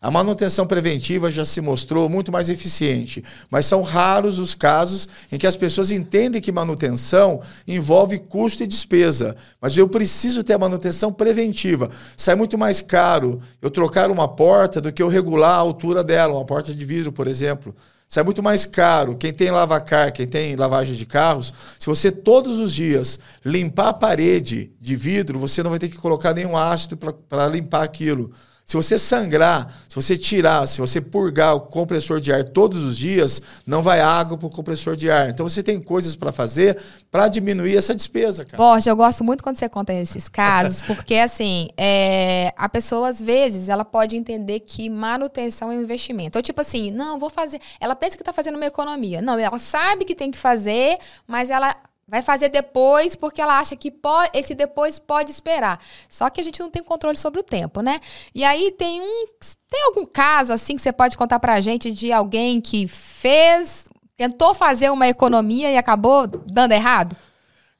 A 0.00 0.10
manutenção 0.10 0.66
preventiva 0.66 1.30
já 1.30 1.46
se 1.46 1.62
mostrou 1.62 2.10
muito 2.10 2.30
mais 2.30 2.50
eficiente, 2.50 3.24
mas 3.50 3.64
são 3.64 3.80
raros 3.80 4.38
os 4.38 4.54
casos 4.54 5.08
em 5.32 5.38
que 5.38 5.46
as 5.46 5.56
pessoas 5.56 5.90
entendem 5.90 6.42
que 6.42 6.52
manutenção 6.52 7.40
envolve 7.66 8.18
custo 8.18 8.62
e 8.62 8.66
despesa. 8.66 9.34
Mas 9.58 9.78
eu 9.78 9.88
preciso 9.88 10.42
ter 10.42 10.52
a 10.52 10.58
manutenção 10.58 11.10
preventiva. 11.10 11.88
Sai 12.18 12.34
muito 12.34 12.58
mais 12.58 12.82
caro 12.82 13.40
eu 13.62 13.70
trocar 13.70 14.10
uma 14.10 14.28
porta 14.28 14.78
do 14.78 14.92
que 14.92 15.02
eu 15.02 15.08
regular 15.08 15.52
a 15.52 15.56
altura 15.56 16.04
dela, 16.04 16.34
uma 16.34 16.44
porta 16.44 16.74
de 16.74 16.84
vidro, 16.84 17.10
por 17.10 17.26
exemplo. 17.26 17.74
Sai 18.14 18.22
muito 18.22 18.44
mais 18.44 18.64
caro. 18.64 19.16
Quem 19.16 19.32
tem 19.32 19.50
lavacar, 19.50 20.12
quem 20.12 20.24
tem 20.24 20.54
lavagem 20.54 20.94
de 20.94 21.04
carros, 21.04 21.52
se 21.76 21.86
você 21.88 22.12
todos 22.12 22.60
os 22.60 22.72
dias 22.72 23.18
limpar 23.44 23.88
a 23.88 23.92
parede 23.92 24.70
de 24.80 24.94
vidro, 24.94 25.36
você 25.36 25.64
não 25.64 25.70
vai 25.70 25.80
ter 25.80 25.88
que 25.88 25.96
colocar 25.96 26.32
nenhum 26.32 26.56
ácido 26.56 26.96
para 26.96 27.48
limpar 27.48 27.82
aquilo. 27.82 28.30
Se 28.64 28.76
você 28.76 28.98
sangrar, 28.98 29.70
se 29.86 29.94
você 29.94 30.16
tirar, 30.16 30.66
se 30.66 30.80
você 30.80 30.98
purgar 30.98 31.54
o 31.54 31.60
compressor 31.60 32.18
de 32.18 32.32
ar 32.32 32.42
todos 32.44 32.82
os 32.82 32.96
dias, 32.96 33.42
não 33.66 33.82
vai 33.82 34.00
água 34.00 34.38
para 34.38 34.46
o 34.46 34.50
compressor 34.50 34.96
de 34.96 35.10
ar. 35.10 35.28
Então 35.28 35.46
você 35.46 35.62
tem 35.62 35.78
coisas 35.78 36.16
para 36.16 36.32
fazer 36.32 36.80
para 37.10 37.28
diminuir 37.28 37.76
essa 37.76 37.94
despesa, 37.94 38.44
cara. 38.44 38.56
Borja, 38.56 38.90
eu 38.90 38.96
gosto 38.96 39.22
muito 39.22 39.44
quando 39.44 39.58
você 39.58 39.68
conta 39.68 39.92
esses 39.92 40.28
casos, 40.30 40.80
porque 40.88 41.16
assim, 41.16 41.68
é, 41.76 42.52
a 42.56 42.68
pessoa 42.68 43.10
às 43.10 43.20
vezes 43.20 43.68
ela 43.68 43.84
pode 43.84 44.16
entender 44.16 44.60
que 44.60 44.88
manutenção 44.88 45.70
é 45.70 45.76
um 45.76 45.82
investimento. 45.82 46.38
Ou 46.38 46.42
tipo 46.42 46.60
assim, 46.60 46.90
não, 46.90 47.18
vou 47.18 47.28
fazer. 47.28 47.60
Ela 47.78 47.94
pensa 47.94 48.16
que 48.16 48.22
está 48.22 48.32
fazendo 48.32 48.56
uma 48.56 48.66
economia. 48.66 49.20
Não, 49.20 49.38
ela 49.38 49.58
sabe 49.58 50.06
que 50.06 50.14
tem 50.14 50.30
que 50.30 50.38
fazer, 50.38 50.96
mas 51.28 51.50
ela 51.50 51.76
vai 52.06 52.22
fazer 52.22 52.48
depois 52.48 53.14
porque 53.16 53.40
ela 53.40 53.58
acha 53.58 53.74
que 53.74 53.90
pode, 53.90 54.30
esse 54.34 54.54
depois 54.54 54.98
pode 54.98 55.30
esperar. 55.30 55.80
Só 56.08 56.28
que 56.30 56.40
a 56.40 56.44
gente 56.44 56.60
não 56.60 56.70
tem 56.70 56.82
controle 56.82 57.16
sobre 57.16 57.40
o 57.40 57.42
tempo, 57.42 57.80
né? 57.80 58.00
E 58.34 58.44
aí 58.44 58.70
tem 58.72 59.00
um. 59.00 59.26
Tem 59.70 59.82
algum 59.84 60.06
caso 60.06 60.52
assim 60.52 60.76
que 60.76 60.82
você 60.82 60.92
pode 60.92 61.16
contar 61.16 61.40
pra 61.40 61.60
gente 61.60 61.90
de 61.90 62.12
alguém 62.12 62.60
que 62.60 62.86
fez. 62.86 63.84
Tentou 64.16 64.54
fazer 64.54 64.90
uma 64.90 65.08
economia 65.08 65.70
e 65.72 65.76
acabou 65.76 66.26
dando 66.26 66.72
errado? 66.72 67.16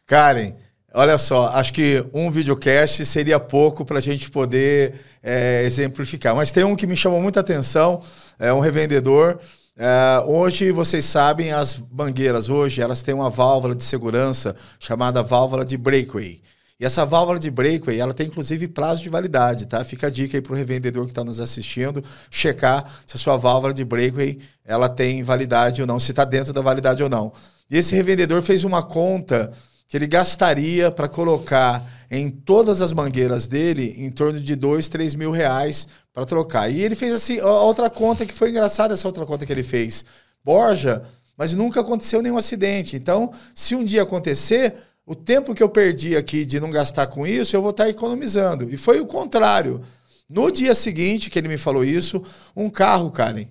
Karen, 0.05 0.55
olha 0.93 1.17
só, 1.17 1.47
acho 1.55 1.73
que 1.73 2.05
um 2.13 2.29
videocast 2.29 3.05
seria 3.07 3.39
pouco 3.39 3.85
para 3.85 3.99
a 3.99 4.03
gente 4.03 4.29
poder 4.31 5.01
é, 5.23 5.63
exemplificar. 5.63 6.35
Mas 6.35 6.51
tem 6.51 6.65
um 6.65 6.75
que 6.75 6.89
me 6.89 6.97
chamou 6.97 7.21
muita 7.23 7.39
atenção, 7.39 8.03
é 8.39 8.53
um 8.53 8.59
revendedor. 8.59 9.39
É, 9.77 10.23
hoje, 10.27 10.71
vocês 10.71 11.05
sabem, 11.05 11.51
as 11.51 11.83
mangueiras 11.91 12.49
hoje, 12.49 12.81
elas 12.81 13.03
têm 13.03 13.13
uma 13.13 13.29
válvula 13.29 13.75
de 13.75 13.83
segurança 13.83 14.55
chamada 14.79 15.21
válvula 15.21 15.65
de 15.65 15.77
breakaway. 15.77 16.41
E 16.79 16.85
essa 16.85 17.05
válvula 17.05 17.41
de 17.41 17.51
breakaway, 17.51 17.99
ela 17.99 18.15
tem 18.15 18.29
inclusive 18.29 18.69
prazo 18.69 19.03
de 19.03 19.09
validade, 19.09 19.67
tá? 19.67 19.85
Fica 19.85 20.07
a 20.07 20.11
dica 20.11 20.37
aí 20.37 20.41
para 20.41 20.53
o 20.53 20.57
revendedor 20.57 21.07
que 21.07 21.11
está 21.11 21.25
nos 21.25 21.41
assistindo, 21.41 22.03
checar 22.31 22.89
se 23.05 23.17
a 23.17 23.19
sua 23.19 23.37
válvula 23.37 23.75
de 23.75 23.85
breakaway 23.85 24.39
ela 24.65 24.89
tem 24.89 25.25
validade 25.25 25.81
ou 25.81 25.89
não, 25.89 25.99
se 25.99 26.13
está 26.13 26.25
dentro 26.25 26.53
da 26.53 26.61
validade 26.61 27.03
ou 27.03 27.09
não. 27.09 27.33
E 27.69 27.77
esse 27.77 27.97
revendedor 27.97 28.43
fez 28.43 28.63
uma 28.63 28.83
conta 28.83 29.53
que 29.89 29.97
ele 29.97 30.07
gastaria 30.07 30.91
para 30.91 31.09
colocar 31.09 31.85
em 32.11 32.29
todas 32.29 32.81
as 32.81 32.93
mangueiras 32.93 33.47
dele 33.49 33.95
em 33.99 34.11
torno 34.11 34.41
de 34.41 34.55
dois, 34.55 34.89
três 34.89 35.15
mil 35.15 35.31
reais 35.31 35.87
para 36.14 36.24
trocar. 36.24 36.70
E 36.70 36.81
ele 36.81 36.94
fez 36.94 37.12
assim, 37.12 37.40
outra 37.40 37.90
conta 37.90 38.24
que 38.24 38.33
foi 38.33 38.50
engraçada 38.50 38.94
essa 38.94 39.09
outra 39.09 39.27
conta 39.27 39.44
que 39.44 39.53
ele 39.53 39.64
fez. 39.64 40.05
Borja, 40.44 41.03
mas 41.37 41.53
nunca 41.53 41.81
aconteceu 41.81 42.22
nenhum 42.22 42.38
acidente. 42.38 42.94
Então, 42.94 43.33
se 43.53 43.74
um 43.74 43.85
dia 43.85 44.05
acontecer, 44.05 44.74
o 45.05 45.16
tempo 45.16 45.55
que 45.55 45.62
eu 45.62 45.68
perdi 45.68 46.16
aqui 46.16 46.46
de 46.46 46.61
não 46.61 46.70
gastar 46.70 47.09
com 47.09 47.27
isso, 47.27 47.57
eu 47.57 47.61
vou 47.61 47.72
estar 47.72 47.88
economizando. 47.88 48.70
E 48.70 48.77
foi 48.77 49.00
o 49.00 49.07
contrário. 49.07 49.83
No 50.29 50.50
dia 50.53 50.74
seguinte 50.74 51.29
que 51.29 51.38
ele 51.38 51.48
me 51.48 51.59
falou 51.59 51.85
isso, 51.85 52.22
um 52.55 52.70
carro, 52.70 53.11
Karen, 53.11 53.48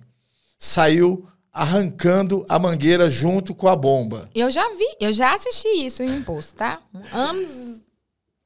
saiu 0.58 1.28
arrancando 1.52 2.44
a 2.48 2.58
mangueira 2.58 3.08
junto 3.08 3.54
com 3.54 3.68
a 3.68 3.76
bomba. 3.76 4.28
Eu 4.34 4.50
já 4.50 4.66
vi, 4.70 4.86
eu 4.98 5.12
já 5.12 5.34
assisti 5.34 5.68
isso 5.68 6.02
em 6.02 6.16
imposto, 6.16 6.56
tá? 6.56 6.80
Anos 7.12 7.80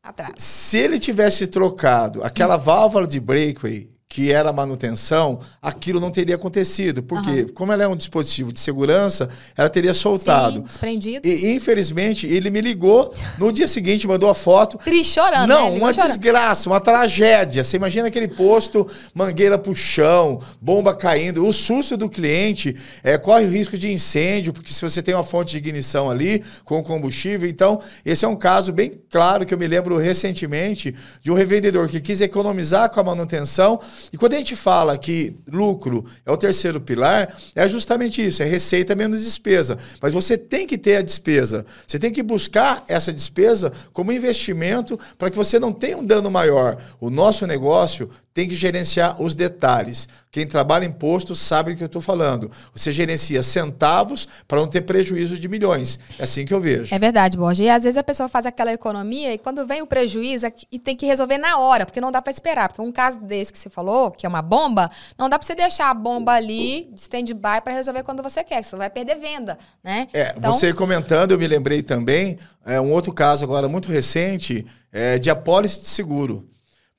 atrás. 0.02 0.34
Se 0.36 0.76
ele 0.76 0.98
tivesse 0.98 1.46
trocado 1.46 2.22
aquela 2.22 2.58
válvula 2.58 3.06
de 3.06 3.18
breakaway 3.18 3.88
que 4.08 4.32
era 4.32 4.52
manutenção, 4.52 5.38
aquilo 5.60 6.00
não 6.00 6.10
teria 6.10 6.36
acontecido. 6.36 7.02
Porque, 7.02 7.44
como 7.52 7.72
ela 7.72 7.82
é 7.84 7.88
um 7.88 7.94
dispositivo 7.94 8.52
de 8.52 8.58
segurança, 8.58 9.28
ela 9.54 9.68
teria 9.68 9.92
soltado. 9.92 10.56
Sim, 10.56 10.62
desprendido. 10.62 11.28
E, 11.28 11.52
infelizmente, 11.54 12.26
ele 12.26 12.50
me 12.50 12.60
ligou 12.60 13.12
no 13.38 13.52
dia 13.52 13.68
seguinte, 13.68 14.06
mandou 14.08 14.30
a 14.30 14.34
foto. 14.34 14.78
Triste 14.78 15.14
chorando, 15.14 15.48
Não, 15.48 15.70
né? 15.70 15.78
uma 15.78 15.92
chorando. 15.92 16.08
desgraça, 16.08 16.70
uma 16.70 16.80
tragédia. 16.80 17.62
Você 17.62 17.76
imagina 17.76 18.08
aquele 18.08 18.28
posto, 18.28 18.88
mangueira 19.12 19.58
pro 19.58 19.74
chão, 19.74 20.40
bomba 20.58 20.94
caindo. 20.96 21.46
O 21.46 21.52
susto 21.52 21.94
do 21.96 22.08
cliente 22.08 22.74
é, 23.04 23.18
corre 23.18 23.44
o 23.44 23.50
risco 23.50 23.76
de 23.76 23.92
incêndio, 23.92 24.54
porque 24.54 24.72
se 24.72 24.80
você 24.80 25.02
tem 25.02 25.14
uma 25.14 25.24
fonte 25.24 25.50
de 25.50 25.58
ignição 25.58 26.10
ali 26.10 26.42
com 26.64 26.82
combustível. 26.82 27.46
Então, 27.46 27.78
esse 28.06 28.24
é 28.24 28.28
um 28.28 28.36
caso 28.36 28.72
bem 28.72 28.98
claro 29.10 29.44
que 29.44 29.52
eu 29.52 29.58
me 29.58 29.66
lembro 29.66 29.98
recentemente 29.98 30.94
de 31.22 31.30
um 31.30 31.34
revendedor 31.34 31.88
que 31.88 32.00
quis 32.00 32.22
economizar 32.22 32.88
com 32.90 33.00
a 33.00 33.04
manutenção. 33.04 33.78
E 34.12 34.16
quando 34.16 34.34
a 34.34 34.38
gente 34.38 34.54
fala 34.54 34.96
que 34.98 35.34
lucro 35.50 36.04
é 36.24 36.30
o 36.30 36.36
terceiro 36.36 36.80
pilar, 36.80 37.34
é 37.54 37.68
justamente 37.68 38.24
isso: 38.24 38.42
é 38.42 38.46
receita 38.46 38.94
menos 38.94 39.22
despesa. 39.22 39.78
Mas 40.00 40.12
você 40.12 40.36
tem 40.36 40.66
que 40.66 40.76
ter 40.76 40.96
a 40.96 41.02
despesa. 41.02 41.64
Você 41.86 41.98
tem 41.98 42.12
que 42.12 42.22
buscar 42.22 42.84
essa 42.88 43.12
despesa 43.12 43.72
como 43.92 44.12
investimento 44.12 44.98
para 45.16 45.30
que 45.30 45.36
você 45.36 45.58
não 45.58 45.72
tenha 45.72 45.96
um 45.96 46.04
dano 46.04 46.30
maior. 46.30 46.76
O 47.00 47.10
nosso 47.10 47.46
negócio 47.46 48.08
tem 48.38 48.48
que 48.48 48.54
gerenciar 48.54 49.20
os 49.20 49.34
detalhes. 49.34 50.08
Quem 50.30 50.46
trabalha 50.46 50.84
em 50.84 50.88
imposto 50.88 51.34
sabe 51.34 51.72
o 51.72 51.76
que 51.76 51.82
eu 51.82 51.86
estou 51.86 52.02
falando. 52.02 52.50
Você 52.72 52.92
gerencia 52.92 53.42
centavos 53.42 54.28
para 54.46 54.60
não 54.60 54.68
ter 54.68 54.82
prejuízo 54.82 55.38
de 55.38 55.48
milhões. 55.48 55.98
É 56.18 56.24
assim 56.24 56.44
que 56.44 56.52
eu 56.52 56.60
vejo. 56.60 56.94
É 56.94 56.98
verdade, 56.98 57.36
Borja. 57.36 57.62
E 57.62 57.70
às 57.70 57.84
vezes 57.84 57.96
a 57.96 58.02
pessoa 58.02 58.28
faz 58.28 58.46
aquela 58.46 58.72
economia 58.72 59.32
e 59.32 59.38
quando 59.38 59.66
vem 59.66 59.82
o 59.82 59.86
prejuízo 59.86 60.46
é 60.46 60.52
e 60.70 60.78
tem 60.78 60.96
que 60.96 61.06
resolver 61.06 61.38
na 61.38 61.58
hora, 61.58 61.86
porque 61.86 62.00
não 62.00 62.12
dá 62.12 62.20
para 62.20 62.32
esperar. 62.32 62.68
Porque 62.68 62.82
um 62.82 62.92
caso 62.92 63.18
desse 63.20 63.52
que 63.52 63.58
você 63.58 63.70
falou, 63.70 63.87
que 64.16 64.26
é 64.26 64.28
uma 64.28 64.42
bomba, 64.42 64.90
não 65.16 65.28
dá 65.28 65.38
para 65.38 65.46
você 65.46 65.54
deixar 65.54 65.90
a 65.90 65.94
bomba 65.94 66.32
ali 66.32 66.88
de 66.92 67.00
stand-by 67.00 67.60
para 67.62 67.72
resolver 67.72 68.02
quando 68.02 68.22
você 68.22 68.44
quer, 68.44 68.62
que 68.62 68.68
você 68.68 68.76
vai 68.76 68.90
perder 68.90 69.18
venda, 69.18 69.58
né? 69.82 70.08
É, 70.12 70.34
você 70.40 70.72
comentando, 70.72 71.32
eu 71.32 71.38
me 71.38 71.46
lembrei 71.46 71.82
também, 71.82 72.38
é, 72.64 72.80
um 72.80 72.92
outro 72.92 73.12
caso 73.12 73.44
agora 73.44 73.68
muito 73.68 73.90
recente, 73.90 74.66
é, 74.92 75.18
de 75.18 75.30
apólice 75.30 75.80
de 75.80 75.88
seguro. 75.88 76.48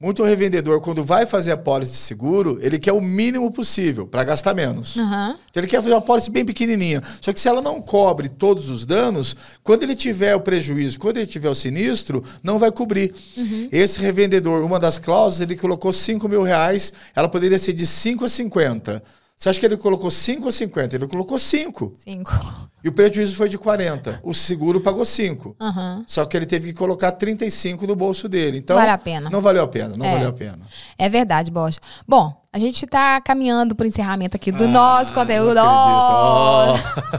Muito 0.01 0.23
revendedor, 0.23 0.79
quando 0.79 1.03
vai 1.03 1.25
fazer 1.25 1.51
a 1.51 1.57
pólice 1.57 1.91
de 1.91 1.97
seguro, 1.97 2.57
ele 2.61 2.79
quer 2.79 2.93
o 2.93 3.01
mínimo 3.01 3.51
possível 3.51 4.07
para 4.07 4.23
gastar 4.23 4.53
menos. 4.53 4.95
Uhum. 4.95 5.31
Então 5.51 5.61
ele 5.61 5.67
quer 5.67 5.81
fazer 5.81 5.93
uma 5.93 5.99
pólice 5.99 6.31
bem 6.31 6.45
pequenininha. 6.45 7.03
Só 7.19 7.33
que 7.33 7.39
se 7.39 7.49
ela 7.49 7.61
não 7.61 7.81
cobre 7.81 8.29
todos 8.29 8.69
os 8.69 8.85
danos, 8.85 9.35
quando 9.61 9.83
ele 9.83 9.93
tiver 9.93 10.33
o 10.33 10.39
prejuízo, 10.39 10.97
quando 10.97 11.17
ele 11.17 11.25
tiver 11.25 11.49
o 11.49 11.53
sinistro, 11.53 12.23
não 12.41 12.57
vai 12.57 12.71
cobrir. 12.71 13.13
Uhum. 13.35 13.67
Esse 13.73 13.99
revendedor, 13.99 14.63
uma 14.63 14.79
das 14.79 14.97
cláusulas, 14.97 15.41
ele 15.41 15.57
colocou 15.57 15.91
5 15.91 16.29
mil 16.29 16.43
reais, 16.43 16.93
ela 17.13 17.27
poderia 17.27 17.59
ser 17.59 17.73
de 17.73 17.85
5 17.85 18.23
a 18.23 18.29
50. 18.29 19.03
Você 19.39 19.47
acha 19.47 19.57
que 19.61 19.65
ele 19.65 19.77
colocou 19.77 20.11
5 20.11 20.45
ou 20.47 20.51
50? 20.51 20.97
Ele 20.97 21.07
colocou 21.07 21.39
5. 21.39 21.93
5. 21.95 22.69
E 22.83 22.89
o 22.89 22.91
prejuízo 22.91 23.37
foi 23.37 23.47
de 23.47 23.57
40. 23.57 24.19
O 24.21 24.33
seguro 24.33 24.81
pagou 24.81 25.05
5. 25.05 25.55
Uhum. 25.57 26.03
Só 26.05 26.25
que 26.25 26.35
ele 26.35 26.45
teve 26.45 26.67
que 26.67 26.73
colocar 26.73 27.13
35 27.13 27.87
no 27.87 27.95
bolso 27.95 28.27
dele. 28.27 28.57
Então, 28.57 28.75
Vale 28.75 28.89
a 28.91 28.97
pena. 28.97 29.29
Não 29.29 29.39
valeu 29.41 29.63
a 29.63 29.67
pena, 29.67 29.95
não 29.95 30.05
É. 30.05 30.11
valeu 30.11 30.27
a 30.29 30.33
pena. 30.33 30.59
É 30.97 31.07
verdade, 31.07 31.49
Bocha. 31.51 31.79
Bom, 32.05 32.33
a 32.51 32.59
gente 32.59 32.85
tá 32.85 33.21
caminhando 33.21 33.73
pro 33.75 33.87
encerramento 33.87 34.35
aqui 34.35 34.51
do 34.51 34.65
Ah, 34.65 34.67
nosso 34.67 35.13
conteúdo. 35.13 35.57
Oh. 35.61 36.73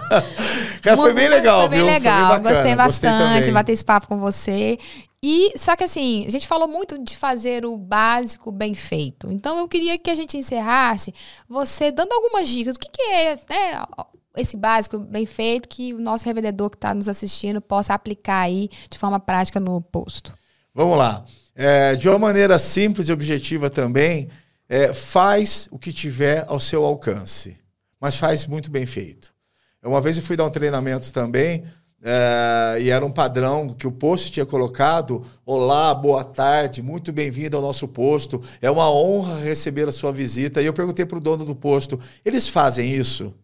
Cara, 0.82 0.96
foi 0.98 1.14
bem 1.14 1.28
legal, 1.28 1.60
Foi 1.60 1.68
bem 1.70 1.78
viu? 1.78 1.86
legal. 1.86 2.26
Foi 2.28 2.36
bem 2.36 2.42
bacana. 2.42 2.54
Gostei 2.54 2.76
bastante 2.76 3.44
de 3.46 3.52
bater 3.52 3.72
esse 3.72 3.84
papo 3.84 4.06
com 4.06 4.18
você. 4.20 4.78
E 5.22 5.52
só 5.58 5.76
que 5.76 5.84
assim, 5.84 6.24
a 6.26 6.30
gente 6.30 6.48
falou 6.48 6.66
muito 6.66 6.98
de 6.98 7.16
fazer 7.16 7.66
o 7.66 7.76
básico 7.76 8.50
bem 8.50 8.74
feito. 8.74 9.30
Então 9.30 9.58
eu 9.58 9.68
queria 9.68 9.98
que 9.98 10.10
a 10.10 10.14
gente 10.14 10.36
encerrasse 10.36 11.12
você 11.48 11.92
dando 11.92 12.12
algumas 12.12 12.48
dicas. 12.48 12.76
O 12.76 12.78
que, 12.78 12.88
que 12.90 13.02
é 13.02 13.36
né, 13.36 13.84
esse 14.36 14.56
básico 14.56 14.98
bem 14.98 15.26
feito 15.26 15.68
que 15.68 15.92
o 15.92 16.00
nosso 16.00 16.24
revendedor 16.24 16.70
que 16.70 16.76
está 16.76 16.94
nos 16.94 17.08
assistindo 17.08 17.60
possa 17.60 17.92
aplicar 17.92 18.40
aí 18.40 18.70
de 18.88 18.98
forma 18.98 19.20
prática 19.20 19.60
no 19.60 19.80
posto? 19.82 20.32
Vamos 20.74 20.96
lá. 20.96 21.24
É, 21.54 21.94
de 21.96 22.08
uma 22.08 22.18
maneira 22.18 22.58
simples 22.58 23.08
e 23.08 23.12
objetiva 23.12 23.68
também, 23.68 24.30
é, 24.68 24.94
faz 24.94 25.68
o 25.70 25.78
que 25.78 25.92
tiver 25.92 26.44
ao 26.48 26.58
seu 26.58 26.82
alcance, 26.84 27.58
mas 28.00 28.16
faz 28.16 28.46
muito 28.46 28.70
bem 28.70 28.86
feito. 28.86 29.34
Uma 29.82 30.00
vez 30.00 30.16
eu 30.16 30.22
fui 30.22 30.36
dar 30.36 30.44
um 30.44 30.50
treinamento 30.50 31.12
também, 31.12 31.64
é, 32.02 32.78
e 32.80 32.90
era 32.90 33.04
um 33.04 33.10
padrão 33.10 33.68
que 33.68 33.86
o 33.86 33.92
posto 33.92 34.30
tinha 34.30 34.46
colocado: 34.46 35.22
Olá, 35.44 35.94
boa 35.94 36.24
tarde, 36.24 36.82
muito 36.82 37.12
bem-vindo 37.12 37.56
ao 37.56 37.62
nosso 37.62 37.86
posto. 37.86 38.42
É 38.62 38.70
uma 38.70 38.90
honra 38.90 39.38
receber 39.38 39.86
a 39.86 39.92
sua 39.92 40.10
visita. 40.10 40.62
E 40.62 40.66
eu 40.66 40.72
perguntei 40.72 41.04
para 41.04 41.18
o 41.18 41.20
dono 41.20 41.44
do 41.44 41.54
posto: 41.54 42.00
eles 42.24 42.48
fazem 42.48 42.90
isso? 42.90 43.24
Ele 43.24 43.34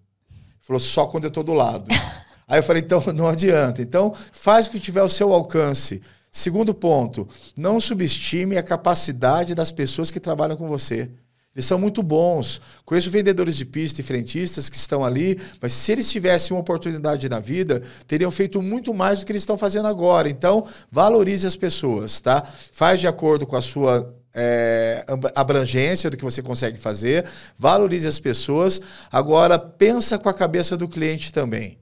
falou: 0.61 0.81
só 0.81 1.07
quando 1.07 1.25
eu 1.25 1.29
estou 1.29 1.45
do 1.45 1.53
lado. 1.53 1.87
Aí 2.49 2.59
eu 2.59 2.63
falei: 2.63 2.83
então 2.83 3.03
não 3.15 3.29
adianta. 3.29 3.83
Então 3.83 4.15
faz 4.33 4.67
o 4.67 4.71
que 4.71 4.81
tiver 4.81 5.01
ao 5.01 5.09
seu 5.09 5.35
alcance. 5.35 6.01
Segundo 6.33 6.75
ponto, 6.75 7.29
não 7.57 7.79
subestime 7.79 8.57
a 8.57 8.63
capacidade 8.63 9.55
das 9.55 9.71
pessoas 9.71 10.11
que 10.11 10.21
trabalham 10.21 10.57
com 10.57 10.69
você. 10.69 11.11
Eles 11.57 11.65
são 11.65 11.79
muito 11.79 12.03
bons. 12.03 12.61
Conheço 12.85 13.11
vendedores 13.11 13.57
de 13.57 13.65
pista 13.65 14.03
e 14.03 14.05
frentistas 14.05 14.69
que 14.69 14.77
estão 14.77 15.03
ali, 15.03 15.41
mas 15.59 15.73
se 15.73 15.91
eles 15.91 16.11
tivessem 16.11 16.55
uma 16.55 16.61
oportunidade 16.61 17.31
na 17.31 17.41
vida, 17.41 17.83
teriam 18.07 18.31
feito 18.31 18.61
muito 18.61 18.93
mais 18.93 19.21
do 19.21 19.27
que 19.27 19.33
eles 19.33 19.41
estão 19.41 19.57
fazendo 19.57 19.89
agora. 19.89 20.29
Então, 20.29 20.67
valorize 20.91 21.47
as 21.47 21.57
pessoas, 21.57 22.21
tá? 22.21 22.47
Faz 22.71 23.01
de 23.01 23.09
acordo 23.09 23.47
com 23.47 23.57
a 23.57 23.63
sua 23.63 24.15
é, 24.35 25.03
abrangência 25.35 26.11
do 26.11 26.17
que 26.19 26.25
você 26.25 26.43
consegue 26.43 26.79
fazer, 26.79 27.25
valorize 27.57 28.07
as 28.07 28.21
pessoas. 28.21 28.79
Agora, 29.11 29.59
pensa 29.59 30.19
com 30.19 30.29
a 30.29 30.35
cabeça 30.35 30.77
do 30.77 30.87
cliente 30.87 31.33
também. 31.33 31.79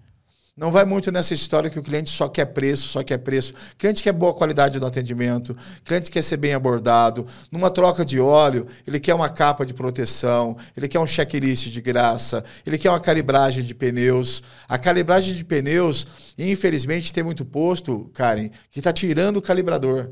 Não 0.57 0.71
vai 0.71 0.85
muito 0.85 1.11
nessa 1.11 1.35
história 1.35 1.69
que 1.69 1.81
o 1.81 1.83
cliente 1.83 2.11
só 2.11 2.29
quer 2.29 2.45
preço, 2.45 2.87
só 2.87 3.03
quer 3.03 3.19
preço. 3.19 3.53
O 3.73 3.77
cliente 3.77 4.01
quer 4.01 4.13
boa 4.13 4.33
qualidade 4.33 4.79
do 4.79 4.87
atendimento, 4.87 5.51
o 5.51 5.83
cliente 5.83 6.13
quer 6.13 6.23
ser 6.23 6.37
bem 6.37 6.55
abordado. 6.55 7.27
Numa 7.51 7.73
troca 7.73 8.05
de 8.05 8.21
óleo, 8.21 8.65
ele 8.87 9.01
quer 9.01 9.15
uma 9.15 9.29
capa 9.29 9.67
de 9.67 9.75
proteção, 9.75 10.57
ele 10.77 10.87
quer 10.87 11.01
um 11.01 11.07
checklist 11.09 11.71
de 11.71 11.81
graça, 11.81 12.45
ele 12.65 12.79
quer 12.79 12.91
uma 12.91 13.01
calibragem 13.01 13.65
de 13.65 13.75
pneus. 13.75 14.45
A 14.69 14.79
calibragem 14.79 15.35
de 15.35 15.45
pneus, 15.45 16.07
infelizmente, 16.39 17.13
tem 17.13 17.25
muito 17.25 17.45
posto, 17.45 18.09
Karen, 18.15 18.49
que 18.71 18.79
está 18.79 18.93
tirando 18.93 19.39
o 19.39 19.43
calibrador. 19.43 20.11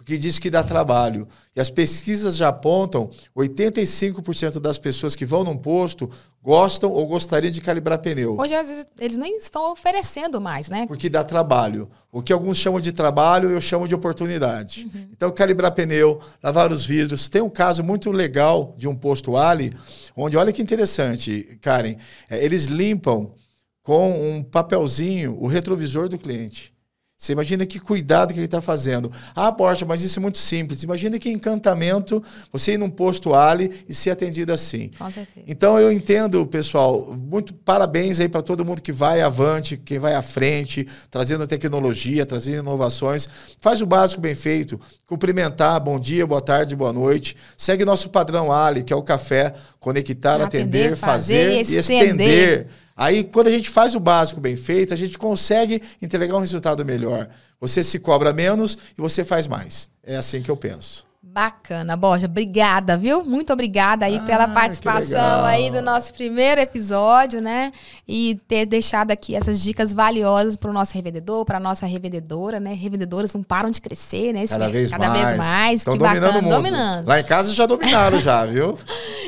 Porque 0.00 0.16
diz 0.16 0.38
que 0.38 0.48
dá 0.48 0.62
trabalho. 0.62 1.28
E 1.54 1.60
as 1.60 1.68
pesquisas 1.68 2.34
já 2.34 2.48
apontam 2.48 3.10
85% 3.36 4.58
das 4.58 4.78
pessoas 4.78 5.14
que 5.14 5.26
vão 5.26 5.44
num 5.44 5.58
posto 5.58 6.10
gostam 6.42 6.90
ou 6.90 7.06
gostariam 7.06 7.50
de 7.50 7.60
calibrar 7.60 7.98
pneu. 7.98 8.34
Hoje, 8.40 8.54
às 8.54 8.66
vezes, 8.66 8.86
eles 8.98 9.18
nem 9.18 9.36
estão 9.36 9.70
oferecendo 9.70 10.40
mais, 10.40 10.70
né? 10.70 10.86
Porque 10.86 11.10
dá 11.10 11.22
trabalho. 11.22 11.86
O 12.10 12.22
que 12.22 12.32
alguns 12.32 12.56
chamam 12.56 12.80
de 12.80 12.92
trabalho, 12.92 13.50
eu 13.50 13.60
chamo 13.60 13.86
de 13.86 13.94
oportunidade. 13.94 14.90
Então, 15.12 15.30
calibrar 15.30 15.72
pneu, 15.72 16.18
lavar 16.42 16.72
os 16.72 16.82
vidros. 16.82 17.28
Tem 17.28 17.42
um 17.42 17.50
caso 17.50 17.84
muito 17.84 18.10
legal 18.10 18.74
de 18.78 18.88
um 18.88 18.96
posto 18.96 19.36
Ali, 19.36 19.70
onde, 20.16 20.34
olha 20.34 20.50
que 20.50 20.62
interessante, 20.62 21.58
Karen, 21.60 21.96
é, 22.30 22.42
eles 22.42 22.64
limpam 22.64 23.34
com 23.82 24.10
um 24.10 24.42
papelzinho 24.42 25.36
o 25.38 25.46
retrovisor 25.46 26.08
do 26.08 26.18
cliente. 26.18 26.72
Você 27.20 27.34
imagina 27.34 27.66
que 27.66 27.78
cuidado 27.78 28.32
que 28.32 28.38
ele 28.38 28.46
está 28.46 28.62
fazendo. 28.62 29.12
Ah, 29.36 29.50
Borja, 29.50 29.84
mas 29.84 30.00
isso 30.00 30.18
é 30.18 30.22
muito 30.22 30.38
simples. 30.38 30.82
Imagina 30.82 31.18
que 31.18 31.28
encantamento 31.28 32.24
você 32.50 32.72
ir 32.72 32.78
num 32.78 32.88
posto 32.88 33.34
Ali 33.34 33.84
e 33.86 33.92
ser 33.92 34.08
atendido 34.08 34.50
assim. 34.54 34.90
Com 34.98 35.10
certeza. 35.10 35.44
Então 35.46 35.78
eu 35.78 35.92
entendo, 35.92 36.46
pessoal, 36.46 37.14
muito 37.14 37.52
parabéns 37.52 38.20
aí 38.20 38.28
para 38.28 38.40
todo 38.40 38.64
mundo 38.64 38.80
que 38.80 38.90
vai 38.90 39.20
avante, 39.20 39.76
quem 39.76 39.98
vai 39.98 40.14
à 40.14 40.22
frente, 40.22 40.88
trazendo 41.10 41.46
tecnologia, 41.46 42.24
trazendo 42.24 42.60
inovações. 42.60 43.28
Faz 43.60 43.82
o 43.82 43.86
básico 43.86 44.22
bem 44.22 44.34
feito. 44.34 44.80
Cumprimentar, 45.04 45.78
bom 45.78 46.00
dia, 46.00 46.26
boa 46.26 46.40
tarde, 46.40 46.74
boa 46.74 46.92
noite. 46.92 47.36
Segue 47.54 47.84
nosso 47.84 48.08
padrão 48.08 48.50
Ali, 48.50 48.82
que 48.82 48.94
é 48.94 48.96
o 48.96 49.02
café, 49.02 49.52
conectar, 49.78 50.40
Atender, 50.40 50.92
atender, 50.92 50.96
fazer 50.96 51.56
fazer, 51.56 51.70
e 51.70 51.76
e 51.76 51.78
estender. 51.80 52.66
Aí, 53.00 53.24
quando 53.24 53.46
a 53.46 53.50
gente 53.50 53.70
faz 53.70 53.94
o 53.94 54.00
básico 54.00 54.42
bem 54.42 54.56
feito, 54.56 54.92
a 54.92 54.96
gente 54.96 55.16
consegue 55.16 55.80
entregar 56.02 56.36
um 56.36 56.40
resultado 56.40 56.84
melhor. 56.84 57.28
Você 57.58 57.82
se 57.82 57.98
cobra 57.98 58.30
menos 58.30 58.76
e 58.98 59.00
você 59.00 59.24
faz 59.24 59.46
mais. 59.46 59.88
É 60.04 60.16
assim 60.16 60.42
que 60.42 60.50
eu 60.50 60.56
penso. 60.56 61.08
Bacana, 61.22 61.96
Borja. 61.96 62.26
Obrigada, 62.26 62.98
viu? 62.98 63.24
Muito 63.24 63.52
obrigada 63.54 64.04
aí 64.04 64.16
Ah, 64.16 64.20
pela 64.26 64.48
participação 64.48 65.44
aí 65.44 65.70
do 65.70 65.80
nosso 65.80 66.12
primeiro 66.12 66.60
episódio, 66.60 67.40
né? 67.40 67.72
E 68.06 68.38
ter 68.48 68.66
deixado 68.66 69.12
aqui 69.12 69.34
essas 69.34 69.62
dicas 69.62 69.92
valiosas 69.94 70.54
para 70.56 70.68
o 70.70 70.72
nosso 70.74 70.92
revendedor, 70.94 71.44
para 71.46 71.58
nossa 71.60 71.86
revendedora, 71.86 72.60
né? 72.60 72.74
Revendedoras 72.74 73.32
não 73.32 73.42
param 73.42 73.70
de 73.70 73.80
crescer, 73.80 74.34
né? 74.34 74.42
Esse 74.42 74.52
Cada 74.54 74.68
vez 74.68 74.90
cada 74.90 75.08
mais. 75.08 75.22
vez 75.24 75.36
mais. 75.38 75.80
Estão 75.80 75.92
que 75.94 75.98
dominando 76.00 76.20
bacana, 76.22 76.38
o 76.38 76.42
mundo. 76.42 76.54
dominando. 76.56 77.06
Lá 77.06 77.20
em 77.20 77.24
casa 77.24 77.52
já 77.54 77.64
dominaram 77.64 78.20
já, 78.20 78.44
viu? 78.44 78.76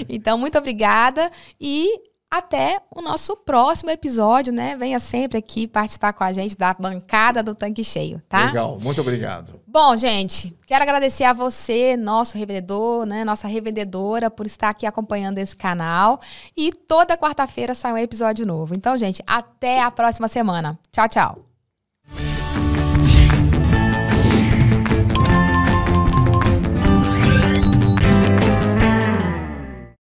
Então, 0.08 0.36
muito 0.36 0.58
obrigada 0.58 1.30
e 1.60 1.88
até 2.32 2.80
o 2.90 3.02
nosso 3.02 3.36
próximo 3.36 3.90
episódio, 3.90 4.54
né? 4.54 4.74
Venha 4.74 4.98
sempre 4.98 5.36
aqui 5.36 5.68
participar 5.68 6.14
com 6.14 6.24
a 6.24 6.32
gente 6.32 6.56
da 6.56 6.72
bancada 6.72 7.42
do 7.42 7.54
Tanque 7.54 7.84
Cheio, 7.84 8.22
tá? 8.26 8.46
Legal, 8.46 8.78
muito 8.80 9.02
obrigado. 9.02 9.60
Bom, 9.66 9.94
gente, 9.98 10.56
quero 10.66 10.82
agradecer 10.82 11.24
a 11.24 11.34
você, 11.34 11.94
nosso 11.94 12.38
revendedor, 12.38 13.04
né, 13.04 13.22
nossa 13.22 13.46
revendedora, 13.46 14.30
por 14.30 14.46
estar 14.46 14.70
aqui 14.70 14.86
acompanhando 14.86 15.36
esse 15.36 15.54
canal. 15.54 16.18
E 16.56 16.72
toda 16.72 17.18
quarta-feira 17.18 17.74
sai 17.74 17.92
um 17.92 17.98
episódio 17.98 18.46
novo. 18.46 18.74
Então, 18.74 18.96
gente, 18.96 19.22
até 19.26 19.82
a 19.82 19.90
próxima 19.90 20.26
semana. 20.26 20.78
Tchau, 20.90 21.08
tchau. 21.10 21.51